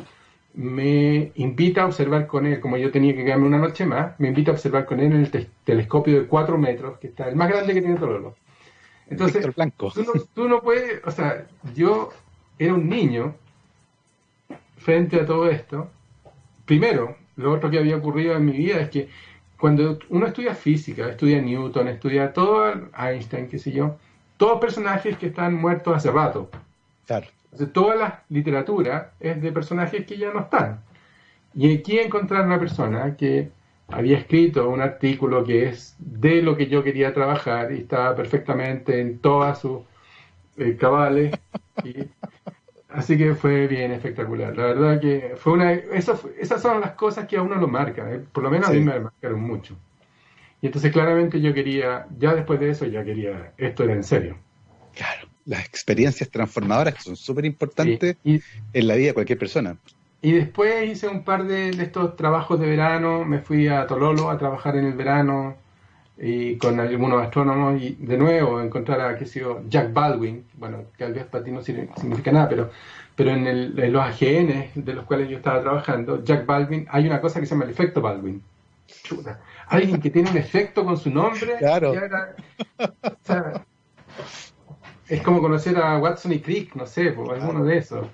me 0.54 1.32
invita 1.36 1.82
a 1.82 1.86
observar 1.86 2.26
con 2.26 2.46
él, 2.46 2.60
como 2.60 2.76
yo 2.76 2.90
tenía 2.90 3.14
que 3.14 3.24
quedarme 3.24 3.46
una 3.46 3.58
noche 3.58 3.86
más, 3.86 4.18
me 4.18 4.28
invita 4.28 4.50
a 4.50 4.54
observar 4.54 4.86
con 4.86 5.00
él 5.00 5.12
en 5.12 5.24
el 5.24 5.48
telescopio 5.64 6.20
de 6.20 6.26
4 6.26 6.58
metros, 6.58 6.98
que 6.98 7.08
está 7.08 7.28
el 7.28 7.36
más 7.36 7.48
grande 7.48 7.74
que 7.74 7.80
tiene 7.80 7.96
Tololo. 7.96 8.34
Entonces, 9.08 9.46
Tú, 9.94 10.02
no, 10.02 10.12
tú 10.34 10.48
no 10.48 10.60
puedes, 10.60 11.04
o 11.04 11.10
sea, 11.10 11.46
yo 11.74 12.10
era 12.58 12.74
un 12.74 12.88
niño 12.88 13.34
frente 14.78 15.20
a 15.20 15.26
todo 15.26 15.48
esto. 15.48 15.90
Primero, 16.64 17.16
lo 17.36 17.52
otro 17.52 17.70
que 17.70 17.78
había 17.78 17.96
ocurrido 17.96 18.36
en 18.36 18.44
mi 18.44 18.52
vida 18.52 18.80
es 18.80 18.90
que 18.90 19.08
cuando 19.58 19.98
uno 20.08 20.26
estudia 20.26 20.54
física, 20.54 21.08
estudia 21.08 21.40
Newton, 21.40 21.88
estudia 21.88 22.32
todo 22.32 22.72
Einstein, 22.98 23.48
qué 23.48 23.58
sé 23.58 23.72
yo, 23.72 23.96
todos 24.36 24.60
personajes 24.60 25.16
que 25.16 25.26
están 25.26 25.54
muertos 25.54 25.96
hace 25.96 26.10
rato. 26.10 26.50
Claro 27.06 27.28
toda 27.64 27.96
la 27.96 28.22
literatura 28.28 29.12
es 29.18 29.40
de 29.40 29.52
personajes 29.52 30.04
que 30.04 30.18
ya 30.18 30.30
no 30.32 30.40
están. 30.40 30.80
Y 31.54 31.74
aquí 31.74 31.98
encontrar 31.98 32.44
una 32.44 32.58
persona 32.58 33.16
que 33.16 33.50
había 33.88 34.18
escrito 34.18 34.68
un 34.68 34.80
artículo 34.80 35.44
que 35.44 35.68
es 35.68 35.94
de 35.98 36.42
lo 36.42 36.56
que 36.56 36.66
yo 36.66 36.82
quería 36.82 37.14
trabajar 37.14 37.72
y 37.72 37.78
estaba 37.78 38.14
perfectamente 38.16 39.00
en 39.00 39.18
todas 39.18 39.60
sus 39.60 39.80
eh, 40.56 40.76
cabales. 40.76 41.34
así 42.88 43.16
que 43.16 43.34
fue 43.34 43.66
bien 43.66 43.92
espectacular. 43.92 44.56
La 44.56 44.64
verdad 44.66 45.00
que 45.00 45.34
fue 45.36 45.52
una... 45.52 45.72
esas 45.72 46.62
son 46.62 46.80
las 46.80 46.92
cosas 46.92 47.26
que 47.26 47.36
a 47.36 47.42
uno 47.42 47.56
lo 47.56 47.68
marcan. 47.68 48.12
¿eh? 48.12 48.20
Por 48.32 48.42
lo 48.42 48.50
menos 48.50 48.68
a 48.68 48.72
mí 48.72 48.80
me 48.80 48.98
marcaron 48.98 49.40
mucho. 49.40 49.76
Y 50.60 50.66
entonces 50.66 50.92
claramente 50.92 51.40
yo 51.40 51.54
quería, 51.54 52.06
ya 52.18 52.34
después 52.34 52.58
de 52.58 52.70
eso 52.70 52.86
ya 52.86 53.04
quería, 53.04 53.52
esto 53.58 53.84
era 53.84 53.92
en 53.92 54.04
serio. 54.04 54.38
Claro 54.94 55.28
las 55.46 55.64
experiencias 55.64 56.28
transformadoras 56.28 56.94
que 56.94 57.02
son 57.02 57.16
súper 57.16 57.44
importantes 57.44 58.16
en 58.24 58.86
la 58.86 58.96
vida 58.96 59.08
de 59.08 59.14
cualquier 59.14 59.38
persona. 59.38 59.78
Y 60.22 60.32
después 60.32 60.88
hice 60.88 61.08
un 61.08 61.24
par 61.24 61.44
de, 61.44 61.70
estos 61.70 62.16
trabajos 62.16 62.58
de 62.58 62.66
verano, 62.66 63.24
me 63.24 63.38
fui 63.38 63.68
a 63.68 63.86
Tololo 63.86 64.30
a 64.30 64.38
trabajar 64.38 64.76
en 64.76 64.86
el 64.86 64.94
verano 64.94 65.56
y 66.18 66.56
con 66.56 66.80
algunos 66.80 67.22
astrónomos 67.22 67.80
y 67.80 67.94
de 68.00 68.16
nuevo 68.16 68.60
encontrar 68.60 69.00
a, 69.02 69.18
qué 69.18 69.26
sé 69.26 69.40
yo, 69.40 69.60
Jack 69.68 69.92
Baldwin, 69.92 70.46
bueno, 70.54 70.84
que 70.96 71.04
al 71.04 71.12
vez 71.12 71.26
para 71.26 71.44
ti 71.44 71.50
no 71.50 71.62
significa 71.62 72.32
nada, 72.32 72.48
pero, 72.48 72.70
pero 73.14 73.30
en, 73.30 73.92
los 73.92 74.02
AGN 74.02 74.70
de 74.74 74.94
los 74.94 75.04
cuales 75.04 75.28
yo 75.28 75.36
estaba 75.36 75.60
trabajando, 75.60 76.24
Jack 76.24 76.46
Baldwin, 76.46 76.86
hay 76.90 77.06
una 77.06 77.20
cosa 77.20 77.38
que 77.38 77.46
se 77.46 77.54
llama 77.54 77.64
el 77.64 77.70
efecto 77.70 78.00
Baldwin. 78.00 78.42
Chuta. 79.02 79.40
Alguien 79.68 80.00
que 80.00 80.10
tiene 80.10 80.30
un 80.30 80.36
efecto 80.36 80.84
con 80.84 80.96
su 80.96 81.10
nombre. 81.10 81.56
Claro. 81.58 81.92
Es 85.08 85.22
como 85.22 85.40
conocer 85.40 85.76
a 85.76 85.98
Watson 85.98 86.32
y 86.32 86.40
Crick, 86.40 86.74
no 86.74 86.86
sé, 86.86 87.12
por 87.12 87.32
alguno 87.32 87.64
de 87.64 87.78
esos. 87.78 88.08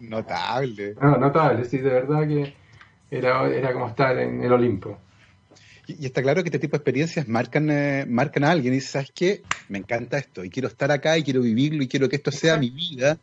Notable. 0.00 0.94
No, 1.00 1.18
notable, 1.18 1.64
sí, 1.64 1.78
de 1.78 1.90
verdad 1.90 2.26
que 2.26 2.54
era, 3.10 3.46
era 3.48 3.72
como 3.72 3.88
estar 3.88 4.18
en 4.18 4.42
el 4.42 4.52
Olimpo. 4.52 4.98
Y, 5.86 6.06
está 6.06 6.22
claro 6.22 6.42
que 6.42 6.48
este 6.48 6.58
tipo 6.58 6.72
de 6.72 6.78
experiencias 6.78 7.28
marcan, 7.28 7.70
eh, 7.70 8.06
marcan 8.08 8.44
a 8.44 8.50
alguien 8.50 8.72
y 8.72 8.76
dices, 8.76 8.90
¿sabes 8.90 9.12
qué? 9.14 9.42
Me 9.68 9.78
encanta 9.78 10.18
esto 10.18 10.42
y 10.44 10.50
quiero 10.50 10.68
estar 10.68 10.90
acá 10.90 11.18
y 11.18 11.22
quiero 11.22 11.42
vivirlo 11.42 11.82
y 11.82 11.88
quiero 11.88 12.08
que 12.08 12.16
esto 12.16 12.30
sea 12.30 12.56
mi 12.56 12.70
vida. 12.70 13.18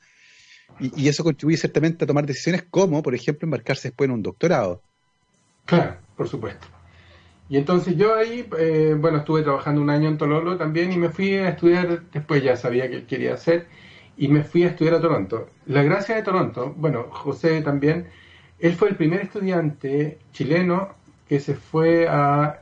Y, 0.79 1.03
y, 1.03 1.07
eso 1.07 1.23
contribuye 1.23 1.57
ciertamente 1.57 2.03
a 2.03 2.07
tomar 2.07 2.25
decisiones 2.25 2.63
como, 2.69 3.01
por 3.01 3.15
ejemplo, 3.15 3.45
embarcarse 3.45 3.89
después 3.89 4.07
en 4.07 4.13
un 4.13 4.23
doctorado. 4.23 4.81
Claro, 5.65 5.97
por 6.15 6.27
supuesto. 6.27 6.67
Y 7.47 7.57
entonces 7.57 7.95
yo 7.95 8.15
ahí, 8.15 8.47
eh, 8.57 8.95
bueno, 8.97 9.19
estuve 9.19 9.43
trabajando 9.43 9.81
un 9.81 9.89
año 9.89 10.09
en 10.09 10.17
Tololo 10.17 10.57
también 10.57 10.91
y 10.91 10.97
me 10.97 11.09
fui 11.09 11.35
a 11.35 11.49
estudiar, 11.49 12.01
después 12.11 12.43
ya 12.43 12.57
sabía 12.57 12.89
que 12.89 13.05
quería 13.05 13.35
hacer, 13.35 13.67
y 14.17 14.27
me 14.29 14.43
fui 14.43 14.63
a 14.63 14.69
estudiar 14.69 14.95
a 14.95 15.01
Toronto. 15.01 15.49
La 15.67 15.83
gracia 15.83 16.15
de 16.15 16.23
Toronto, 16.23 16.73
bueno, 16.75 17.07
José 17.11 17.61
también, 17.61 18.07
él 18.59 18.73
fue 18.73 18.89
el 18.89 18.95
primer 18.95 19.21
estudiante 19.21 20.17
chileno 20.31 20.89
que 21.27 21.39
se 21.39 21.55
fue 21.55 22.07
a, 22.07 22.61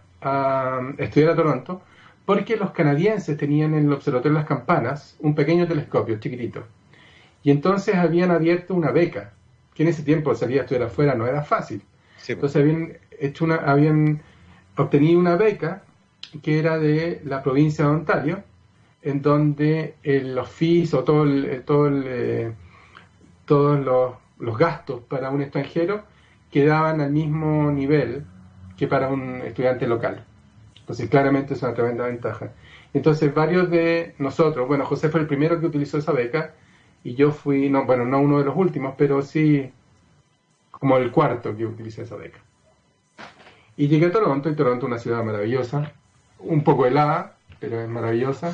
estudiar 0.98 1.32
a 1.32 1.36
Toronto 1.36 1.82
porque 2.26 2.56
los 2.56 2.72
canadienses 2.72 3.38
tenían 3.38 3.74
en 3.74 3.86
el 3.86 3.94
Observatorio 3.94 4.32
de 4.32 4.40
las 4.40 4.48
Campanas 4.48 5.18
un 5.20 5.36
pequeño 5.36 5.68
telescopio 5.68 6.18
chiquitito. 6.20 6.64
Y 7.44 7.52
entonces 7.52 7.96
habían 7.96 8.32
abierto 8.32 8.74
una 8.74 8.92
beca, 8.92 9.34
que 9.74 9.84
en 9.84 9.90
ese 9.90 10.04
tiempo 10.04 10.34
salir 10.34 10.60
a 10.60 10.64
estudiar 10.64 10.88
afuera 10.88 11.16
no 11.16 11.28
era 11.28 11.42
fácil. 11.44 11.82
Pues. 12.16 12.30
Entonces 12.30 12.62
habían 12.62 12.98
hecho 13.20 13.44
una, 13.44 13.56
habían 13.56 14.22
obtení 14.78 15.16
una 15.16 15.36
beca 15.36 15.84
que 16.42 16.60
era 16.60 16.80
de 16.80 17.22
la 17.26 17.44
provincia 17.44 17.86
de 17.86 17.92
Ontario, 17.92 18.44
en 19.02 19.22
donde 19.22 19.96
los 20.04 20.50
fees 20.50 20.94
o 20.94 21.04
todo 21.04 21.26
todo 21.66 21.92
eh, 22.06 22.54
todos 23.46 23.80
los, 24.40 24.58
gastos 24.58 25.02
para 25.02 25.30
un 25.30 25.42
extranjero 25.42 26.04
quedaban 26.52 27.02
al 27.02 27.12
mismo 27.12 27.72
nivel 27.72 28.26
que 28.78 28.88
para 28.88 29.10
un 29.10 29.42
estudiante 29.42 29.88
local. 29.88 30.26
Entonces, 30.80 31.10
claramente 31.10 31.54
es 31.54 31.62
una 31.62 31.74
tremenda 31.74 32.08
ventaja. 32.08 32.52
Entonces, 32.94 33.34
varios 33.34 33.70
de 33.70 34.16
nosotros, 34.20 34.68
bueno, 34.68 34.86
José 34.86 35.10
fue 35.10 35.22
el 35.22 35.28
primero 35.28 35.60
que 35.60 35.66
utilizó 35.66 35.98
esa 35.98 36.12
beca 36.12 36.54
y 37.04 37.16
yo 37.16 37.32
fui, 37.32 37.70
no, 37.70 37.86
bueno, 37.86 38.06
no 38.06 38.20
uno 38.20 38.40
de 38.40 38.46
los 38.46 38.56
últimos, 38.56 38.96
pero 38.98 39.22
sí 39.22 39.72
como 40.72 40.98
el 40.98 41.12
cuarto 41.12 41.56
que 41.56 41.66
utilicé 41.66 42.04
esa 42.04 42.16
beca. 42.16 42.40
Y 43.76 43.88
llegué 43.88 44.08
a 44.08 44.12
Toronto, 44.12 44.50
y 44.50 44.56
Toronto 44.56 44.86
es 44.86 44.92
una 44.92 45.00
ciudad 45.00 45.24
maravillosa, 45.24 45.92
un 46.40 46.64
poco 46.64 46.86
helada, 46.86 47.38
pero 47.60 47.82
es 47.82 47.90
maravillosa. 47.90 48.54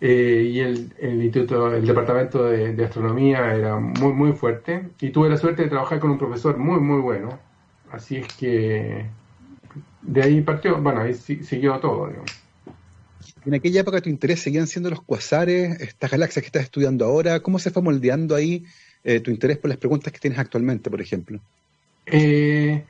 Eh, 0.00 0.50
y 0.50 0.58
el, 0.58 0.92
instituto, 1.22 1.72
el 1.72 1.86
departamento 1.86 2.46
de, 2.46 2.84
astronomía 2.84 3.54
era 3.54 3.78
muy, 3.78 4.12
muy 4.12 4.32
fuerte. 4.32 4.88
Y 5.00 5.10
tuve 5.10 5.28
la 5.28 5.36
suerte 5.36 5.62
de 5.62 5.68
trabajar 5.68 6.00
con 6.00 6.10
un 6.10 6.18
profesor 6.18 6.56
muy, 6.56 6.80
muy 6.80 7.00
bueno. 7.00 7.38
Así 7.92 8.16
es 8.16 8.26
que 8.34 9.06
de 10.02 10.22
ahí 10.22 10.40
partió, 10.40 10.80
bueno, 10.80 11.02
ahí 11.02 11.14
siguió 11.14 11.78
todo, 11.78 12.10
En 13.46 13.54
aquella 13.54 13.82
época 13.82 14.00
tu 14.00 14.08
interés 14.08 14.40
seguían 14.40 14.66
siendo 14.66 14.90
los 14.90 15.02
cuasares, 15.02 15.80
estas 15.80 16.10
galaxias 16.10 16.42
que 16.42 16.48
estás 16.48 16.64
estudiando 16.64 17.04
ahora. 17.04 17.38
¿Cómo 17.40 17.60
se 17.60 17.70
fue 17.70 17.82
moldeando 17.82 18.34
ahí 18.34 18.64
eh, 19.04 19.20
tu 19.20 19.30
interés 19.30 19.58
por 19.58 19.68
las 19.68 19.78
preguntas 19.78 20.12
que 20.12 20.18
tienes 20.18 20.40
actualmente, 20.40 20.90
por 20.90 21.00
ejemplo? 21.00 21.38
Eh, 22.06 22.82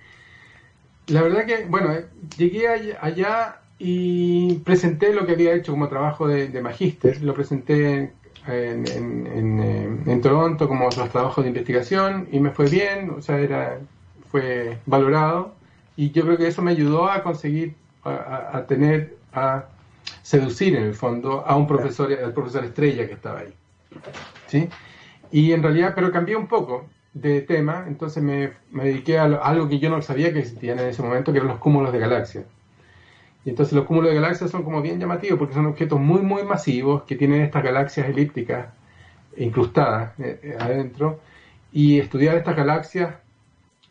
la 1.12 1.22
verdad 1.22 1.44
que, 1.44 1.66
bueno, 1.66 1.92
eh, 1.92 2.06
llegué 2.38 2.66
allá 2.68 3.60
y 3.78 4.54
presenté 4.60 5.12
lo 5.12 5.26
que 5.26 5.32
había 5.32 5.52
hecho 5.52 5.72
como 5.72 5.88
trabajo 5.88 6.26
de, 6.26 6.48
de 6.48 6.62
magíster, 6.62 7.22
lo 7.22 7.34
presenté 7.34 8.12
en, 8.46 8.86
en, 8.88 10.02
en, 10.06 10.20
Toronto 10.20 10.66
como 10.68 10.86
otros 10.86 11.10
trabajos 11.10 11.44
de 11.44 11.50
investigación 11.50 12.28
y 12.32 12.40
me 12.40 12.50
fue 12.50 12.68
bien, 12.68 13.10
o 13.10 13.20
sea, 13.20 13.38
era, 13.38 13.78
fue 14.30 14.78
valorado 14.86 15.54
y 15.96 16.12
yo 16.12 16.22
creo 16.22 16.38
que 16.38 16.46
eso 16.46 16.62
me 16.62 16.70
ayudó 16.70 17.10
a 17.10 17.22
conseguir, 17.22 17.74
a, 18.04 18.64
tener, 18.66 19.16
a 19.34 19.66
seducir 20.22 20.74
en 20.76 20.84
el 20.84 20.94
fondo 20.94 21.44
a 21.46 21.56
un 21.56 21.66
profesor, 21.66 22.10
al 22.12 22.32
profesor 22.32 22.64
estrella 22.64 23.06
que 23.06 23.12
estaba 23.12 23.40
ahí. 23.40 23.52
¿sí? 24.46 24.68
Y 25.30 25.52
en 25.52 25.62
realidad, 25.62 25.92
pero 25.94 26.10
cambié 26.10 26.36
un 26.36 26.46
poco 26.46 26.86
de 27.14 27.42
tema, 27.42 27.84
entonces 27.88 28.22
me, 28.22 28.52
dediqué 28.72 29.18
a, 29.18 29.24
algo 29.24 29.68
que 29.68 29.78
yo 29.78 29.90
no 29.90 30.00
sabía 30.02 30.32
que 30.32 30.40
existían 30.40 30.78
en 30.78 30.88
ese 30.88 31.02
momento, 31.02 31.32
que 31.32 31.38
eran 31.38 31.48
los 31.48 31.58
cúmulos 31.58 31.92
de 31.92 31.98
galaxias. 31.98 32.44
Y 33.44 33.50
entonces 33.50 33.74
los 33.74 33.86
cúmulos 33.86 34.10
de 34.10 34.16
galaxias 34.16 34.50
son 34.50 34.62
como 34.62 34.80
bien 34.82 35.00
llamativos 35.00 35.38
porque 35.38 35.54
son 35.54 35.66
objetos 35.66 36.00
muy, 36.00 36.22
muy 36.22 36.44
masivos 36.44 37.02
que 37.02 37.16
tienen 37.16 37.42
estas 37.42 37.62
galaxias 37.64 38.08
elípticas 38.08 38.68
incrustadas 39.36 40.18
eh, 40.20 40.40
eh, 40.42 40.56
adentro. 40.58 41.20
Y 41.72 41.98
estudiar 41.98 42.36
estas 42.36 42.56
galaxias, 42.56 43.14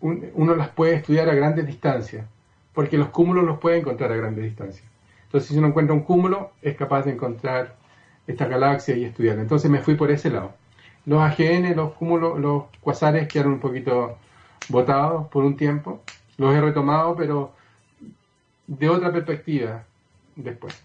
uno 0.02 0.56
las 0.56 0.70
puede 0.70 0.96
estudiar 0.96 1.30
a 1.30 1.36
grandes 1.36 1.66
distancias, 1.68 2.26
porque 2.74 2.98
los 2.98 3.10
cúmulos 3.10 3.44
los 3.44 3.60
puede 3.60 3.78
encontrar 3.78 4.12
a 4.12 4.16
grandes 4.16 4.46
distancias. 4.46 4.88
Entonces, 5.26 5.50
si 5.50 5.58
uno 5.58 5.68
encuentra 5.68 5.96
un 5.96 6.02
cúmulo, 6.02 6.52
es 6.62 6.76
capaz 6.76 7.04
de 7.04 7.12
encontrar 7.12 7.76
esta 8.28 8.48
galaxia 8.48 8.96
y 8.96 9.06
estudiarla. 9.06 9.42
Entonces 9.42 9.70
me 9.70 9.80
fui 9.80 9.96
por 9.96 10.12
ese 10.12 10.30
lado. 10.30 10.54
Los 11.06 11.22
AGN, 11.22 11.76
los 11.76 11.94
cúmulos, 11.94 12.40
los 12.40 12.64
cuasares 12.80 13.28
quedaron 13.28 13.54
un 13.54 13.60
poquito 13.60 14.18
botados 14.70 15.28
por 15.28 15.44
un 15.44 15.58
tiempo. 15.58 16.04
Los 16.38 16.56
he 16.56 16.62
retomado, 16.62 17.16
pero 17.16 17.54
de 18.68 18.90
otra 18.90 19.12
perspectiva 19.12 19.84
después. 20.36 20.76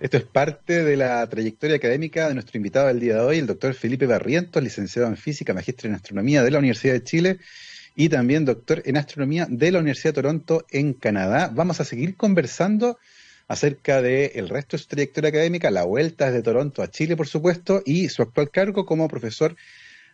Esto 0.00 0.16
es 0.16 0.24
parte 0.24 0.82
de 0.82 0.96
la 0.96 1.26
trayectoria 1.28 1.76
académica 1.76 2.28
de 2.28 2.34
nuestro 2.34 2.56
invitado 2.56 2.86
del 2.88 3.00
día 3.00 3.16
de 3.16 3.20
hoy, 3.20 3.38
el 3.38 3.46
doctor 3.46 3.74
Felipe 3.74 4.06
Barrientos, 4.06 4.62
licenciado 4.62 5.06
en 5.08 5.16
Física, 5.18 5.52
magíster 5.52 5.90
en 5.90 5.96
Astronomía 5.96 6.42
de 6.42 6.50
la 6.50 6.58
Universidad 6.58 6.94
de 6.94 7.04
Chile 7.04 7.38
y 7.94 8.08
también 8.08 8.46
doctor 8.46 8.82
en 8.86 8.96
Astronomía 8.96 9.46
de 9.48 9.70
la 9.70 9.78
Universidad 9.78 10.14
de 10.14 10.22
Toronto 10.22 10.64
en 10.70 10.94
Canadá. 10.94 11.50
Vamos 11.54 11.80
a 11.80 11.84
seguir 11.84 12.16
conversando 12.16 12.98
acerca 13.50 14.00
del 14.00 14.48
resto 14.48 14.76
de 14.76 14.82
su 14.84 14.88
trayectoria 14.88 15.30
académica, 15.30 15.72
la 15.72 15.82
vuelta 15.82 16.26
desde 16.26 16.40
Toronto 16.40 16.82
a 16.82 16.88
Chile, 16.88 17.16
por 17.16 17.26
supuesto, 17.26 17.82
y 17.84 18.08
su 18.08 18.22
actual 18.22 18.48
cargo 18.48 18.86
como 18.86 19.08
profesor 19.08 19.56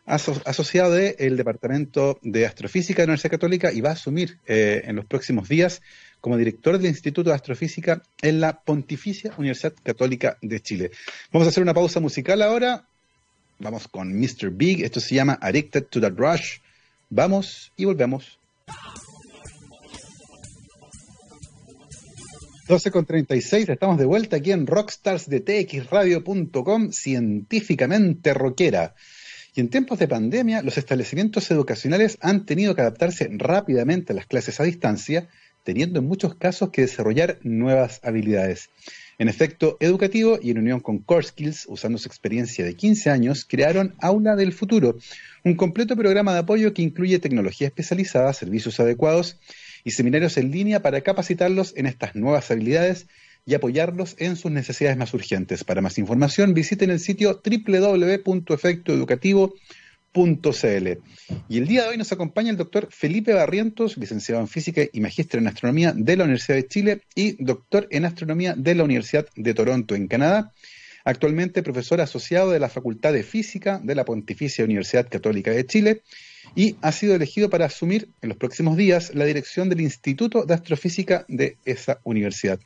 asociado 0.07 0.93
del 0.93 1.37
Departamento 1.37 2.19
de 2.23 2.47
Astrofísica 2.47 3.03
de 3.03 3.07
la 3.07 3.11
Universidad 3.11 3.33
Católica 3.33 3.73
y 3.73 3.83
va 3.83 3.91
a 3.91 3.93
asumir 3.93 4.39
eh, 4.47 4.85
en 4.87 4.97
los 4.97 5.05
próximos 5.05 5.51
días 5.51 5.83
como 6.23 6.39
director 6.39 6.79
del 6.79 6.87
Instituto 6.87 7.29
de 7.29 7.37
Astrofísica 7.37 8.03
en 8.23 8.41
la 8.41 8.59
Pontificia 8.59 9.35
Universidad 9.37 9.75
Católica 9.83 10.39
de 10.41 10.61
Chile. 10.61 10.91
Vamos 11.31 11.47
a 11.47 11.51
hacer 11.51 11.63
una 11.63 11.75
pausa 11.75 12.01
musical 12.01 12.41
ahora. 12.41 12.87
Vamos 13.59 13.87
con 13.87 14.19
Mr. 14.19 14.49
Big. 14.51 14.83
Esto 14.83 15.01
se 15.01 15.15
llama 15.15 15.39
Addicted 15.43 15.85
to 15.91 16.01
the 16.01 16.09
Rush. 16.09 16.61
Vamos 17.11 17.71
y 17.77 17.85
volvemos. 17.85 18.39
12 22.67 22.91
con 22.91 23.07
36, 23.07 23.69
estamos 23.69 23.97
de 23.97 24.07
vuelta 24.07 24.39
aquí 24.39 24.51
en 24.51 24.67
rockstarsdetxradio.com, 24.67 26.91
científicamente 26.91 28.35
rockera. 28.35 28.97
Y 29.55 29.61
en 29.61 29.69
tiempos 29.69 30.01
de 30.01 30.09
pandemia, 30.09 30.63
los 30.63 30.77
establecimientos 30.77 31.49
educacionales 31.53 32.19
han 32.21 32.45
tenido 32.45 32.75
que 32.75 32.81
adaptarse 32.81 33.29
rápidamente 33.31 34.13
a 34.13 34.17
las 34.17 34.27
clases 34.27 34.59
a 34.59 34.65
distancia 34.65 35.29
teniendo 35.63 36.01
en 36.01 36.07
muchos 36.07 36.35
casos 36.35 36.71
que 36.71 36.83
desarrollar 36.83 37.39
nuevas 37.45 38.01
habilidades. 38.03 38.71
En 39.19 39.29
efecto 39.29 39.77
educativo 39.79 40.41
y 40.43 40.51
en 40.51 40.59
unión 40.59 40.81
con 40.81 40.99
Core 40.99 41.25
Skills, 41.25 41.67
usando 41.69 41.99
su 41.99 42.09
experiencia 42.09 42.65
de 42.65 42.75
15 42.75 43.11
años, 43.11 43.45
crearon 43.45 43.95
Aula 44.01 44.35
del 44.35 44.53
Futuro, 44.53 44.97
un 45.45 45.55
completo 45.55 45.95
programa 45.95 46.33
de 46.33 46.41
apoyo 46.41 46.75
que 46.75 46.83
incluye 46.83 47.21
tecnología 47.21 47.69
especializada, 47.69 48.33
servicios 48.33 48.81
adecuados 48.81 49.39
y 49.87 49.93
seminarios 49.93 50.37
en 50.37 50.51
línea 50.51 50.83
para 50.83 51.01
capacitarlos 51.01 51.73
en 51.77 51.87
estas 51.87 52.17
nuevas 52.17 52.51
habilidades 52.51 53.07
y 53.47 53.55
apoyarlos 53.55 54.17
en 54.19 54.35
sus 54.35 54.51
necesidades 54.51 54.99
más 54.99 55.15
urgentes. 55.15 55.63
Para 55.63 55.81
más 55.81 55.97
información, 55.97 56.55
visiten 56.55 56.91
el 56.91 56.99
sitio 56.99 57.41
www.efectoeducativo.com 57.45 59.53
y 61.49 61.59
el 61.59 61.69
día 61.69 61.83
de 61.83 61.89
hoy 61.89 61.99
nos 61.99 62.11
acompaña 62.11 62.51
el 62.51 62.57
doctor 62.57 62.89
Felipe 62.91 63.35
Barrientos, 63.35 63.99
licenciado 63.99 64.41
en 64.41 64.49
Física 64.49 64.81
y 64.91 65.01
magíster 65.01 65.39
en 65.39 65.47
Astronomía 65.47 65.93
de 65.95 66.17
la 66.17 66.25
Universidad 66.25 66.57
de 66.57 66.67
Chile 66.67 67.03
y 67.15 67.45
doctor 67.45 67.87
en 67.91 68.07
Astronomía 68.07 68.55
de 68.57 68.75
la 68.75 68.85
Universidad 68.85 69.27
de 69.37 69.55
Toronto, 69.55 69.95
en 69.95 70.09
Canadá. 70.09 70.53
Actualmente 71.05 71.63
profesor 71.63 72.01
asociado 72.01 72.51
de 72.51 72.59
la 72.59 72.71
Facultad 72.71 73.13
de 73.13 73.23
Física 73.23 73.81
de 73.85 73.95
la 73.95 74.05
Pontificia 74.05 74.65
Universidad 74.65 75.09
Católica 75.09 75.53
de 75.53 75.65
Chile 75.65 76.03
y 76.57 76.77
ha 76.81 76.91
sido 76.91 77.15
elegido 77.15 77.51
para 77.51 77.67
asumir 77.67 78.09
en 78.23 78.31
los 78.31 78.39
próximos 78.39 78.77
días 78.77 79.15
la 79.15 79.27
dirección 79.27 79.69
del 79.69 79.83
Instituto 79.83 80.45
de 80.45 80.55
Astrofísica 80.55 81.25
de 81.29 81.57
esa 81.65 82.01
universidad. 82.03 82.59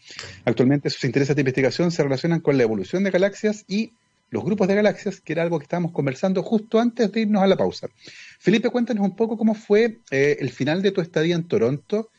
Actualmente 0.44 0.88
sus 0.88 1.04
intereses 1.04 1.34
de 1.36 1.42
investigación 1.42 1.90
se 1.90 2.02
relacionan 2.02 2.40
con 2.40 2.56
la 2.56 2.62
evolución 2.62 3.04
de 3.04 3.10
galaxias 3.10 3.64
y 3.68 3.92
los 4.30 4.44
grupos 4.44 4.68
de 4.68 4.76
galaxias, 4.76 5.20
que 5.20 5.32
era 5.32 5.42
algo 5.42 5.58
que 5.58 5.64
estábamos 5.64 5.90
conversando 5.90 6.42
justo 6.44 6.78
antes 6.78 7.10
de 7.10 7.22
irnos 7.22 7.42
a 7.42 7.48
la 7.48 7.56
pausa. 7.56 7.88
Felipe, 8.38 8.70
cuéntanos 8.70 9.04
un 9.04 9.16
poco 9.16 9.36
cómo 9.36 9.54
fue 9.54 9.98
eh, 10.12 10.36
el 10.38 10.50
final 10.50 10.82
de 10.82 10.92
tu 10.92 11.00
estadía 11.00 11.34
en 11.34 11.44
Toronto, 11.44 12.10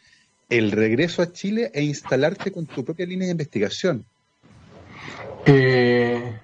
el 0.49 0.71
regreso 0.71 1.21
a 1.21 1.31
Chile 1.31 1.71
e 1.73 1.81
instalarte 1.83 2.51
con 2.51 2.65
tu 2.65 2.83
propia 2.83 3.05
línea 3.05 3.27
de 3.27 3.31
investigación. 3.31 4.05
Eh, 5.45 6.40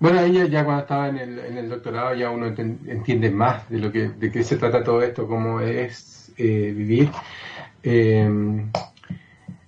bueno, 0.00 0.20
ella 0.20 0.46
ya 0.46 0.64
cuando 0.64 0.82
estaba 0.82 1.08
en 1.08 1.18
el, 1.18 1.68
doctorado 1.68 2.14
ya 2.14 2.30
uno 2.30 2.46
entiende 2.46 3.30
más 3.30 3.68
de 3.70 3.78
lo 3.78 3.92
que 3.92 4.08
de 4.08 4.32
qué 4.32 4.42
se 4.42 4.56
trata 4.56 4.82
todo 4.82 5.02
esto, 5.02 5.28
cómo 5.28 5.60
es 5.60 6.32
eh, 6.36 6.72
vivir. 6.76 7.10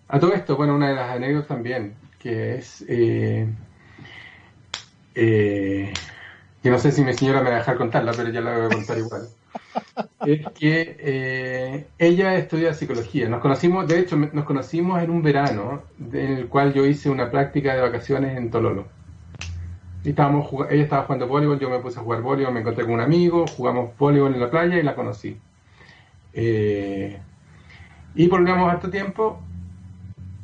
a 0.09 0.19
todo 0.19 0.35
esto, 0.35 0.57
bueno, 0.57 0.75
una 0.75 0.89
de 0.89 0.95
las 0.97 1.11
anécdotas 1.11 1.49
también, 1.49 1.95
que 2.19 2.57
es 2.57 2.85
eh, 2.89 3.47
que 6.63 6.71
no 6.71 6.79
sé 6.79 6.93
si 6.93 7.03
mi 7.03 7.13
señora 7.13 7.43
me 7.43 7.51
va 7.51 7.57
a 7.57 7.59
dejar 7.59 7.77
contarla, 7.77 8.13
pero 8.13 8.31
ya 8.31 8.41
la 8.41 8.57
voy 8.57 8.67
a 8.67 8.69
contar 8.69 8.99
igual. 8.99 9.29
es 10.27 10.47
que 10.53 10.97
eh, 10.99 11.87
ella 11.99 12.37
estudia 12.37 12.75
psicología. 12.75 13.29
Nos 13.29 13.41
conocimos, 13.41 13.87
de 13.89 13.99
hecho, 13.99 14.17
nos 14.17 14.45
conocimos 14.45 15.03
en 15.03 15.11
un 15.11 15.23
verano 15.23 15.83
en 16.13 16.33
el 16.39 16.49
cual 16.49 16.73
yo 16.73 16.87
hice 16.87 17.11
una 17.11 17.31
práctica 17.31 17.75
de 17.75 17.81
vacaciones 17.81 18.37
en 18.37 18.51
Tololo. 18.51 19.02
Estábamos, 20.05 20.49
ella 20.71 20.83
estaba 20.83 21.05
jugando 21.05 21.29
voleibol, 21.29 21.59
yo 21.61 21.71
me 21.71 21.79
puse 21.79 21.99
a 21.99 22.03
jugar 22.03 22.23
voleibol, 22.23 22.53
me 22.53 22.61
encontré 22.61 22.85
con 22.85 22.95
un 22.95 23.01
amigo, 23.01 23.47
jugamos 23.47 23.97
voleibol 23.97 24.35
en 24.35 24.41
la 24.41 24.51
playa 24.51 24.79
y 24.79 24.83
la 24.83 24.95
conocí. 24.95 25.37
Eh, 26.33 27.19
y 28.15 28.27
volvimos 28.27 28.71
harto 28.71 28.91
tiempo 28.91 29.41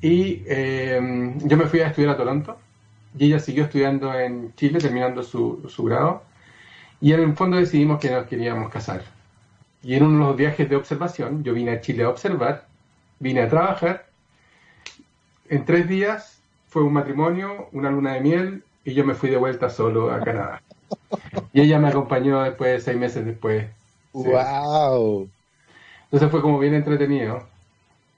y 0.00 0.42
eh, 0.46 1.34
yo 1.44 1.56
me 1.56 1.66
fui 1.66 1.80
a 1.80 1.88
estudiar 1.88 2.12
a 2.12 2.16
Toronto 2.16 2.58
y 3.18 3.26
ella 3.26 3.40
siguió 3.40 3.64
estudiando 3.64 4.14
en 4.14 4.54
Chile, 4.54 4.78
terminando 4.78 5.22
su, 5.22 5.60
grado, 5.84 6.22
y 7.00 7.12
en 7.12 7.20
el 7.20 7.34
fondo 7.34 7.56
decidimos 7.56 7.98
que 7.98 8.10
nos 8.10 8.26
queríamos 8.26 8.70
casar. 8.70 9.02
Y 9.82 9.94
en 9.94 10.04
uno 10.04 10.18
de 10.18 10.24
los 10.26 10.36
viajes 10.36 10.68
de 10.68 10.76
observación, 10.76 11.42
yo 11.42 11.52
vine 11.52 11.72
a 11.72 11.80
Chile 11.80 12.04
a 12.04 12.10
observar, 12.10 12.66
vine 13.18 13.42
a 13.42 13.48
trabajar, 13.48 14.06
en 15.48 15.64
tres 15.64 15.88
días 15.88 16.40
fue 16.68 16.82
un 16.82 16.92
matrimonio, 16.92 17.68
una 17.72 17.90
luna 17.90 18.14
de 18.14 18.20
miel, 18.20 18.64
y 18.84 18.94
yo 18.94 19.04
me 19.04 19.14
fui 19.14 19.30
de 19.30 19.36
vuelta 19.36 19.68
solo 19.70 20.10
a 20.10 20.20
Canadá. 20.20 20.62
Y 21.52 21.60
ella 21.60 21.78
me 21.78 21.88
acompañó 21.88 22.42
después, 22.42 22.82
seis 22.82 22.96
meses 22.96 23.24
después. 23.24 23.66
¡Wow! 24.12 25.28
Entonces 26.04 26.30
fue 26.30 26.40
como 26.40 26.58
bien 26.58 26.74
entretenido. 26.74 27.46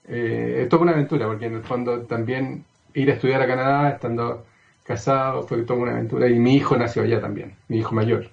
Eh, 0.08 0.62
es 0.62 0.68
toda 0.68 0.82
una 0.82 0.92
aventura, 0.92 1.26
porque 1.26 1.46
en 1.46 1.54
el 1.54 1.62
fondo 1.62 2.02
también 2.02 2.64
ir 2.94 3.10
a 3.10 3.14
estudiar 3.14 3.42
a 3.42 3.46
Canadá, 3.46 3.90
estando 3.90 4.44
casado, 4.84 5.42
fue 5.42 5.62
toda 5.62 5.80
una 5.80 5.92
aventura 5.92 6.28
y 6.28 6.38
mi 6.38 6.56
hijo 6.56 6.76
nació 6.76 7.02
allá 7.02 7.20
también, 7.20 7.54
mi 7.68 7.78
hijo 7.78 7.94
mayor. 7.94 8.28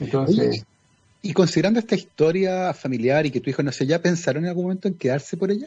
Entonces... 0.00 0.64
y 1.22 1.32
considerando 1.32 1.78
esta 1.78 1.94
historia 1.94 2.72
familiar 2.74 3.26
y 3.26 3.30
que 3.30 3.40
tu 3.40 3.50
hijo 3.50 3.62
nació 3.62 3.84
allá, 3.84 4.02
¿pensaron 4.02 4.44
en 4.44 4.50
algún 4.50 4.64
momento 4.64 4.88
en 4.88 4.94
quedarse 4.94 5.36
por 5.36 5.50
ella? 5.50 5.66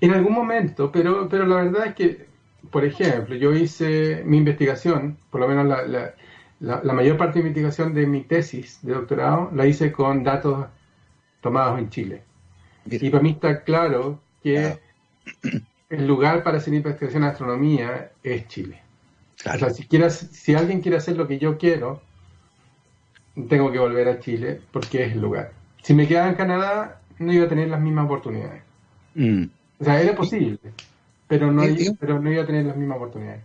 En 0.00 0.12
algún 0.12 0.32
momento, 0.32 0.90
pero, 0.92 1.28
pero 1.28 1.44
la 1.46 1.56
verdad 1.56 1.86
es 1.88 1.94
que, 1.94 2.26
por 2.70 2.84
ejemplo, 2.84 3.34
yo 3.36 3.52
hice 3.54 4.22
mi 4.24 4.38
investigación, 4.38 5.16
por 5.30 5.40
lo 5.40 5.48
menos 5.48 5.66
la, 5.66 6.14
la, 6.60 6.92
mayor 6.92 7.16
parte 7.16 7.38
de 7.38 7.44
mi 7.44 7.48
investigación 7.48 7.94
de 7.94 8.06
mi 8.06 8.22
tesis 8.22 8.80
de 8.82 8.94
doctorado, 8.94 9.50
la 9.54 9.66
hice 9.66 9.92
con 9.92 10.24
datos 10.24 10.66
tomados 11.40 11.78
en 11.78 11.90
Chile. 11.90 12.22
Y 12.90 13.10
para 13.10 13.22
mí 13.22 13.30
está 13.30 13.62
claro 13.64 14.20
que 14.42 14.78
el 15.90 16.06
lugar 16.06 16.42
para 16.42 16.58
hacer 16.58 16.74
investigación 16.74 17.22
en 17.22 17.30
astronomía 17.30 18.12
es 18.22 18.48
Chile. 18.48 18.82
O 19.46 19.58
sea, 19.58 19.70
si, 19.70 19.86
si 20.32 20.54
alguien 20.54 20.80
quiere 20.80 20.96
hacer 20.96 21.16
lo 21.16 21.28
que 21.28 21.38
yo 21.38 21.58
quiero, 21.58 22.02
tengo 23.48 23.70
que 23.70 23.78
volver 23.78 24.08
a 24.08 24.18
Chile 24.18 24.60
porque 24.72 25.04
es 25.04 25.12
el 25.12 25.20
lugar. 25.20 25.52
Si 25.82 25.94
me 25.94 26.08
quedaba 26.08 26.28
en 26.28 26.34
Canadá, 26.34 27.00
no 27.18 27.32
iba 27.32 27.44
a 27.46 27.48
tener 27.48 27.68
las 27.68 27.80
mismas 27.80 28.06
oportunidades. 28.06 28.62
Mm. 29.14 29.44
O 29.80 29.84
sea, 29.84 30.00
era 30.00 30.14
posible, 30.16 30.58
pero 31.28 31.52
no, 31.52 31.62
pero 32.00 32.20
no 32.20 32.32
iba 32.32 32.42
a 32.42 32.46
tener 32.46 32.64
las 32.64 32.76
mismas 32.76 32.96
oportunidades. 32.96 33.42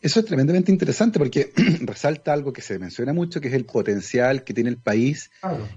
Eso 0.00 0.20
es 0.20 0.26
tremendamente 0.26 0.70
interesante 0.70 1.18
porque 1.18 1.52
resalta 1.80 2.32
algo 2.32 2.52
que 2.52 2.62
se 2.62 2.78
menciona 2.78 3.12
mucho, 3.12 3.40
que 3.40 3.48
es 3.48 3.54
el 3.54 3.64
potencial 3.64 4.44
que 4.44 4.54
tiene 4.54 4.70
el 4.70 4.76
país 4.76 5.30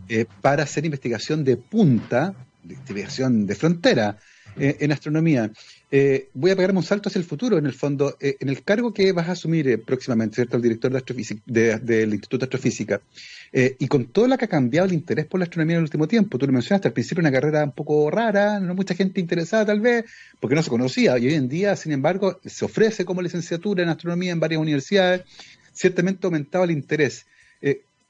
eh, 0.08 0.26
para 0.42 0.64
hacer 0.64 0.86
investigación 0.86 1.44
de 1.44 1.58
punta, 1.58 2.36
de 2.64 2.76
investigación 2.76 3.48
de 3.48 3.56
frontera 3.56 4.18
eh, 4.58 4.78
en 4.80 4.92
astronomía. 4.92 5.52
Eh, 5.94 6.30
voy 6.34 6.52
a 6.52 6.56
pegarme 6.56 6.80
un 6.80 6.86
salto 6.86 7.10
hacia 7.10 7.20
el 7.20 7.26
futuro, 7.26 7.58
en 7.58 7.66
el 7.66 7.74
fondo, 7.74 8.16
eh, 8.22 8.38
en 8.40 8.48
el 8.48 8.64
cargo 8.64 8.94
que 8.94 9.12
vas 9.12 9.28
a 9.28 9.34
asumir 9.34 9.68
eh, 9.68 9.78
próximamente, 9.78 10.36
¿cierto? 10.36 10.56
El 10.56 10.64
director 10.64 10.90
de 10.90 10.98
astrofísica, 10.98 11.42
del 11.46 12.14
Instituto 12.14 12.38
de 12.40 12.46
Astrofísica, 12.46 13.02
y 13.54 13.88
con 13.88 14.06
todo 14.06 14.28
lo 14.28 14.38
que 14.38 14.46
ha 14.46 14.48
cambiado 14.48 14.88
el 14.88 14.94
interés 14.94 15.26
por 15.26 15.42
la 15.42 15.44
astronomía 15.44 15.76
en 15.76 15.80
el 15.80 15.84
último 15.84 16.08
tiempo, 16.08 16.38
tú 16.38 16.48
lo 16.48 16.54
mencionaste 16.54 16.88
al 16.88 16.94
principio, 16.94 17.20
una 17.20 17.34
carrera 17.34 17.66
un 17.66 17.74
poco 17.74 18.10
rara, 18.10 18.62
no 18.62 18.74
mucha 18.74 18.96
gente 18.96 19.20
interesada 19.20 19.66
tal 19.66 19.82
vez, 19.82 20.06
porque 20.40 20.56
no 20.56 20.64
se 20.64 20.70
conocía, 20.70 21.18
y 21.18 21.28
hoy 21.28 21.34
en 21.34 21.50
día, 21.50 21.76
sin 21.76 21.92
embargo, 21.92 22.40
se 22.46 22.64
ofrece 22.64 23.04
como 23.04 23.22
licenciatura 23.22 23.84
en 23.84 23.90
astronomía 23.90 24.32
en 24.32 24.40
varias 24.40 24.62
universidades, 24.62 25.24
ciertamente 25.74 26.26
ha 26.26 26.28
aumentado 26.30 26.64
el 26.64 26.72
interés. 26.72 27.26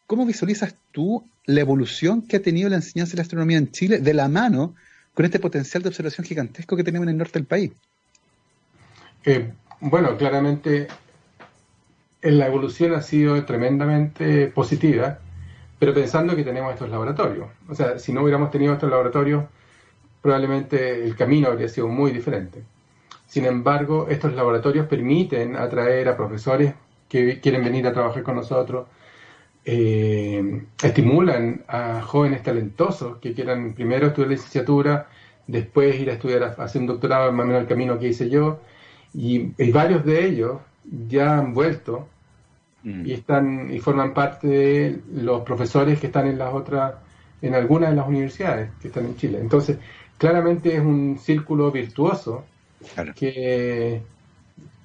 ¿Cómo 0.05 0.27
visualizas 0.27 0.75
tú 0.91 1.23
la 1.45 1.61
evolución 1.61 2.21
que 2.21 2.37
ha 2.37 2.41
tenido 2.41 2.69
la 2.69 2.75
enseñanza 2.75 3.13
de 3.13 3.17
la 3.17 3.23
astronomía 3.23 3.57
en 3.57 3.71
Chile 3.71 3.97
de 3.97 4.13
la 4.13 4.27
mano 4.27 4.75
con 5.13 5.25
este 5.25 5.39
potencial 5.39 5.83
de 5.83 5.89
observación 5.89 6.25
gigantesco 6.25 6.75
que 6.75 6.83
tenemos 6.83 7.05
en 7.05 7.11
el 7.11 7.17
norte 7.17 7.39
del 7.39 7.45
país? 7.45 7.71
Eh, 9.25 9.51
bueno, 9.79 10.17
claramente 10.17 10.87
la 12.21 12.47
evolución 12.47 12.93
ha 12.93 13.01
sido 13.01 13.43
tremendamente 13.45 14.47
positiva, 14.47 15.19
pero 15.79 15.93
pensando 15.93 16.35
que 16.35 16.43
tenemos 16.43 16.73
estos 16.73 16.89
laboratorios. 16.89 17.47
O 17.67 17.75
sea, 17.75 17.97
si 17.97 18.13
no 18.13 18.21
hubiéramos 18.21 18.51
tenido 18.51 18.73
estos 18.73 18.89
laboratorios, 18.89 19.45
probablemente 20.21 21.03
el 21.03 21.15
camino 21.15 21.47
habría 21.47 21.67
sido 21.67 21.87
muy 21.87 22.11
diferente. 22.11 22.63
Sin 23.27 23.45
embargo, 23.45 24.07
estos 24.09 24.33
laboratorios 24.33 24.87
permiten 24.87 25.55
atraer 25.55 26.09
a 26.09 26.17
profesores 26.17 26.73
que 27.09 27.39
quieren 27.39 27.63
venir 27.63 27.87
a 27.87 27.93
trabajar 27.93 28.23
con 28.23 28.35
nosotros, 28.35 28.87
eh, 29.63 30.63
estimulan 30.81 31.63
a 31.67 32.01
jóvenes 32.01 32.41
talentosos 32.43 33.17
que 33.17 33.33
quieran 33.33 33.73
primero 33.73 34.07
estudiar 34.07 34.31
licenciatura, 34.31 35.07
después 35.47 35.99
ir 35.99 36.09
a 36.09 36.13
estudiar, 36.13 36.43
a 36.43 36.63
hacer 36.63 36.81
un 36.81 36.87
doctorado, 36.87 37.31
más 37.31 37.43
o 37.43 37.47
menos 37.47 37.61
el 37.61 37.67
camino 37.67 37.99
que 37.99 38.07
hice 38.07 38.29
yo, 38.29 38.59
y, 39.13 39.71
varios 39.71 40.05
de 40.05 40.25
ellos 40.25 40.59
ya 41.07 41.37
han 41.37 41.53
vuelto 41.53 42.07
mm. 42.83 43.05
y 43.05 43.13
están 43.13 43.73
y 43.73 43.79
forman 43.79 44.13
parte 44.13 44.47
de 44.47 44.99
los 45.13 45.41
profesores 45.41 45.99
que 45.99 46.07
están 46.07 46.27
en 46.27 46.37
las 46.37 46.53
otras, 46.53 46.95
en 47.41 47.53
algunas 47.53 47.91
de 47.91 47.95
las 47.97 48.07
universidades 48.07 48.71
que 48.81 48.87
están 48.87 49.05
en 49.05 49.17
Chile. 49.17 49.39
Entonces, 49.39 49.77
claramente 50.17 50.75
es 50.75 50.81
un 50.81 51.19
círculo 51.19 51.71
virtuoso 51.71 52.45
que, 53.15 54.01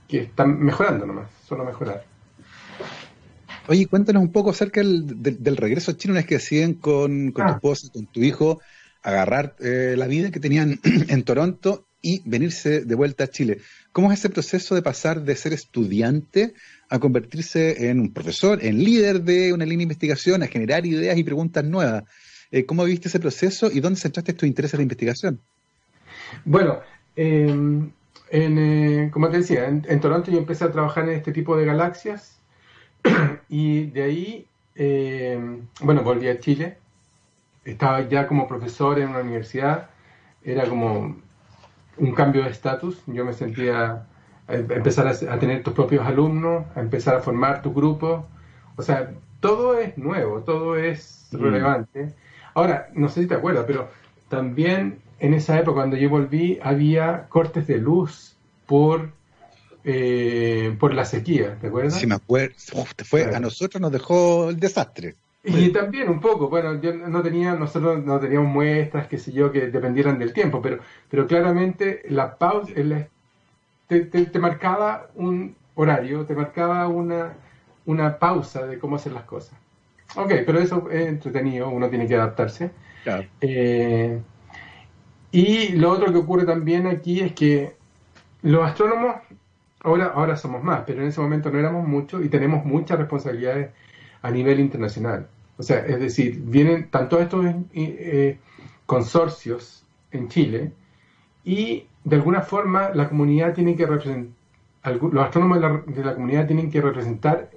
que 0.08 0.18
están 0.18 0.58
mejorando 0.58 1.06
nomás, 1.06 1.28
solo 1.46 1.64
mejorar. 1.64 2.04
Oye, 3.68 3.86
cuéntanos 3.86 4.22
un 4.22 4.32
poco 4.32 4.50
acerca 4.50 4.80
del, 4.82 5.56
regreso 5.56 5.90
a 5.90 5.96
Chile 5.96 6.12
una 6.12 6.20
vez 6.20 6.26
que 6.26 6.36
deciden 6.36 6.74
con, 6.74 7.32
tu 7.32 7.42
ah. 7.42 7.52
esposa, 7.52 7.88
con 7.92 8.06
tu 8.06 8.22
hijo, 8.22 8.60
agarrar 9.02 9.56
eh, 9.60 9.94
la 9.96 10.06
vida 10.06 10.30
que 10.30 10.40
tenían 10.40 10.78
en 10.84 11.22
Toronto 11.24 11.86
y 12.00 12.22
venirse 12.24 12.84
de 12.84 12.94
vuelta 12.94 13.24
a 13.24 13.28
Chile. 13.28 13.58
¿Cómo 13.90 14.12
es 14.12 14.20
ese 14.20 14.30
proceso 14.30 14.74
de 14.74 14.82
pasar 14.82 15.22
de 15.22 15.34
ser 15.34 15.52
estudiante 15.52 16.54
a 16.88 17.00
convertirse 17.00 17.90
en 17.90 17.98
un 17.98 18.12
profesor, 18.12 18.64
en 18.64 18.84
líder 18.84 19.22
de 19.22 19.52
una 19.52 19.64
línea 19.64 19.78
de 19.78 19.84
investigación, 19.84 20.42
a 20.42 20.46
generar 20.46 20.86
ideas 20.86 21.18
y 21.18 21.24
preguntas 21.24 21.64
nuevas? 21.64 22.04
Eh, 22.52 22.64
¿Cómo 22.64 22.84
viste 22.84 23.08
ese 23.08 23.18
proceso 23.18 23.70
y 23.72 23.80
dónde 23.80 23.98
centraste 23.98 24.34
tus 24.34 24.46
intereses 24.46 24.78
de 24.78 24.84
investigación? 24.84 25.40
Bueno, 26.44 26.80
em, 27.16 27.90
eh, 28.30 29.08
como 29.12 29.28
te 29.28 29.38
decía, 29.38 29.66
en, 29.66 30.00
Toronto 30.00 30.30
yo 30.30 30.38
empecé 30.38 30.64
a 30.64 30.70
trabajar 30.70 31.08
en 31.08 31.16
este 31.16 31.32
tipo 31.32 31.56
de 31.56 31.64
galaxias 31.64 32.38
y 33.48 33.86
de 33.86 34.02
ahí, 34.02 34.46
em, 34.74 35.66
bueno, 35.80 36.02
volví 36.02 36.28
a 36.28 36.38
Chile. 36.38 36.78
Estaba 37.64 38.02
ya 38.02 38.26
como 38.26 38.46
profesor 38.46 38.98
en 38.98 39.10
una 39.10 39.20
universidad. 39.20 39.90
Era 40.42 40.66
como 40.66 41.16
un 41.98 42.12
cambio 42.12 42.44
de 42.44 42.50
estatus. 42.50 43.02
Yo 43.06 43.24
me 43.24 43.32
sentía 43.32 44.06
a 44.48 44.54
empezar 44.54 45.06
a, 45.08 45.38
tener 45.38 45.62
tus 45.62 45.74
propios 45.74 46.06
alumnos, 46.06 46.64
a 46.76 46.80
empezar 46.80 47.16
a 47.16 47.20
formar 47.20 47.62
tu 47.62 47.72
grupo. 47.74 48.26
O 48.76 48.82
sea, 48.82 49.12
todo 49.40 49.78
es 49.78 49.98
nuevo, 49.98 50.40
todo 50.40 50.76
es 50.76 51.28
mm. 51.32 51.38
relevante. 51.38 52.14
Ahora, 52.54 52.88
no 52.94 53.08
sé 53.08 53.22
si 53.22 53.26
te 53.26 53.34
acuerdas, 53.34 53.64
pero 53.66 53.88
también 54.28 55.00
en 55.18 55.34
esa 55.34 55.58
época, 55.58 55.76
cuando 55.76 55.96
yo 55.96 56.10
volví, 56.10 56.58
había 56.62 57.26
cortes 57.28 57.66
de 57.66 57.78
luz 57.78 58.36
por, 58.66 59.10
eh, 59.88 60.76
por 60.80 60.92
la 60.92 61.04
sequía, 61.04 61.56
¿te 61.60 61.68
acuerdas? 61.68 61.94
Sí, 61.94 62.08
me 62.08 62.16
acuerdo. 62.16 62.56
fue, 63.04 63.32
A 63.32 63.38
nosotros 63.38 63.80
nos 63.80 63.92
dejó 63.92 64.50
el 64.50 64.58
desastre. 64.58 65.14
Y 65.44 65.68
también 65.68 66.08
un 66.08 66.18
poco, 66.18 66.48
bueno, 66.48 66.80
yo 66.80 66.92
no 66.92 67.22
tenía, 67.22 67.54
nosotros 67.54 68.04
no 68.04 68.18
teníamos 68.18 68.52
muestras, 68.52 69.06
qué 69.06 69.16
sé 69.16 69.30
yo, 69.30 69.52
que 69.52 69.68
dependieran 69.68 70.18
del 70.18 70.32
tiempo, 70.32 70.60
pero, 70.60 70.80
pero 71.08 71.28
claramente 71.28 72.02
la 72.08 72.36
pausa, 72.36 72.72
te, 73.86 74.00
te, 74.00 74.38
marcaba 74.40 75.06
un 75.14 75.54
horario, 75.76 76.24
te 76.24 76.34
marcaba 76.34 76.88
una, 76.88 77.34
una 77.84 78.18
pausa 78.18 78.66
de 78.66 78.80
cómo 78.80 78.96
hacer 78.96 79.12
las 79.12 79.22
cosas. 79.22 79.56
Ok, 80.16 80.32
pero 80.44 80.58
eso 80.58 80.90
es 80.90 81.06
entretenido, 81.06 81.68
uno 81.68 81.88
tiene 81.88 82.08
que 82.08 82.16
adaptarse. 82.16 82.72
Eh, 83.40 84.20
y 85.30 85.68
lo 85.76 85.92
otro 85.92 86.10
que 86.10 86.18
ocurre 86.18 86.44
también 86.44 86.88
aquí 86.88 87.20
es 87.20 87.32
que 87.34 87.76
los 88.42 88.64
astrónomos, 88.64 89.16
ahora, 89.86 90.06
ahora 90.06 90.36
somos 90.36 90.62
más, 90.62 90.82
pero 90.86 91.00
en 91.00 91.08
ese 91.08 91.20
momento 91.20 91.50
no 91.50 91.58
éramos 91.58 91.86
muchos 91.86 92.24
y 92.24 92.28
tenemos 92.28 92.64
muchas 92.64 92.98
responsabilidades 92.98 93.70
a 94.20 94.30
nivel 94.30 94.58
internacional. 94.58 95.28
O 95.58 95.62
sea, 95.62 95.86
es 95.86 96.00
decir, 96.00 96.40
vienen 96.44 96.90
tanto 96.90 97.20
estos 97.20 97.46
eh, 97.72 98.38
consorcios 98.84 99.84
en 100.10 100.28
Chile 100.28 100.72
y 101.44 101.86
de 102.04 102.16
alguna 102.16 102.42
forma 102.42 102.90
la 102.90 103.08
comunidad 103.08 103.54
tiene 103.54 103.76
que 103.76 103.86
representar, 103.86 104.34
los 104.84 105.24
astrónomos 105.24 105.86
de 105.86 106.04
la, 106.04 106.14
comunidad 106.14 106.46
tienen 106.46 106.70
que 106.70 106.80
representar 106.80 107.50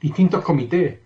distintos 0.00 0.42
comités, 0.44 0.98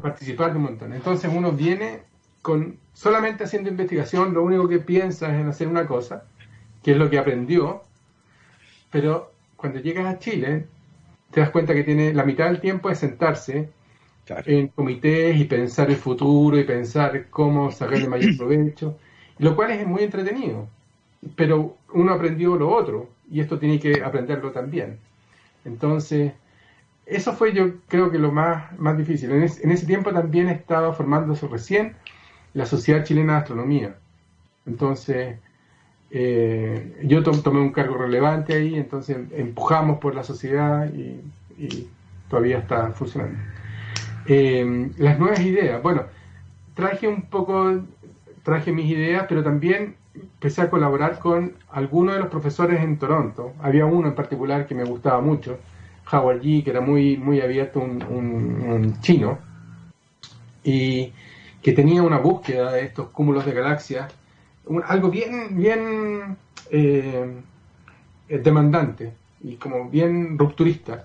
participar 0.00 0.52
de 0.52 0.56
un 0.56 0.64
montón. 0.64 0.92
Entonces 0.92 1.30
uno 1.34 1.52
viene 1.52 2.02
con 2.42 2.78
solamente 2.94 3.44
haciendo 3.44 3.70
investigación, 3.70 4.32
lo 4.34 4.42
único 4.42 4.68
que 4.68 4.78
piensa 4.78 5.34
es 5.34 5.40
en 5.40 5.48
hacer 5.48 5.68
una 5.68 5.86
cosa, 5.86 6.24
que 6.82 6.92
es 6.92 6.96
lo 6.96 7.10
que 7.10 7.18
aprendió, 7.18 7.84
pero 8.90 9.32
cuando 9.56 9.80
llegas 9.80 10.06
a 10.06 10.18
Chile 10.18 10.66
te 11.30 11.40
das 11.40 11.50
cuenta 11.50 11.74
que 11.74 11.84
tiene 11.84 12.12
la 12.12 12.24
mitad 12.24 12.46
del 12.46 12.60
tiempo 12.60 12.90
es 12.90 12.98
sentarse 12.98 13.68
en 14.46 14.68
comités 14.68 15.36
y 15.36 15.44
pensar 15.44 15.90
el 15.90 15.96
futuro 15.96 16.58
y 16.58 16.64
pensar 16.64 17.26
cómo 17.30 17.70
sacarle 17.72 18.08
mayor 18.08 18.36
provecho, 18.36 18.98
lo 19.38 19.56
cual 19.56 19.72
es 19.72 19.86
muy 19.86 20.02
entretenido. 20.02 20.68
Pero 21.36 21.76
uno 21.92 22.12
aprendió 22.12 22.56
lo 22.56 22.70
otro 22.70 23.10
y 23.30 23.40
esto 23.40 23.58
tiene 23.58 23.78
que 23.78 24.02
aprenderlo 24.02 24.52
también. 24.52 24.98
Entonces, 25.64 26.32
eso 27.06 27.32
fue 27.32 27.52
yo 27.52 27.74
creo 27.88 28.10
que 28.10 28.18
lo 28.18 28.32
más, 28.32 28.78
más 28.78 28.96
difícil. 28.96 29.30
En, 29.32 29.42
ese 29.42 29.86
tiempo 29.86 30.12
también 30.12 30.48
estaba 30.48 30.92
formándose 30.92 31.46
recién 31.48 31.96
la 32.54 32.66
Sociedad 32.66 33.04
Chilena 33.04 33.34
de 33.34 33.38
Astronomía. 33.40 33.96
Entonces, 34.66 35.38
eh, 36.10 37.00
yo 37.04 37.22
tomé 37.22 37.60
un 37.60 37.72
cargo 37.72 37.96
relevante 37.96 38.54
ahí, 38.54 38.74
entonces 38.74 39.18
empujamos 39.32 39.98
por 39.98 40.14
la 40.14 40.24
sociedad 40.24 40.90
y 40.92 41.88
todavía 42.28 42.58
está 42.58 42.90
funcionando. 42.92 43.38
Eh, 44.26 44.90
las 44.98 45.18
nuevas 45.18 45.40
ideas. 45.40 45.82
Bueno, 45.82 46.04
traje 46.74 47.08
un 47.08 47.22
poco, 47.22 47.80
traje 48.42 48.72
mis 48.72 48.90
ideas, 48.90 49.26
pero 49.28 49.42
también 49.42 49.96
empecé 50.14 50.62
a 50.62 50.70
colaborar 50.70 51.18
con 51.18 51.54
algunos 51.70 52.14
de 52.14 52.20
los 52.20 52.28
profesores 52.28 52.80
en 52.80 52.98
Toronto. 52.98 53.52
Había 53.60 53.86
uno 53.86 54.08
en 54.08 54.14
particular 54.14 54.66
que 54.66 54.74
me 54.74 54.84
gustaba 54.84 55.20
mucho, 55.20 55.58
Howard 56.12 56.42
G, 56.42 56.64
que 56.64 56.70
era 56.70 56.80
muy, 56.80 57.16
muy 57.16 57.40
abierto, 57.40 57.80
un, 57.80 58.96
chino, 59.00 59.38
y 60.62 61.12
que 61.62 61.72
tenía 61.72 62.02
una 62.02 62.18
búsqueda 62.18 62.72
de 62.72 62.82
estos 62.84 63.08
cúmulos 63.08 63.44
de 63.46 63.52
galaxias, 63.52 64.12
algo 64.86 65.10
bien, 65.10 65.56
bien 65.56 66.36
eh, 66.70 67.40
demandante 68.28 69.12
y 69.42 69.56
como 69.56 69.88
bien 69.88 70.38
rupturista. 70.38 71.04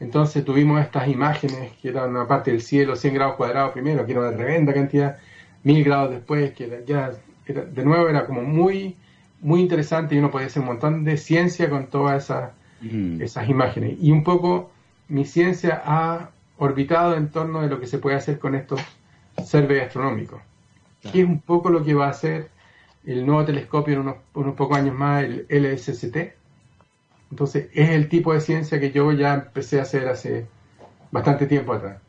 Entonces 0.00 0.44
tuvimos 0.44 0.80
estas 0.80 1.08
imágenes 1.08 1.72
que 1.80 1.88
eran 1.88 2.10
una 2.10 2.26
parte 2.26 2.50
del 2.50 2.62
cielo, 2.62 2.96
100 2.96 3.14
grados 3.14 3.36
cuadrados 3.36 3.72
primero, 3.72 4.04
que 4.04 4.12
era 4.12 4.22
una 4.22 4.36
tremenda 4.36 4.74
cantidad, 4.74 5.18
1000 5.62 5.84
grados 5.84 6.10
después, 6.10 6.52
que 6.52 6.82
ya 6.86 7.12
de 7.46 7.84
nuevo 7.84 8.08
era 8.08 8.26
como 8.26 8.42
muy, 8.42 8.96
muy 9.40 9.60
interesante 9.60 10.14
y 10.14 10.18
uno 10.18 10.30
podía 10.30 10.48
hacer 10.48 10.60
un 10.60 10.68
montón 10.68 11.04
de 11.04 11.16
ciencia 11.16 11.70
con 11.70 11.86
todas 11.86 12.24
esas, 12.24 12.50
mm. 12.80 13.22
esas 13.22 13.48
imágenes. 13.48 13.96
Y 14.00 14.10
un 14.10 14.24
poco 14.24 14.70
mi 15.08 15.24
ciencia 15.24 15.82
ha 15.84 16.30
orbitado 16.58 17.16
en 17.16 17.30
torno 17.30 17.62
de 17.62 17.68
lo 17.68 17.80
que 17.80 17.86
se 17.86 17.98
puede 17.98 18.16
hacer 18.16 18.38
con 18.38 18.54
estos 18.54 18.80
surveys 19.44 19.84
astronómicos, 19.84 20.40
que 21.02 21.20
es 21.20 21.26
un 21.26 21.40
poco 21.40 21.70
lo 21.70 21.84
que 21.84 21.94
va 21.94 22.06
a 22.06 22.10
hacer 22.10 22.50
el 23.06 23.26
nuevo 23.26 23.44
telescopio 23.44 23.94
en 23.94 24.00
unos, 24.00 24.16
unos 24.34 24.54
pocos 24.54 24.78
años 24.78 24.94
más, 24.94 25.24
el 25.24 25.46
LSST, 25.48 26.16
entonces, 27.34 27.66
es 27.74 27.90
el 27.90 28.08
tipo 28.08 28.32
de 28.32 28.40
ciencia 28.40 28.78
que 28.78 28.92
yo 28.92 29.10
ya 29.10 29.34
empecé 29.34 29.80
a 29.80 29.82
hacer 29.82 30.06
hace 30.06 30.46
bastante 31.10 31.46
tiempo 31.46 31.72
atrás. 31.72 32.00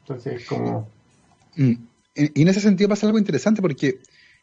Entonces, 0.00 0.44
como... 0.46 0.86
Mm. 1.56 1.72
Y 2.14 2.42
en 2.42 2.48
ese 2.48 2.60
sentido 2.60 2.90
pasa 2.90 3.06
algo 3.06 3.18
interesante 3.18 3.62
porque 3.62 4.00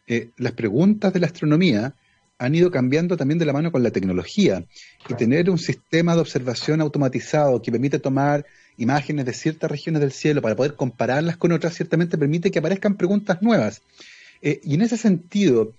eh, 0.07 0.29
las 0.37 0.53
preguntas 0.53 1.13
de 1.13 1.19
la 1.19 1.27
astronomía 1.27 1.93
han 2.39 2.55
ido 2.55 2.71
cambiando 2.71 3.17
también 3.17 3.37
de 3.37 3.45
la 3.45 3.53
mano 3.53 3.71
con 3.71 3.83
la 3.83 3.91
tecnología. 3.91 4.65
Y 5.07 5.13
tener 5.13 5.51
un 5.51 5.59
sistema 5.59 6.15
de 6.15 6.21
observación 6.21 6.81
automatizado 6.81 7.61
que 7.61 7.71
permite 7.71 7.99
tomar 7.99 8.47
imágenes 8.77 9.25
de 9.25 9.33
ciertas 9.33 9.69
regiones 9.69 10.01
del 10.01 10.11
cielo 10.11 10.41
para 10.41 10.55
poder 10.55 10.75
compararlas 10.75 11.37
con 11.37 11.51
otras, 11.51 11.75
ciertamente 11.75 12.17
permite 12.17 12.49
que 12.49 12.57
aparezcan 12.57 12.95
preguntas 12.95 13.43
nuevas. 13.43 13.83
Eh, 14.45 14.61
y 14.63 14.75
en 14.75 14.83
ese 14.83 14.95
sentido, 14.95 15.73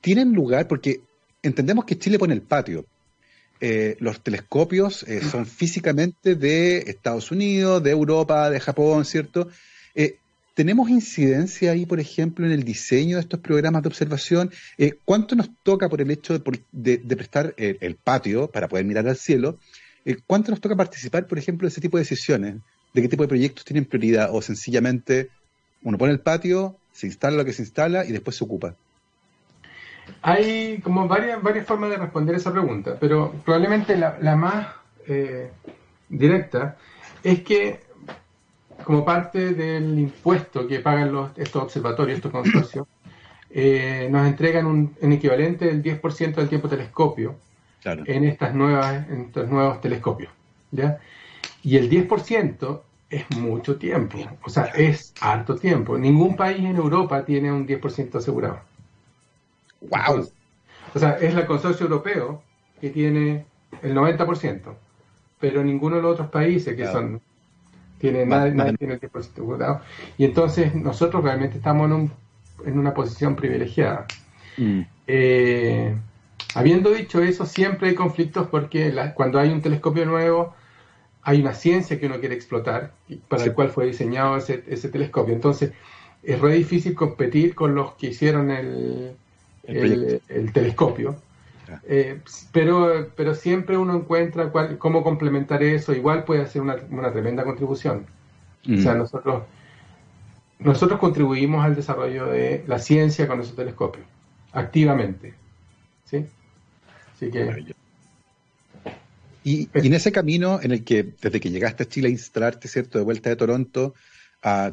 tienen 0.00 0.32
lugar, 0.32 0.66
porque 0.66 1.00
entendemos 1.40 1.84
que 1.84 1.96
Chile 1.96 2.18
pone 2.18 2.34
el 2.34 2.42
patio, 2.42 2.84
eh, 3.60 3.96
los 4.00 4.20
telescopios 4.22 5.04
eh, 5.04 5.20
son 5.22 5.46
físicamente 5.46 6.34
de 6.34 6.78
Estados 6.78 7.30
Unidos, 7.30 7.80
de 7.80 7.92
Europa, 7.92 8.50
de 8.50 8.60
Japón, 8.60 9.04
¿cierto? 9.04 9.48
¿Tenemos 10.54 10.90
incidencia 10.90 11.70
ahí, 11.70 11.86
por 11.86 12.00
ejemplo, 12.00 12.44
en 12.44 12.50
el 12.50 12.64
diseño 12.64 13.14
de 13.14 13.22
estos 13.22 13.38
programas 13.38 13.80
de 13.80 13.88
observación? 13.90 14.50
¿Cuánto 15.04 15.36
nos 15.36 15.48
toca 15.62 15.88
por 15.88 16.00
el 16.00 16.10
hecho 16.10 16.36
de, 16.72 16.98
prestar 16.98 17.54
el, 17.56 17.94
patio 17.94 18.50
para 18.50 18.66
poder 18.66 18.84
mirar 18.84 19.06
al 19.06 19.16
cielo? 19.16 19.60
¿Cuánto 20.26 20.50
nos 20.50 20.60
toca 20.60 20.74
participar, 20.74 21.28
por 21.28 21.38
ejemplo, 21.38 21.66
de 21.66 21.70
ese 21.70 21.80
tipo 21.80 21.96
de 21.96 22.02
decisiones? 22.02 22.56
¿De 22.92 23.02
qué 23.02 23.08
tipo 23.08 23.22
de 23.22 23.28
proyectos 23.28 23.64
tienen 23.64 23.84
prioridad? 23.84 24.30
¿O 24.32 24.42
sencillamente 24.42 25.30
uno 25.82 25.96
pone 25.96 26.12
el 26.12 26.20
patio, 26.20 26.76
se 26.98 27.06
instala 27.06 27.36
lo 27.36 27.44
que 27.44 27.52
se 27.52 27.62
instala 27.62 28.04
y 28.04 28.10
después 28.10 28.34
se 28.34 28.42
ocupa? 28.42 28.74
Hay 30.20 30.80
como 30.80 31.06
varias, 31.06 31.40
varias 31.40 31.64
formas 31.64 31.90
de 31.90 31.96
responder 31.96 32.34
esa 32.34 32.50
pregunta, 32.50 32.96
pero 32.98 33.32
probablemente 33.44 33.96
la, 33.96 34.34
más 34.34 34.66
eh, 35.06 35.48
directa 36.08 36.76
es 37.22 37.42
que 37.44 37.82
como 38.82 39.04
parte 39.04 39.54
del 39.54 39.96
impuesto 39.96 40.66
que 40.66 40.80
pagan 40.80 41.12
los, 41.12 41.30
estos 41.38 41.62
observatorios, 41.62 42.16
estos 42.16 42.32
consorcios, 42.32 42.88
eh, 43.50 44.08
nos 44.10 44.26
entregan 44.26 44.66
un, 44.66 44.96
equivalente 45.00 45.66
del 45.66 45.80
10% 45.80 46.34
del 46.34 46.48
tiempo 46.48 46.68
telescopio 46.68 47.36
en, 47.84 48.24
estas 48.24 48.56
nuevas, 48.56 49.08
en 49.08 49.20
estos 49.20 49.48
nuevos 49.48 49.80
telescopios. 49.80 50.32
¿ya? 50.72 50.98
Y 51.62 51.76
el 51.76 51.88
10% 51.88 52.80
es 53.10 53.30
mucho 53.36 53.76
tiempo, 53.76 54.18
o 54.42 54.50
sea, 54.50 54.64
es 54.66 55.14
alto 55.20 55.56
tiempo. 55.56 55.96
Ningún 55.96 56.36
país 56.36 56.58
en 56.58 56.76
Europa 56.76 57.24
tiene 57.24 57.50
un 57.50 57.66
10% 57.66 58.16
asegurado. 58.16 58.60
¡Wow! 59.80 60.28
O 60.94 60.98
sea, 60.98 61.12
es 61.12 61.34
el 61.34 61.46
consorcio 61.46 61.86
europeo 61.86 62.42
que 62.80 62.90
tiene 62.90 63.46
el 63.82 63.94
90%, 63.94 64.60
pero 65.40 65.64
ninguno 65.64 65.96
de 65.96 66.02
los 66.02 66.12
otros 66.12 66.30
países 66.30 66.76
que 66.76 66.86
son 66.86 67.20
tiene 67.98 68.24
nadie, 68.26 68.52
tiene 68.78 68.94
el 68.94 69.00
10% 69.00 69.30
asegurado. 69.32 69.80
Y 70.16 70.24
entonces 70.24 70.74
nosotros 70.74 71.22
realmente 71.24 71.56
estamos 71.56 71.86
en, 71.86 71.92
un, 71.92 72.12
en 72.64 72.78
una 72.78 72.94
posición 72.94 73.36
privilegiada. 73.36 74.06
Mm. 74.56 74.80
Eh, 75.06 75.96
habiendo 76.54 76.90
dicho 76.90 77.22
eso, 77.22 77.46
siempre 77.46 77.88
hay 77.88 77.94
conflictos 77.94 78.48
porque 78.48 78.94
cuando 79.14 79.38
hay 79.38 79.50
un 79.50 79.62
telescopio 79.62 80.04
nuevo, 80.06 80.54
hay 81.28 81.42
una 81.42 81.52
ciencia 81.52 82.00
que 82.00 82.06
uno 82.06 82.20
quiere 82.20 82.34
explotar, 82.34 82.94
para 83.28 83.44
el 83.44 83.52
cual 83.52 83.68
fue 83.68 83.84
diseñado 83.84 84.38
ese, 84.38 84.64
ese 84.66 84.88
telescopio. 84.88 85.34
Entonces, 85.34 85.72
es 86.22 86.40
re 86.40 86.54
difícil 86.54 86.94
competir 86.94 87.54
con 87.54 87.74
los 87.74 87.92
que 87.96 88.06
hicieron 88.06 88.50
el, 88.50 89.14
el, 89.64 90.52
telescopio. 90.54 91.16
Eh, 91.86 92.22
pero, 92.50 93.10
pero 93.14 93.34
siempre 93.34 93.76
uno 93.76 93.94
encuentra 93.94 94.48
cuál, 94.48 94.78
cómo 94.78 95.04
complementar 95.04 95.62
eso. 95.62 95.92
Igual 95.92 96.24
puede 96.24 96.40
hacer 96.40 96.62
una, 96.62 96.76
una 96.90 97.12
tremenda 97.12 97.44
contribución. 97.44 98.06
O 98.62 98.78
sea, 98.78 98.94
mm. 98.94 98.98
nosotros, 98.98 99.42
nosotros 100.60 100.98
contribuimos 100.98 101.62
al 101.62 101.76
desarrollo 101.76 102.24
de 102.24 102.64
la 102.66 102.78
ciencia 102.78 103.28
con 103.28 103.42
esos 103.42 103.54
telescopios, 103.54 104.06
activamente. 104.52 105.34
¿sí? 106.06 106.24
Así 107.14 107.30
que... 107.30 107.74
Y, 109.48 109.70
en 109.72 109.94
ese 109.94 110.12
camino 110.12 110.60
en 110.62 110.72
el 110.72 110.84
que 110.84 111.14
desde 111.22 111.40
que 111.40 111.50
llegaste 111.50 111.84
a 111.84 111.88
Chile 111.88 112.08
a 112.08 112.10
instalarte, 112.10 112.68
¿cierto?, 112.68 112.98
de 112.98 113.04
vuelta 113.04 113.30
de 113.30 113.36
Toronto, 113.36 113.94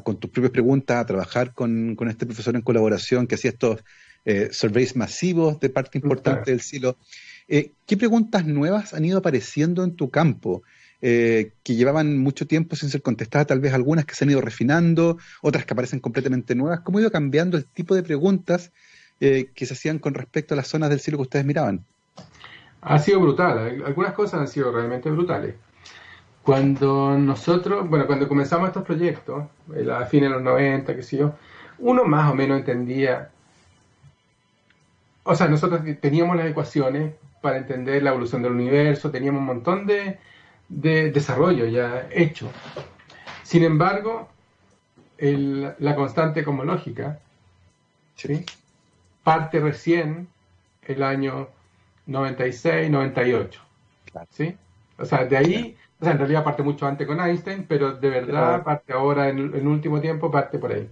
con 0.04 0.20
tus 0.20 0.30
propias 0.30 0.52
preguntas, 0.52 0.98
a 0.98 1.06
trabajar 1.06 1.54
con, 1.54 1.96
con, 1.96 2.10
este 2.10 2.26
profesor 2.26 2.58
en 2.58 2.62
colaboración 2.62 3.26
que 3.26 3.36
hacía 3.36 3.52
estos 3.52 3.80
eh, 4.26 4.50
surveys 4.52 4.98
masivos 4.98 5.62
de 5.62 5.70
parte 5.70 5.98
importante 5.98 6.52
del 6.52 6.60
silo. 6.60 6.98
Eh, 7.48 7.72
¿Qué 7.86 7.96
preguntas 7.96 8.46
nuevas 8.46 8.94
han 8.94 9.06
ido 9.06 9.20
apareciendo 9.20 9.82
en 9.82 9.96
tu 9.96 10.10
campo? 10.10 10.64
Eh, 11.02 11.54
que 11.64 11.76
llevaban 11.76 12.18
mucho 12.18 12.46
tiempo 12.46 12.76
sin 12.76 12.90
ser 12.90 13.02
contestadas, 13.02 13.48
tal 13.48 13.62
vez 13.62 13.74
algunas 13.74 14.04
que 14.06 14.14
se 14.14 14.26
han 14.26 14.32
ido 14.32 14.42
refinando, 14.42 15.18
otras 15.42 15.66
que 15.66 15.74
aparecen 15.74 16.02
completamente 16.02 16.54
nuevas. 16.54 16.82
¿Cómo 16.82 16.98
ha 16.98 17.02
ido 17.02 17.12
cambiando 17.12 17.56
el 17.56 17.64
tipo 17.66 17.96
de 17.96 18.04
preguntas 18.04 18.74
que 19.20 19.66
se 19.66 19.74
hacían 19.74 20.00
con 20.00 20.14
respecto 20.14 20.54
a 20.54 20.58
las 20.58 20.68
zonas 20.68 20.90
del 20.90 21.00
cielo 21.00 21.18
que 21.20 21.24
ustedes 21.24 21.46
miraban? 21.46 21.86
Ha 22.86 23.00
sido 23.00 23.20
brutal, 23.20 23.84
algunas 23.86 24.14
cosas 24.14 24.40
han 24.40 24.48
sido 24.48 24.72
realmente 24.72 25.10
brutales. 25.12 25.56
Cuando 26.44 27.18
nosotros, 27.18 27.90
bueno, 27.90 28.06
cuando 28.08 28.28
comenzamos 28.28 28.68
estos 28.70 28.84
proyectos, 28.84 29.46
a 29.92 30.06
fines 30.06 30.30
de 30.30 30.36
los 30.36 30.44
90, 30.44 30.96
qué 30.96 31.04
sé 31.04 31.18
yo, 31.18 31.34
uno 31.80 32.06
más 32.06 32.32
o 32.32 32.36
menos 32.36 32.60
entendía 32.60 33.32
o 35.28 35.34
sea, 35.34 35.48
nosotros 35.48 35.82
teníamos 36.00 36.38
las 36.38 36.46
ecuaciones 36.46 37.16
para 37.42 37.58
entender 37.58 38.04
la 38.04 38.12
evolución 38.12 38.44
del 38.44 38.52
universo, 38.52 39.10
teníamos 39.10 39.40
un 39.40 39.48
montón 39.48 39.88
de, 39.88 40.20
desarrollo 40.70 41.66
ya 41.66 42.08
hecho. 42.12 42.52
Sin 43.42 43.64
embargo, 43.64 44.30
la 45.18 45.96
constante 45.96 46.44
cosmológica 46.44 47.20
¿sí? 48.16 48.46
parte 49.24 49.60
recién 49.60 50.28
el 50.84 51.02
año 51.02 51.48
96, 52.08 52.90
98. 52.90 53.62
¿sí? 54.30 54.56
O 54.98 55.06
sea, 55.06 55.26
de 55.26 55.38
ahí, 55.38 55.78
o 56.00 56.04
sea, 56.04 56.14
en 56.14 56.20
realidad 56.20 56.44
parte 56.44 56.64
mucho 56.64 56.86
antes 56.86 57.08
con 57.08 57.20
Einstein, 57.20 57.66
pero 57.68 57.94
de 57.94 58.10
verdad 58.10 58.64
parte 58.64 58.94
ahora, 58.94 59.30
en 59.30 59.40
el 59.40 59.68
último 59.68 60.00
tiempo, 60.00 60.32
parte 60.32 60.58
por 60.58 60.72
ahí. 60.72 60.90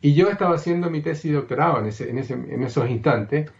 Y 0.00 0.14
yo 0.14 0.28
estaba 0.28 0.54
haciendo 0.54 0.90
mi 0.90 1.00
tesis 1.00 1.32
de 1.32 1.38
doctorado 1.38 1.80
en, 1.80 1.86
ese, 1.86 2.10
en, 2.10 2.18
ese, 2.18 2.34
en 2.34 2.62
esos 2.62 2.88
instantes, 2.88 3.50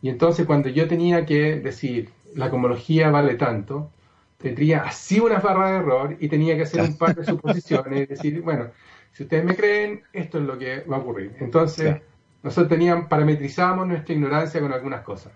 y 0.00 0.08
entonces 0.08 0.46
cuando 0.46 0.68
yo 0.68 0.88
tenía 0.88 1.26
que 1.26 1.56
decir, 1.56 2.10
la 2.34 2.50
cosmología 2.50 3.10
vale 3.10 3.34
tanto, 3.34 3.90
tendría 4.38 4.82
así 4.82 5.20
una 5.20 5.38
barra 5.38 5.70
de 5.70 5.78
error 5.78 6.16
y 6.18 6.28
tenía 6.28 6.56
que 6.56 6.62
hacer 6.62 6.80
un 6.80 6.96
par 6.96 7.14
de 7.14 7.24
suposiciones 7.24 8.02
y 8.02 8.06
decir, 8.14 8.40
bueno, 8.40 8.70
si 9.12 9.24
ustedes 9.24 9.44
me 9.44 9.54
creen, 9.54 10.02
esto 10.12 10.38
es 10.38 10.44
lo 10.44 10.58
que 10.58 10.80
va 10.80 10.96
a 10.96 11.00
ocurrir. 11.00 11.36
Entonces, 11.38 12.00
nosotros 12.42 12.70
teníamos, 12.70 13.06
parametrizamos 13.08 13.86
nuestra 13.86 14.14
ignorancia 14.14 14.60
con 14.60 14.72
algunas 14.72 15.02
cosas. 15.02 15.32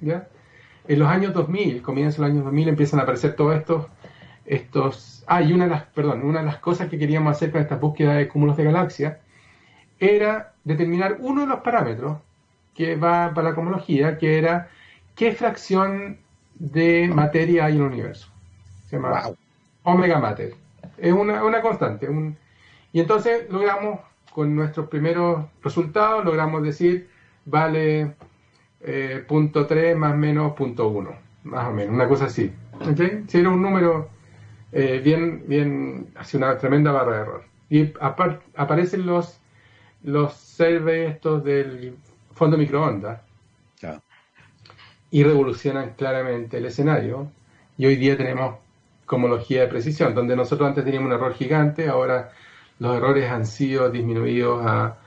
¿Ya? 0.00 0.28
En 0.86 0.98
los 0.98 1.08
años 1.08 1.34
2000, 1.34 1.82
comienzo 1.82 2.22
los 2.22 2.30
años 2.30 2.44
2000, 2.44 2.68
empiezan 2.68 3.00
a 3.00 3.02
aparecer 3.02 3.36
todos 3.36 3.56
estos, 3.56 3.86
estos... 4.46 5.24
Ah, 5.26 5.42
y 5.42 5.52
una 5.52 5.64
de 5.64 5.70
las, 5.70 5.82
perdón, 5.84 6.22
una 6.22 6.40
de 6.40 6.46
las 6.46 6.58
cosas 6.58 6.88
que 6.88 6.98
queríamos 6.98 7.36
hacer 7.36 7.50
con 7.50 7.60
esta 7.60 7.76
búsqueda 7.76 8.14
de 8.14 8.28
cúmulos 8.28 8.56
de 8.56 8.64
galaxias 8.64 9.18
era 9.98 10.54
determinar 10.64 11.18
uno 11.20 11.42
de 11.42 11.46
los 11.48 11.60
parámetros 11.60 12.18
que 12.74 12.96
va 12.96 13.34
para 13.34 13.50
la 13.50 13.54
cosmología, 13.54 14.16
que 14.16 14.38
era 14.38 14.70
qué 15.14 15.32
fracción 15.32 16.18
de 16.54 17.10
materia 17.12 17.66
hay 17.66 17.74
en 17.74 17.80
el 17.80 17.86
universo. 17.86 18.30
Se 18.86 18.96
llama 18.96 19.30
omega 19.82 20.18
mater. 20.18 20.54
Es 20.96 21.12
una, 21.12 21.44
una 21.44 21.60
constante. 21.60 22.08
y 22.92 23.00
entonces 23.00 23.50
logramos, 23.50 24.00
con 24.32 24.54
nuestros 24.54 24.88
primeros 24.88 25.46
resultados, 25.62 26.24
logramos 26.24 26.62
decir, 26.62 27.10
vale 27.44 28.14
eh, 28.80 29.24
punto 29.26 29.66
3 29.66 29.96
más 29.96 30.16
menos 30.16 30.54
punto 30.54 30.88
1, 30.88 31.10
más 31.44 31.68
o 31.68 31.72
menos, 31.72 31.94
una 31.94 32.08
cosa 32.08 32.26
así. 32.26 32.52
¿Okay? 32.80 33.24
Si 33.28 33.38
era 33.38 33.50
un 33.50 33.62
número 33.62 34.10
eh, 34.72 35.00
bien, 35.02 35.44
bien, 35.46 36.08
hace 36.16 36.36
una 36.36 36.56
tremenda 36.58 36.92
barra 36.92 37.16
de 37.16 37.22
error. 37.22 37.44
Y 37.70 37.92
aparecen 38.00 39.04
los 39.06 39.40
los 40.02 40.34
surveys 40.34 41.10
estos 41.10 41.44
del 41.44 41.96
fondo 42.32 42.56
microondas 42.56 43.20
y 45.10 45.24
revolucionan 45.24 45.94
claramente 45.96 46.58
el 46.58 46.66
escenario. 46.66 47.30
Y 47.78 47.86
hoy 47.86 47.96
día 47.96 48.16
tenemos 48.16 48.56
comología 49.06 49.62
de 49.62 49.68
precisión, 49.68 50.14
donde 50.14 50.36
nosotros 50.36 50.68
antes 50.68 50.84
teníamos 50.84 51.08
un 51.08 51.14
error 51.14 51.32
gigante, 51.32 51.88
ahora 51.88 52.32
los 52.78 52.94
errores 52.94 53.30
han 53.30 53.46
sido 53.46 53.90
disminuidos 53.90 54.64
a 54.66 54.98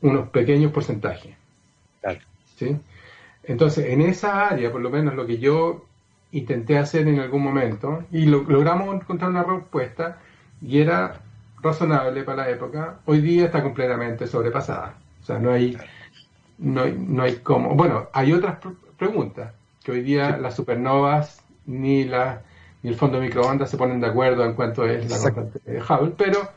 unos 0.00 0.30
pequeños 0.30 0.72
porcentajes. 0.72 1.36
¿sí? 2.56 2.76
Entonces, 3.46 3.86
en 3.86 4.00
esa 4.00 4.48
área, 4.48 4.72
por 4.72 4.80
lo 4.80 4.90
menos 4.90 5.14
lo 5.14 5.26
que 5.26 5.38
yo 5.38 5.84
intenté 6.32 6.78
hacer 6.78 7.06
en 7.08 7.20
algún 7.20 7.42
momento, 7.42 8.04
y 8.10 8.26
logramos 8.26 8.94
encontrar 8.94 9.30
una 9.30 9.44
respuesta, 9.44 10.18
y 10.60 10.80
era 10.80 11.20
razonable 11.60 12.22
para 12.24 12.44
la 12.44 12.50
época, 12.50 13.00
hoy 13.06 13.20
día 13.20 13.46
está 13.46 13.62
completamente 13.62 14.26
sobrepasada. 14.26 14.94
O 15.22 15.24
sea, 15.24 15.38
no 15.38 15.52
hay, 15.52 15.76
no 16.58 16.82
hay, 16.82 16.96
no 16.98 17.22
hay 17.22 17.36
cómo. 17.36 17.74
Bueno, 17.74 18.08
hay 18.12 18.32
otras 18.32 18.58
preguntas, 18.98 19.52
que 19.82 19.92
hoy 19.92 20.02
día 20.02 20.36
las 20.38 20.56
supernovas 20.56 21.44
ni, 21.66 22.04
la, 22.04 22.42
ni 22.82 22.90
el 22.90 22.96
fondo 22.96 23.18
de 23.18 23.26
microondas 23.26 23.70
se 23.70 23.76
ponen 23.76 24.00
de 24.00 24.06
acuerdo 24.06 24.44
en 24.44 24.54
cuanto 24.54 24.86
es 24.86 25.10
la 25.10 25.18
constante 25.18 25.60
de 25.70 25.80
Hubble, 25.80 26.14
pero 26.16 26.48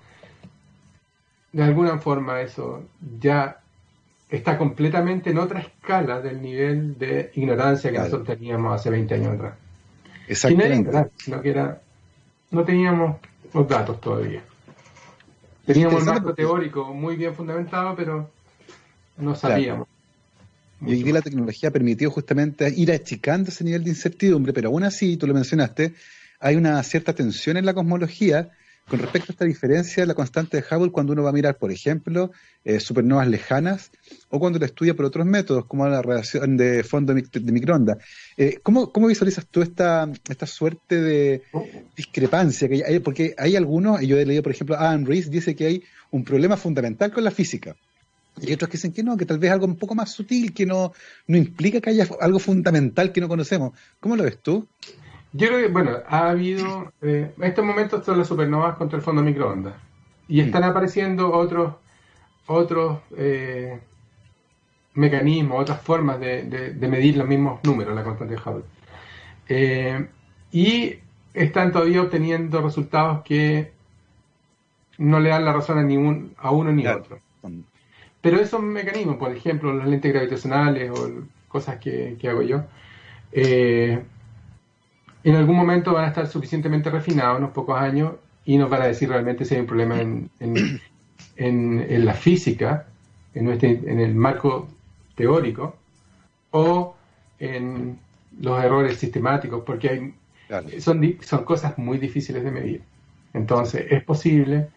de 1.52 1.64
alguna 1.64 1.98
forma 1.98 2.42
eso 2.42 2.84
ya 3.20 3.62
está 4.30 4.58
completamente 4.58 5.30
en 5.30 5.38
otra 5.38 5.62
escala 5.62 6.20
del 6.20 6.42
nivel 6.42 6.98
de 6.98 7.32
ignorancia 7.36 7.92
que 7.92 7.98
nosotros 7.98 8.38
teníamos 8.38 8.80
hace 8.80 8.90
20 8.90 9.14
años 9.14 9.36
atrás. 9.36 9.54
Exactamente. 10.28 10.92
no, 11.28 11.42
que 11.42 11.50
era, 11.50 11.82
no 12.52 12.64
teníamos 12.64 13.18
los 13.54 13.68
datos 13.68 14.02
todavía. 14.02 14.44
Teníamos 15.66 16.02
un 16.02 16.06
marco 16.06 16.34
teórico 16.34 16.94
muy 16.94 17.16
bien 17.16 17.34
fundamentado, 17.34 17.96
pero 17.96 18.30
no 19.18 19.36
sabíamos. 19.36 19.88
Y 20.82 20.92
hoy 20.92 21.04
día 21.04 21.14
la 21.14 21.22
tecnología 21.22 21.72
permitió 21.72 22.12
justamente 22.12 22.72
ir 22.76 22.92
achicando 22.92 23.50
ese 23.50 23.64
nivel 23.64 23.84
de 23.84 23.90
incertidumbre, 23.90 24.54
pero 24.54 24.70
aún 24.70 24.84
así, 24.84 25.18
tú 25.18 25.26
lo 25.26 25.34
mencionaste, 25.34 25.96
hay 26.40 26.56
una 26.56 26.82
cierta 26.84 27.14
tensión 27.14 27.58
en 27.58 27.66
la 27.66 27.74
cosmología 27.74 28.52
con 28.90 29.00
respecto 29.00 29.32
a 29.32 29.34
esta 29.34 29.46
diferencia 29.46 30.04
de 30.04 30.08
la 30.08 30.14
constante 30.14 30.58
de 30.58 30.64
Hubble 30.64 30.92
cuando 30.92 31.14
uno 31.14 31.24
va 31.24 31.30
a 31.30 31.34
mirar, 31.34 31.58
por 31.58 31.72
ejemplo, 31.72 32.32
eh, 32.64 32.80
supernovas 32.80 33.28
lejanas 33.28 33.92
o 34.30 34.40
cuando 34.40 34.60
lo 34.60 34.66
estudia 34.66 34.96
por 34.96 35.06
otros 35.06 35.26
métodos, 35.26 35.66
como 35.66 35.88
la 35.88 36.02
radiación 36.02 36.56
de 36.56 36.84
fondo 36.84 37.14
de 37.14 37.52
microondas. 37.52 37.98
Eh, 38.38 38.60
¿cómo, 38.64 38.92
visualizas 39.08 39.46
tú 39.48 39.62
esta, 39.62 40.10
esta 40.30 40.46
suerte 40.46 41.02
de 41.02 41.44
discrepancia? 41.96 42.70
Porque 43.04 43.36
hay 43.38 43.56
algunos, 43.56 44.02
y 44.02 44.08
yo 44.08 44.18
he 44.18 44.26
leído, 44.26 44.44
por 44.44 44.54
ejemplo, 44.54 44.78
Adam 44.78 45.06
Rees 45.06 45.30
dice 45.30 45.56
que 45.56 45.66
hay 45.66 45.84
un 46.12 46.24
problema 46.24 46.56
fundamental 46.56 47.12
con 47.12 47.24
la 47.24 47.32
física. 47.32 47.76
Y 48.40 48.54
otros 48.54 48.70
que 48.70 48.78
dicen 48.78 48.94
que 48.94 49.04
no, 49.04 49.18
que 49.18 49.26
tal 49.26 49.40
vez 49.40 49.52
algo 49.52 49.66
un 49.66 49.78
poco 49.78 49.96
más 49.96 50.12
sutil, 50.12 50.54
que 50.54 50.66
no, 50.66 50.94
no 51.26 51.38
implica 51.38 51.82
que 51.82 51.90
haya 51.90 52.08
algo 52.22 52.40
fundamental 52.40 53.12
que 53.12 53.20
no 53.20 53.28
conocemos. 53.28 53.74
¿Cómo 54.00 54.16
lo 54.16 54.24
ves 54.24 54.40
tú? 54.42 54.68
Yo 55.34 55.48
creo 55.48 55.62
que, 55.62 55.68
bueno, 55.68 55.92
ha 56.08 56.30
habido, 56.30 56.92
eh, 57.02 57.34
en 57.38 57.44
estos 57.44 57.66
momentos 57.66 58.06
son 58.06 58.18
las 58.18 58.28
supernovas 58.28 58.76
contra 58.78 58.98
el 58.98 59.04
fondo 59.04 59.22
microondas. 59.22 59.76
Y 60.28 60.42
están 60.42 60.64
apareciendo 60.64 61.32
otros, 61.32 61.76
otros 62.48 63.00
eh, 63.16 63.80
mecanismos, 64.94 65.62
otras 65.62 65.82
formas 65.82 66.20
de, 66.20 66.76
medir 66.80 67.18
los 67.18 67.28
mismos 67.28 67.60
números, 67.64 67.96
la 67.96 68.04
constante 68.04 68.36
de 68.36 68.42
Hubble. 68.42 68.66
Eh, 69.50 70.08
y 70.52 70.96
están 71.34 71.72
todavía 71.72 72.02
obteniendo 72.02 72.62
resultados 72.62 73.24
que 73.24 73.72
no 74.98 75.20
le 75.20 75.30
dan 75.30 75.46
la 75.46 75.54
razón 75.54 75.78
a, 75.78 75.84
ningún, 75.84 76.34
a 76.38 76.52
uno 76.52 76.72
ni 76.72 76.86
a 76.86 76.98
otro. 76.98 77.20
Pero 78.22 78.40
esos 78.40 78.62
mecanismos, 78.62 79.18
por 79.18 79.32
ejemplo, 79.32 79.74
las 79.74 79.88
lentes 79.88 80.12
gravitacionales 80.12 80.92
o 80.92 81.10
cosas 81.48 81.78
que, 81.78 82.18
hago 82.28 82.42
yo, 82.42 82.64
eh, 83.32 84.04
en 85.30 85.36
algún 85.36 85.56
momento 85.56 85.94
van 85.94 86.06
a 86.06 86.08
estar 86.08 86.28
suficientemente 86.28 86.90
refinados, 86.90 87.40
unos 87.40 87.52
pocos 87.52 87.80
años, 87.80 88.14
y 88.46 88.58
nos 88.58 88.70
van 88.70 88.84
a 88.84 88.86
decir 88.86 89.10
realmente 89.10 89.44
si 89.44 89.56
hay 89.56 89.62
un 89.62 89.68
problema 89.68 90.00
en, 90.00 90.30
en, 90.40 92.06
la 92.06 92.14
física, 92.14 92.88
en, 93.34 93.50
en 93.50 94.00
el 94.00 94.16
marco 94.16 94.70
teórico, 95.16 95.76
o 96.52 96.96
en 97.40 98.00
los 98.40 98.64
errores 98.64 98.98
sistemáticos, 98.98 99.64
porque 99.66 99.90
hay, 99.90 100.80
son, 100.80 101.18
son 101.22 101.44
cosas 101.44 101.78
muy 101.78 101.98
difíciles 101.98 102.44
de 102.44 102.52
medir. 102.52 102.82
Entonces, 103.34 103.86
es 103.90 104.04
posible 104.04 104.70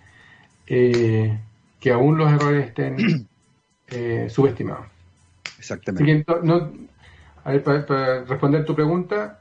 eh, 0.66 1.38
que 1.78 1.92
aún 1.92 2.18
los 2.18 2.30
errores 2.30 2.68
estén 2.68 3.28
eh, 3.88 4.26
subestimados. 4.28 4.86
Exactamente. 5.58 6.24
no, 6.42 6.72
para, 7.44 8.24
responder 8.24 8.64
tu 8.64 8.74
pregunta, 8.74 9.39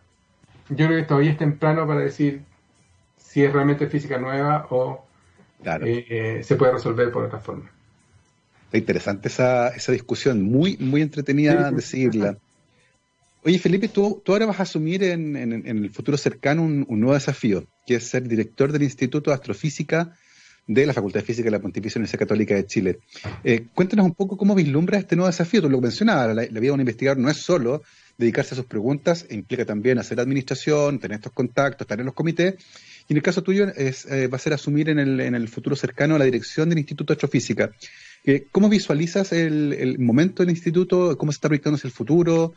yo 0.70 0.88
creo 0.88 1.00
que 1.00 1.04
todavía 1.04 1.32
es 1.32 1.38
temprano 1.38 1.88
para 1.88 2.02
decir 2.02 2.42
si 3.18 3.44
es 3.44 3.52
realmente 3.52 3.88
física 3.88 4.18
nueva 4.18 4.68
o 4.70 5.06
eh, 5.64 6.42
se 6.44 6.56
puede 6.56 6.74
resolver 6.74 7.12
por 7.12 7.26
otra 7.26 7.40
forma. 7.40 7.70
Está 8.66 8.78
interesante 8.78 9.28
esa, 9.28 9.70
esa 9.70 9.92
discusión, 9.92 10.44
muy, 10.44 10.78
muy 10.78 11.02
entretenida 11.02 11.72
de 11.72 11.82
seguirla. 11.82 12.38
Oye, 13.44 13.58
Felipe, 13.58 13.88
tú, 13.88 14.22
tú 14.24 14.34
ahora 14.34 14.46
vas 14.46 14.60
a 14.60 14.64
asumir 14.64 15.04
en, 15.04 15.36
el 15.36 15.90
futuro 15.90 16.18
cercano 16.18 16.64
un, 16.64 16.86
nuevo 16.88 17.14
desafío, 17.14 17.66
que 17.86 17.96
es 17.96 18.04
ser 18.04 18.28
director 18.28 18.72
del 18.72 18.84
Instituto 18.84 19.32
de 19.32 19.36
Astrofísica 19.36 20.16
de 20.68 20.86
la 20.86 20.94
Facultad 20.94 21.22
de 21.22 21.26
Física 21.26 21.46
de 21.46 21.52
la 21.52 21.60
Pontificia 21.60 21.98
Universidad 21.98 22.20
Católica 22.20 22.54
de 22.54 22.66
Chile. 22.68 23.00
Eh, 23.44 23.66
cuéntanos 23.74 24.06
un 24.06 24.14
poco 24.14 24.38
cómo 24.38 24.54
vislumbras 24.54 25.02
este 25.02 25.16
nuevo 25.16 25.28
desafío. 25.28 25.62
Tú 25.62 25.70
lo 25.70 25.82
mencionabas, 25.82 26.28
la, 26.28 26.44
la, 26.44 26.60
vida 26.60 26.70
de 26.70 26.72
un 26.72 26.80
investigador 26.82 27.18
no 27.18 27.30
es 27.30 27.38
solo 27.38 27.82
dedicarse 28.20 28.54
a 28.54 28.58
sus 28.58 28.66
preguntas, 28.66 29.26
implica 29.32 29.66
también 29.66 29.98
hacer 29.98 30.20
administración, 30.20 31.00
tener 31.00 31.16
estos 31.16 31.32
contactos, 31.32 31.82
estar 31.82 32.00
en 32.00 32.06
los 32.06 32.14
comités. 32.14 32.56
Y 33.08 33.14
en 33.14 33.18
el 33.18 33.24
caso 33.24 33.42
tuyo 33.42 33.68
es, 33.76 34.06
eh, 34.06 34.28
va 34.28 34.36
a 34.36 34.40
ser 34.40 34.54
asumir 34.54 34.90
en 34.90 35.00
el, 35.00 35.20
en 35.22 35.34
el 35.34 35.48
futuro 35.48 35.76
cercano 35.76 36.18
la 36.18 36.26
dirección 36.26 36.70
del 36.70 36.78
Instituto 36.78 37.14
de 37.14 37.16
Astrofísica. 37.16 37.72
Eh, 38.26 38.46
¿Cómo 38.52 38.70
visualizas 38.70 39.32
el, 39.32 39.74
el, 39.74 39.98
momento 39.98 40.44
del 40.44 40.52
instituto? 40.52 41.18
¿Cómo 41.18 41.32
se 41.32 41.38
está 41.38 41.48
proyectando 41.48 41.78
hacia 41.78 41.88
el 41.88 41.94
futuro? 41.94 42.54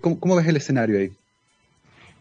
¿cómo, 0.00 0.18
¿cómo, 0.18 0.36
ves 0.36 0.46
el 0.48 0.56
escenario 0.56 0.98
ahí? 0.98 1.12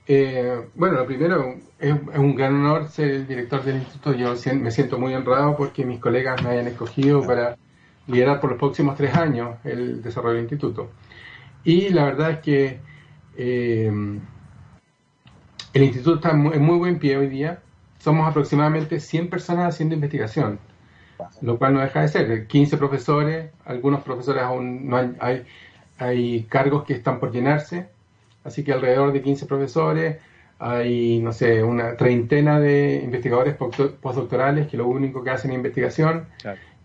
Eh, 0.07 0.61
bueno, 0.75 0.95
lo 0.97 1.05
primero, 1.05 1.55
es, 1.79 1.95
un 2.15 2.35
gran 2.35 2.55
honor 2.55 2.89
ser 2.89 3.09
el 3.09 3.27
director 3.27 3.63
del 3.63 3.77
instituto. 3.77 4.13
Yo 4.13 4.35
me 4.55 4.71
siento 4.71 4.99
muy 4.99 5.13
honrado 5.13 5.55
porque 5.55 5.85
mis 5.85 5.99
colegas 5.99 6.43
me 6.43 6.49
hayan 6.49 6.67
escogido 6.67 7.25
para 7.25 7.57
liderar 8.07 8.39
por 8.39 8.51
los 8.51 8.59
próximos 8.59 8.95
tres 8.97 9.15
años 9.15 9.57
el 9.63 10.01
desarrollo 10.03 10.35
del 10.35 10.43
instituto. 10.43 10.91
Y 11.65 11.89
la 11.89 12.05
verdad 12.05 12.31
es 12.31 12.39
que 12.39 12.79
eh, 13.37 13.91
el 15.73 15.83
instituto 15.83 16.15
está 16.15 16.31
en 16.31 16.63
muy 16.63 16.77
buen 16.77 16.99
pie 16.99 17.17
hoy 17.17 17.27
día. 17.27 17.59
Somos 17.99 18.29
aproximadamente 18.29 18.99
100 18.99 19.29
personas 19.29 19.73
haciendo 19.73 19.95
investigación, 19.95 20.59
lo 21.41 21.57
cual 21.57 21.73
no 21.73 21.81
deja 21.81 22.01
de 22.01 22.07
ser. 22.07 22.47
15 22.47 22.77
profesores, 22.77 23.51
algunos 23.65 24.03
profesores 24.03 24.43
aún 24.43 24.87
no 24.87 24.97
hay, 25.19 25.43
hay 25.97 26.43
cargos 26.43 26.85
que 26.85 26.93
están 26.93 27.19
por 27.19 27.31
llenarse 27.31 27.89
así 28.45 28.63
que 28.63 28.71
alrededor 28.71 29.11
de 29.11 29.21
15 29.21 29.45
profesores, 29.47 30.17
hay, 30.59 31.19
no 31.19 31.33
sé, 31.33 31.63
una 31.63 31.97
treintena 31.97 32.59
de 32.61 33.01
investigadores 33.03 33.55
postdoctorales 33.55 34.67
que 34.67 34.77
lo 34.77 34.87
único 34.87 35.21
que 35.21 35.31
hacen 35.31 35.51
es 35.51 35.57
investigación 35.57 36.27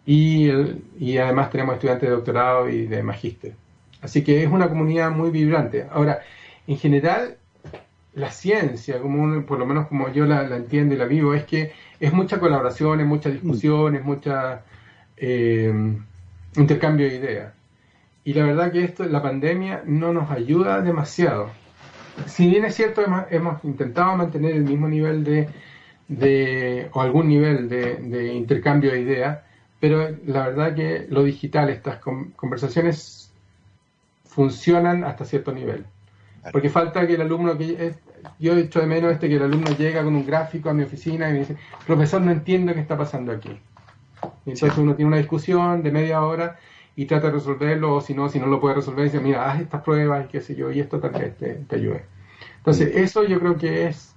y, 0.04 0.50
y, 0.98 1.18
además 1.18 1.50
tenemos 1.50 1.74
estudiantes 1.74 2.08
de 2.08 2.16
doctorado 2.16 2.68
y 2.68 2.86
de 2.86 3.02
magíster. 3.02 3.52
Así 4.02 4.22
que 4.22 4.42
es 4.42 4.50
una 4.50 4.68
comunidad 4.68 5.10
muy 5.10 5.30
vibrante. 5.30 5.86
Ahora, 5.90 6.20
en 6.66 6.78
general, 6.78 7.36
la 8.14 8.30
ciencia, 8.30 9.00
como 9.00 9.44
por 9.44 9.58
lo 9.58 9.66
menos 9.66 9.86
como 9.88 10.10
yo 10.12 10.26
la, 10.26 10.44
entiendo 10.56 10.94
y 10.94 10.98
la 10.98 11.06
vivo, 11.06 11.34
es 11.34 11.44
que 11.44 11.72
es 11.98 12.12
mucha 12.12 12.40
colaboración, 12.40 13.00
es 13.00 13.06
mucha 13.06 13.30
discusión, 13.30 13.94
es 13.94 14.04
mucha 14.04 14.62
eh, 15.16 15.72
intercambio 16.56 17.06
de 17.06 17.16
ideas. 17.16 17.52
Y 18.24 18.34
la 18.34 18.44
verdad 18.44 18.72
que 18.72 18.84
esto, 18.84 19.04
la 19.04 19.22
pandemia 19.22 19.82
no 19.86 20.12
nos 20.12 20.30
ayuda 20.30 20.82
demasiado. 20.82 21.50
Si 22.26 22.48
bien 22.48 22.64
es 22.64 22.74
cierto, 22.74 23.02
hemos, 23.30 23.64
intentado 23.64 24.16
mantener 24.16 24.54
el 24.54 24.64
mismo 24.64 24.88
nivel 24.88 25.24
de, 26.08 26.88
o 26.92 27.00
algún 27.00 27.28
nivel 27.28 27.68
de, 27.68 28.34
intercambio 28.34 28.92
de 28.92 29.00
ideas, 29.00 29.38
pero 29.78 30.10
la 30.26 30.48
verdad 30.48 30.74
que 30.74 31.06
lo 31.08 31.22
digital, 31.22 31.70
estas 31.70 31.98
conversaciones 32.36 33.29
funcionan 34.30 35.04
hasta 35.04 35.24
cierto 35.24 35.52
nivel. 35.52 35.84
Porque 36.52 36.70
falta 36.70 37.06
que 37.06 37.14
el 37.14 37.20
alumno, 37.20 37.58
que 37.58 37.94
yo 38.38 38.54
he 38.54 38.60
hecho 38.60 38.80
de 38.80 38.86
menos 38.86 39.12
este 39.12 39.28
que 39.28 39.36
el 39.36 39.42
alumno 39.42 39.76
llega 39.76 40.02
con 40.02 40.16
un 40.16 40.26
gráfico 40.26 40.70
a 40.70 40.74
mi 40.74 40.82
oficina 40.82 41.28
y 41.28 41.32
me 41.34 41.38
dice, 41.40 41.56
profesor, 41.86 42.22
no 42.22 42.30
entiendo 42.30 42.72
qué 42.72 42.80
está 42.80 42.96
pasando 42.96 43.32
aquí. 43.32 43.50
Y 44.46 44.50
entonces 44.50 44.78
uno 44.78 44.94
tiene 44.94 45.08
una 45.08 45.18
discusión 45.18 45.82
de 45.82 45.90
media 45.90 46.22
hora 46.22 46.58
y 46.96 47.06
trata 47.06 47.28
de 47.28 47.34
resolverlo, 47.34 47.96
o 47.96 48.00
si 48.00 48.14
no, 48.14 48.28
si 48.28 48.38
no 48.38 48.46
lo 48.46 48.60
puede 48.60 48.76
resolver, 48.76 49.04
dice, 49.04 49.20
mira, 49.20 49.50
haz 49.50 49.60
estas 49.60 49.82
pruebas 49.82 50.24
y 50.24 50.28
qué 50.28 50.40
sé 50.40 50.54
yo, 50.54 50.70
y 50.70 50.80
esto 50.80 50.98
tal 50.98 51.12
vez 51.12 51.36
te, 51.36 51.54
te 51.54 51.76
ayude. 51.76 52.04
Entonces, 52.58 52.94
eso 52.96 53.24
yo 53.24 53.38
creo 53.38 53.56
que 53.56 53.86
es 53.86 54.14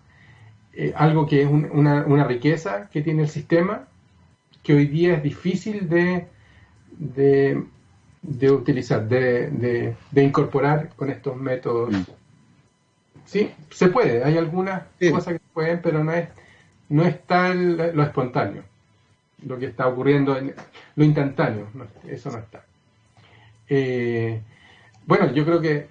eh, 0.74 0.94
algo 0.96 1.28
que 1.28 1.44
es 1.44 1.50
una, 1.50 2.04
una, 2.06 2.24
riqueza 2.24 2.90
que 2.90 3.02
tiene 3.02 3.24
el 3.24 3.30
sistema, 3.30 3.88
que 4.64 4.74
hoy 4.74 4.88
día 4.88 5.16
es 5.16 5.24
difícil 5.24 5.88
de, 5.88 6.28
de, 6.98 7.64
utilizar, 8.52 9.08
de, 9.08 9.96
de, 10.12 10.24
incorporar 10.24 10.90
con 10.96 11.10
estos 11.10 11.36
métodos. 11.36 11.92
Mm. 11.92 12.04
Sí, 13.26 13.52
se 13.70 13.88
puede, 13.88 14.24
hay 14.24 14.38
algunas 14.38 14.84
cosas 15.12 15.34
que 15.34 15.40
se 15.40 15.54
pueden, 15.54 15.82
pero 15.82 16.04
no 16.04 16.12
es, 16.12 16.28
no 16.90 17.04
está 17.04 17.54
lo 17.54 18.04
espontáneo, 18.04 18.64
lo 19.46 19.58
que 19.58 19.68
está 19.68 19.88
ocurriendo, 19.88 20.38
en, 20.38 20.54
lo 20.96 21.04
instantáneo, 21.04 21.68
eso 22.08 22.32
no 22.32 22.40
está. 22.40 22.66
Eh, 23.70 24.42
bueno, 25.06 25.32
yo 25.32 25.46
creo 25.46 25.62
que, 25.62 25.88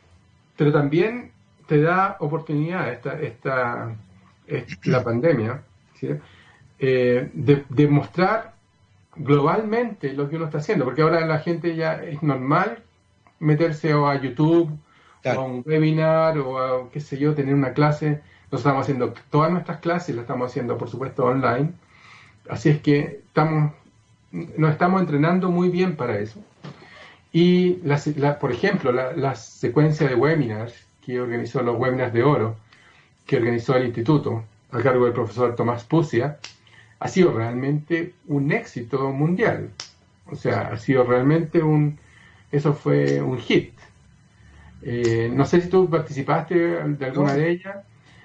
pero 0.57 0.73
también 0.73 1.33
te 1.67 1.81
da 1.81 2.17
oportunidad 2.21 2.93
esta, 2.93 3.19
esta, 3.21 3.97
la 4.85 5.05
pandemia 5.05 5.63
eh, 6.79 7.31
de, 7.33 7.89
mostrar 7.89 8.55
globalmente 9.17 10.13
lo 10.15 10.29
que 10.29 10.37
uno 10.37 10.47
está 10.47 10.59
haciendo, 10.59 10.85
porque 10.85 11.03
ahora 11.03 11.27
la 11.27 11.39
gente 11.39 11.77
ya 11.77 11.95
es 11.95 12.23
normal 12.23 12.83
meterse 13.39 13.93
a 13.93 14.21
YouTube 14.21 14.71
o 15.25 15.31
a 15.31 15.41
un 15.41 15.63
webinar 15.65 16.39
o 16.39 16.59
a, 16.59 16.91
qué 16.91 17.01
sé 17.01 17.19
yo, 17.19 17.35
tener 17.35 17.55
una 17.55 17.73
clase. 17.73 18.23
Nosotros 18.51 18.61
estamos 18.61 18.83
haciendo 18.83 19.15
todas 19.31 19.51
nuestras 19.51 19.79
clases, 19.79 20.15
las 20.15 20.23
estamos 20.23 20.51
haciendo, 20.51 20.79
por 20.79 20.89
supuesto, 20.89 21.25
online. 21.25 21.73
Así 22.49 22.71
es 22.71 22.81
que 22.81 23.23
estamos, 23.27 23.73
nos 24.31 24.73
estamos 24.73 25.01
entrenando 25.01 25.51
muy 25.51 25.69
bien 25.69 25.97
para 25.97 26.19
eso. 26.19 26.43
Y, 27.33 27.81
la, 27.85 28.39
por 28.39 28.53
ejemplo, 28.53 28.93
la, 28.93 29.35
secuencia 29.35 30.07
de 30.07 30.15
webinars 30.15 30.75
que 31.05 31.21
organizó 31.21 31.63
los 31.63 31.79
webinars 31.79 32.13
de 32.13 32.23
oro, 32.23 32.57
que 33.27 33.37
organizó 33.37 33.75
el 33.75 33.87
instituto 33.87 34.45
a 34.71 34.81
cargo 34.81 35.05
del 35.05 35.15
profesor 35.15 35.55
Tomás 35.55 35.85
Pucia, 35.85 36.39
ha 37.03 37.09
sido 37.09 37.33
realmente 37.33 38.15
un 38.29 38.53
éxito 38.53 39.11
mundial. 39.11 39.71
O 40.31 40.37
sea, 40.37 40.69
ha 40.69 40.79
sido 40.79 41.03
realmente 41.03 41.61
un, 41.61 41.99
eso 42.53 42.75
fue 42.75 43.21
un 43.21 43.39
hit. 43.39 43.73
Eh, 44.83 45.29
no 45.35 45.45
sé 45.45 45.61
si 45.61 45.69
tú 45.69 45.91
participaste 45.91 46.55
de 46.55 47.05
alguna 47.05 47.35
de 47.35 47.51
ellas. 47.51 47.79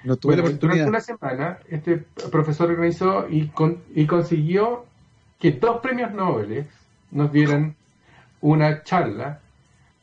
No 0.04 0.16
tuve 0.16 0.36
la 0.36 0.42
oportunidad. 0.42 0.86
Durante 0.86 0.90
una 0.90 1.00
semana, 1.00 1.58
este 1.68 2.04
profesor 2.30 2.70
organizó 2.70 3.28
y, 3.28 3.50
y 3.96 4.06
consiguió 4.06 4.86
que 5.40 5.50
dos 5.50 5.80
premios 5.80 6.12
Nobel 6.12 6.68
nos 7.10 7.32
dieran 7.32 7.74
una 8.40 8.84
charla, 8.84 9.40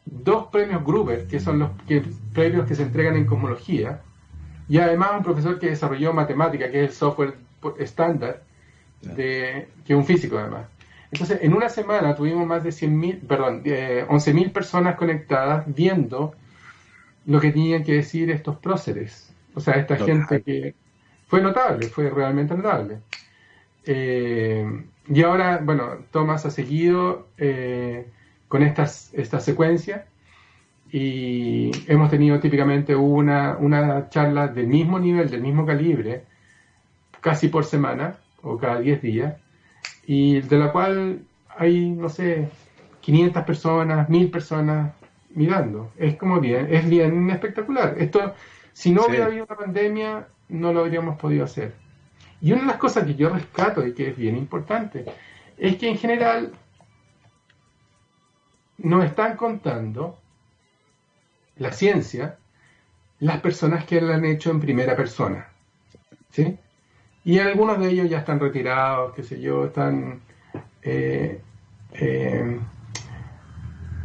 dos 0.03 0.47
premios 0.47 0.83
Gruber, 0.83 1.27
que 1.27 1.39
son 1.39 1.59
los 1.59 1.69
premios 2.33 2.67
que 2.67 2.75
se 2.75 2.83
entregan 2.83 3.15
en 3.15 3.25
cosmología, 3.25 4.01
y 4.67 4.79
además 4.79 5.11
un 5.15 5.23
profesor 5.23 5.59
que 5.59 5.69
desarrolló 5.69 6.11
matemática, 6.11 6.69
que 6.69 6.83
es 6.83 6.89
el 6.89 6.95
software 6.95 7.35
estándar, 7.79 8.43
de, 9.05 9.67
que 9.85 9.95
un 9.95 10.05
físico 10.05 10.37
además. 10.37 10.67
Entonces, 11.11 11.39
en 11.41 11.53
una 11.53 11.69
semana 11.69 12.15
tuvimos 12.15 12.45
más 12.45 12.63
de 12.63 12.71
100.000, 12.71 13.21
perdón, 13.27 13.61
eh, 13.65 14.05
11.000 14.09 14.51
personas 14.51 14.95
conectadas 14.95 15.63
viendo 15.67 16.33
lo 17.25 17.39
que 17.39 17.51
tenían 17.51 17.83
que 17.83 17.93
decir 17.93 18.29
estos 18.31 18.57
próceres. 18.57 19.33
O 19.53 19.59
sea, 19.59 19.75
esta 19.75 19.95
gente 19.95 20.41
que 20.41 20.75
fue 21.27 21.41
notable, 21.41 21.87
fue 21.87 22.09
realmente 22.09 22.55
notable. 22.55 22.97
Eh, 23.85 24.83
y 25.07 25.21
ahora, 25.21 25.61
bueno, 25.63 25.99
Thomas 26.11 26.45
ha 26.45 26.51
seguido 26.51 27.27
eh, 27.37 28.07
con 28.47 28.63
estas, 28.63 29.13
esta 29.13 29.39
secuencia 29.39 30.05
y 30.91 31.71
hemos 31.87 32.09
tenido 32.09 32.39
típicamente 32.39 32.95
una, 32.95 33.57
una 33.57 34.09
charla 34.09 34.47
del 34.47 34.67
mismo 34.67 34.99
nivel, 34.99 35.29
del 35.29 35.41
mismo 35.41 35.65
calibre, 35.65 36.23
casi 37.21 37.47
por 37.47 37.65
semana 37.65 38.17
o 38.45 38.57
cada 38.57 38.79
10 38.79 39.01
días, 39.01 39.35
y 40.05 40.41
de 40.41 40.57
la 40.57 40.71
cual 40.71 41.25
hay, 41.57 41.89
no 41.89 42.09
sé, 42.09 42.49
500 43.01 43.43
personas, 43.43 44.09
1000 44.09 44.31
personas 44.31 44.93
mirando. 45.31 45.91
Es 45.97 46.15
como 46.15 46.39
bien, 46.39 46.67
es 46.73 46.87
bien 46.89 47.29
espectacular. 47.29 47.95
Esto, 47.97 48.33
si 48.73 48.91
no 48.91 49.05
hubiera 49.07 49.25
habido 49.25 49.45
una 49.45 49.55
pandemia, 49.55 50.27
no 50.49 50.73
lo 50.73 50.81
habríamos 50.81 51.17
podido 51.19 51.43
hacer. 51.45 51.73
Y 52.41 52.51
una 52.51 52.61
de 52.61 52.67
las 52.67 52.77
cosas 52.77 53.05
que 53.05 53.15
yo 53.15 53.29
rescato 53.29 53.85
y 53.85 53.93
que 53.93 54.09
es 54.09 54.17
bien 54.17 54.37
importante 54.37 55.05
es 55.57 55.77
que 55.77 55.89
en 55.89 55.97
general 55.97 56.51
nos 58.77 59.05
están 59.05 59.35
contando 59.37 60.19
la 61.57 61.71
ciencia 61.71 62.37
las 63.19 63.39
personas 63.39 63.85
que 63.85 64.01
la 64.01 64.15
han 64.15 64.25
hecho 64.25 64.51
en 64.51 64.59
primera 64.59 64.95
persona. 64.95 65.47
¿sí? 66.31 66.57
Y 67.25 67.39
algunos 67.39 67.79
de 67.79 67.89
ellos 67.89 68.09
ya 68.09 68.19
están 68.19 68.39
retirados, 68.39 69.13
qué 69.15 69.23
sé 69.23 69.41
yo, 69.41 69.65
están... 69.65 70.21
Eh, 70.83 71.41
eh, 71.93 72.59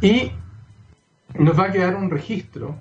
y 0.00 0.32
nos 1.34 1.58
va 1.58 1.64
a 1.66 1.72
quedar 1.72 1.94
un 1.94 2.10
registro. 2.10 2.76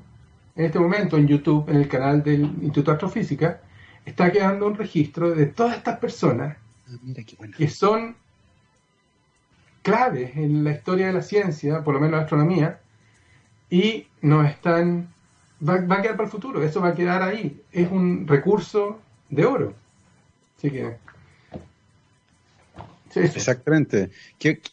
En 0.56 0.66
este 0.66 0.80
momento 0.80 1.18
en 1.18 1.28
YouTube, 1.28 1.70
en 1.70 1.76
el 1.76 1.88
canal 1.90 2.24
del 2.24 2.42
Instituto 2.42 2.92
de 2.92 2.96
Astrofísica, 2.96 3.62
está 4.06 4.32
quedando 4.32 4.66
un 4.68 4.76
registro 4.76 5.32
de 5.32 5.46
todas 5.48 5.76
estas 5.76 6.00
personas 6.00 6.58
ah, 6.88 7.48
que 7.58 7.68
son 7.68 8.16
claves 9.82 10.36
en 10.36 10.64
la 10.64 10.72
historia 10.72 11.08
de 11.08 11.14
la 11.14 11.22
ciencia, 11.22 11.84
por 11.84 11.94
lo 11.94 12.00
menos 12.00 12.18
la 12.18 12.24
astronomía, 12.24 12.80
y 13.70 14.08
nos 14.22 14.48
están 14.48 15.10
va, 15.68 15.76
a 15.76 16.02
quedar 16.02 16.16
para 16.16 16.26
el 16.26 16.32
futuro, 16.32 16.64
eso 16.64 16.82
va 16.82 16.90
a 16.90 16.96
quedar 16.96 17.22
ahí, 17.22 17.62
es 17.72 17.90
un 17.92 18.26
recurso 18.28 19.00
de 19.30 19.46
oro. 19.46 19.74
Así 20.60 20.72
que 20.72 20.98
Exactamente. 23.16 24.10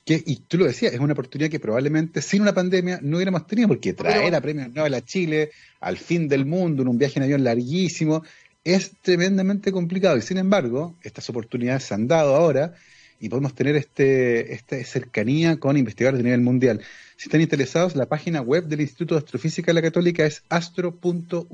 y 0.07 0.37
tú 0.37 0.59
lo 0.59 0.66
decías, 0.66 0.93
es 0.93 1.01
una 1.01 1.14
oportunidad 1.14 1.51
que 1.51 1.61
probablemente 1.61 2.20
sin 2.20 2.43
una 2.43 2.53
pandemia 2.53 2.99
no 3.03 3.16
hubiéramos 3.16 3.47
tenido, 3.47 3.68
porque 3.68 3.95
traer 3.95 4.34
a 4.34 4.41
premios 4.41 4.72
Nobel 4.74 4.95
a 4.95 5.05
Chile 5.05 5.51
al 5.80 5.97
fin 5.97 6.28
del 6.28 6.45
mundo, 6.45 6.82
en 6.82 6.89
un 6.89 6.99
viaje 6.99 7.18
en 7.18 7.22
avión 7.22 7.45
larguísimo, 7.45 8.22
es 8.64 8.93
tremendamente 9.01 9.72
complicado. 9.72 10.16
Y 10.16 10.22
sin 10.22 10.39
embargo, 10.39 10.97
estas 11.03 11.30
oportunidades 11.30 11.84
se 11.84 11.95
han 11.95 12.09
dado 12.09 12.34
ahora 12.34 12.74
y 13.20 13.28
podemos 13.28 13.55
tener 13.55 13.76
este, 13.76 14.53
esta 14.53 14.82
cercanía 14.84 15.57
con 15.59 15.76
investigadores 15.76 16.18
de 16.18 16.24
nivel 16.24 16.41
mundial. 16.43 16.82
Si 17.16 17.28
están 17.28 17.41
interesados, 17.41 17.97
la 17.97 18.07
página 18.07 18.43
web 18.43 18.66
del 18.66 18.82
Instituto 18.82 19.14
de 19.14 19.20
Astrofísica 19.20 19.70
de 19.70 19.74
la 19.74 19.82
Católica 19.82 20.26
es 20.26 20.43
astro.uc.cl. 20.51 21.47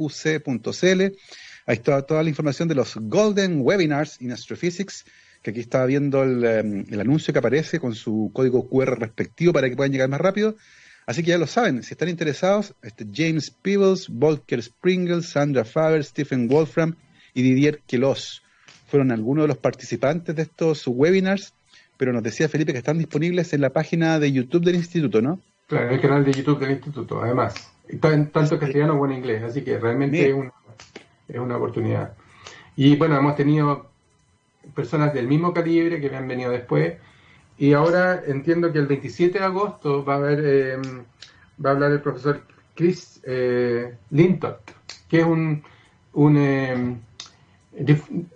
Ahí 1.67 1.77
está 1.77 2.03
toda 2.03 2.23
la 2.23 2.29
información 2.29 2.69
de 2.69 2.75
los 2.75 2.97
Golden 2.97 3.61
Webinars 3.63 4.21
in 4.21 4.33
Astrophysics 4.33 5.05
que 5.43 5.51
aquí 5.51 5.61
estaba 5.61 5.87
viendo 5.87 6.23
em, 6.23 6.85
el, 6.89 7.01
anuncio 7.01 7.33
que 7.33 7.39
aparece 7.39 7.81
con 7.81 7.95
su 7.95 8.31
código 8.33 8.69
QR 8.69 8.99
respectivo 8.99 9.53
para 9.53 9.69
que 9.69 9.77
puedan 9.77 9.93
llegar 9.93 10.09
más 10.09 10.21
rápido. 10.21 10.57
Así 11.05 11.23
que 11.23 11.31
ya 11.31 11.39
lo 11.39 11.49
saben, 11.49 11.83
si 11.83 11.95
están 11.95 12.09
interesados, 12.09 12.75
este 12.83 13.05
James 13.13 13.51
Peebles, 13.51 14.09
Volker 14.09 14.61
Springel, 14.61 15.25
Sandra 15.25 15.65
Faber, 15.65 16.05
Stephen 16.05 16.47
Wolfram 16.47 16.95
y 17.35 17.43
Didier 17.43 17.81
Queloz 17.89 18.43
fueron 18.87 19.11
algunos 19.11 19.45
de 19.45 19.49
los 19.49 19.57
participantes 19.57 20.37
de 20.37 20.43
estos 20.43 20.87
webinars, 20.87 21.55
pero 21.97 22.13
nos 22.13 22.23
decía 22.23 22.49
Felipe 22.49 22.73
que 22.73 22.79
están 22.79 22.99
disponibles 22.99 23.53
en 23.53 23.63
la 23.63 23.71
página 23.71 24.21
de 24.21 24.31
YouTube 24.31 24.65
del 24.65 24.77
instituto, 24.77 25.21
¿no? 25.21 25.41
Claro, 25.67 25.89
en 25.89 25.95
el 25.95 26.01
canal 26.01 26.25
de 26.25 26.33
YouTube 26.33 26.61
del 26.61 26.73
instituto, 26.73 27.23
además. 27.23 27.55
Tanto 28.01 28.59
castellano 28.59 28.93
como 28.93 29.07
en 29.07 29.19
inglés, 29.19 29.43
así 29.43 29.63
que 29.63 29.79
realmente 29.79 30.29
es 30.29 30.35
una, 30.35 30.53
es 31.33 31.41
una 31.41 31.57
oportunidad. 31.57 32.15
Y 32.77 32.97
bueno, 32.97 33.17
hemos 33.17 33.37
tenido 33.37 33.91
personas 34.75 35.13
del 35.13 35.27
mismo 35.27 35.53
calibre 35.53 36.01
que 36.01 36.11
me 36.11 36.17
han 36.17 36.29
venido 36.29 36.51
después. 36.51 36.95
Y 37.59 37.73
ahora 37.75 38.23
entiendo 38.27 38.73
que 38.73 38.79
el 38.79 38.87
27 38.87 39.39
de 39.39 39.45
agosto 39.45 40.05
va 40.05 40.15
a 40.15 40.17
haber, 40.17 40.41
eh, 40.45 40.77
va 41.65 41.71
a 41.71 41.73
hablar 41.75 41.93
el 41.93 42.01
profesor 42.01 42.43
Chris 42.75 43.21
eh, 43.25 43.95
que 45.09 45.21
es 45.21 45.27
un, 45.27 45.63
un, 46.15 46.37
eh, 46.39 46.97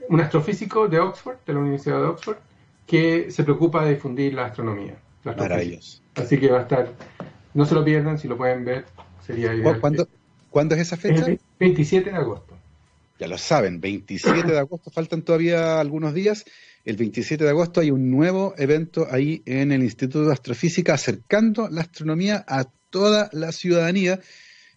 un 0.09 0.21
astrofísico 0.21 0.89
de 0.89 1.01
Oxford, 1.01 1.39
de 1.47 1.55
la 1.55 1.61
Universidad 1.61 2.01
de 2.01 2.07
Oxford, 2.07 2.37
que 2.87 3.31
se 3.31 3.43
preocupa 3.43 3.85
de 3.85 3.95
difundir 3.95 4.35
la 4.35 4.47
astronomía. 4.47 4.97
Así 6.15 6.39
que 6.39 6.51
va 6.51 6.59
a 6.59 6.63
estar, 6.63 6.93
no 7.55 7.65
se 7.65 7.75
lo 7.75 7.85
pierdan, 7.85 8.19
si 8.19 8.29
lo 8.29 8.37
pueden 8.37 8.65
ver, 8.65 8.85
sería 9.27 9.55
ideal. 9.55 9.81
¿Cuándo, 9.81 10.07
¿cuándo 10.51 10.75
es 10.75 10.83
esa 10.83 10.97
fecha? 10.97 11.27
El 11.27 11.41
27 11.59 12.11
de 12.11 12.17
agosto 12.17 12.56
ya 13.19 13.29
lo 13.29 13.39
saben, 13.39 13.81
27 13.81 14.51
de 14.53 14.59
agosto, 14.59 14.91
faltan 14.91 15.23
todavía 15.23 15.81
algunos 15.81 16.15
días. 16.15 16.45
El 16.85 16.97
27 16.97 17.45
de 17.45 17.51
agosto 17.51 17.81
hay 17.81 17.91
un 17.91 18.11
nuevo 18.11 18.55
evento 18.59 19.07
ahí 19.11 19.43
en 19.47 19.73
el 19.73 19.83
Instituto 19.83 20.27
de 20.27 20.33
Astrofísica 20.33 20.95
acercando 20.95 21.69
la 21.69 21.83
astronomía 21.83 22.45
a 22.47 22.67
toda 22.91 23.29
la 23.33 23.53
ciudadanía, 23.53 24.21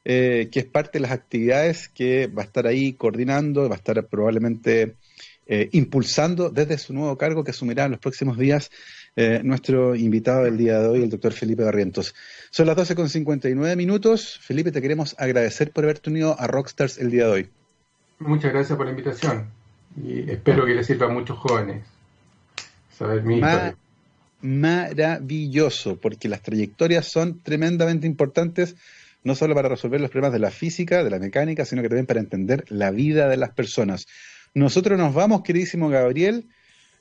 eh, 0.06 0.50
que 0.52 0.60
es 0.62 0.66
parte 0.66 0.98
de 0.98 1.02
las 1.02 1.12
actividades 1.12 1.90
que 1.90 2.28
va 2.28 2.44
a 2.44 2.46
estar 2.46 2.66
ahí 2.66 2.94
coordinando, 2.94 3.70
va 3.70 3.76
a 3.76 3.78
estar 3.78 4.08
probablemente 4.08 4.96
eh, 5.46 5.70
impulsando 5.74 6.50
desde 6.50 6.78
su 6.78 6.94
nuevo 6.94 7.18
cargo 7.18 7.44
que 7.44 7.52
asumirá 7.52 7.86
en 7.86 7.92
los 7.92 8.00
próximos 8.00 8.38
días 8.38 8.72
eh, 9.16 9.42
nuestro 9.44 9.96
invitado 9.96 10.44
del 10.44 10.58
día 10.58 10.80
de 10.80 10.88
hoy, 10.88 11.04
el 11.04 11.10
doctor 11.10 11.34
Felipe 11.34 11.64
Barrientos. 11.64 12.16
Son 12.52 12.68
las 12.68 12.78
12.59 12.78 13.76
minutos. 13.76 14.40
Felipe, 14.42 14.72
te 14.72 14.82
queremos 14.82 15.16
agradecer 15.18 15.72
por 15.72 15.84
haberte 15.84 16.10
unido 16.10 16.40
a 16.40 16.48
Rockstars 16.48 17.00
el 17.00 17.12
día 17.12 17.26
de 17.26 17.32
hoy. 17.32 17.59
Muchas 18.20 18.52
gracias 18.52 18.78
por 18.78 18.86
la 18.86 18.92
invitación 18.92 19.50
y 19.96 20.30
espero 20.30 20.66
que 20.66 20.76
le 20.76 20.84
sirva 20.84 21.08
a 21.08 21.10
muchos 21.10 21.38
jóvenes 21.38 21.84
saber 22.96 23.24
mi 23.24 23.42
Maravilloso, 24.42 25.98
porque 25.98 26.30
las 26.30 26.42
trayectorias 26.42 27.08
son 27.08 27.42
tremendamente 27.42 28.08
importantes, 28.08 28.76
no 29.24 29.36
solo 29.36 29.54
para 29.54 29.68
resolver 29.68 30.00
los 30.00 30.10
problemas 30.10 30.32
de 30.32 30.40
la 30.40 30.50
física, 30.50 31.04
de 31.04 31.10
la 31.10 31.20
mecánica, 31.20 31.66
sino 31.66 31.82
que 31.82 31.90
también 31.90 32.06
para 32.06 32.22
entender 32.22 32.64
la 32.70 32.92
vida 32.92 33.28
de 33.28 33.36
las 33.36 33.52
personas. 33.52 34.08
Nosotros 34.54 34.98
nos 34.98 35.14
vamos, 35.14 35.44
queridísimo 35.44 35.90
Gabriel, 35.90 36.48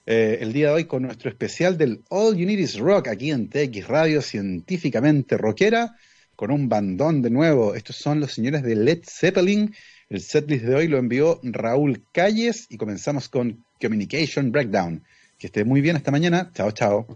eh, 0.07 0.39
el 0.41 0.53
día 0.53 0.69
de 0.69 0.75
hoy 0.75 0.85
con 0.87 1.03
nuestro 1.03 1.31
especial 1.31 1.79
del 1.79 2.03
All 2.09 2.37
You 2.37 2.47
Need 2.47 2.59
Is 2.59 2.79
Rock 2.79 3.09
aquí 3.09 3.31
en 3.31 3.49
TX 3.49 3.87
Radio 3.87 4.21
Científicamente 4.21 5.37
Rockera, 5.37 5.95
con 6.35 6.51
un 6.51 6.69
bandón 6.69 7.23
de 7.23 7.31
nuevo. 7.31 7.75
Estos 7.75 7.97
son 7.97 8.19
los 8.19 8.33
señores 8.33 8.65
de 8.65 8.75
Led 8.75 9.03
Zeppelin 9.05 9.75
el 10.09 10.21
setlist 10.21 10.65
de 10.65 10.75
hoy 10.75 10.89
lo 10.89 10.99
envió 10.99 11.41
Raúl 11.43 12.07
Calles 12.13 12.67
y 12.71 12.79
comenzamos 12.79 13.29
con 13.29 13.65
Communication 13.81 14.53
Breakdown. 14.53 15.05
Que 15.39 15.49
esté 15.49 15.65
muy 15.65 15.81
bien 15.81 15.97
esta 15.97 16.11
mañana. 16.11 16.51
Chao, 16.55 16.71
chao. 16.73 17.07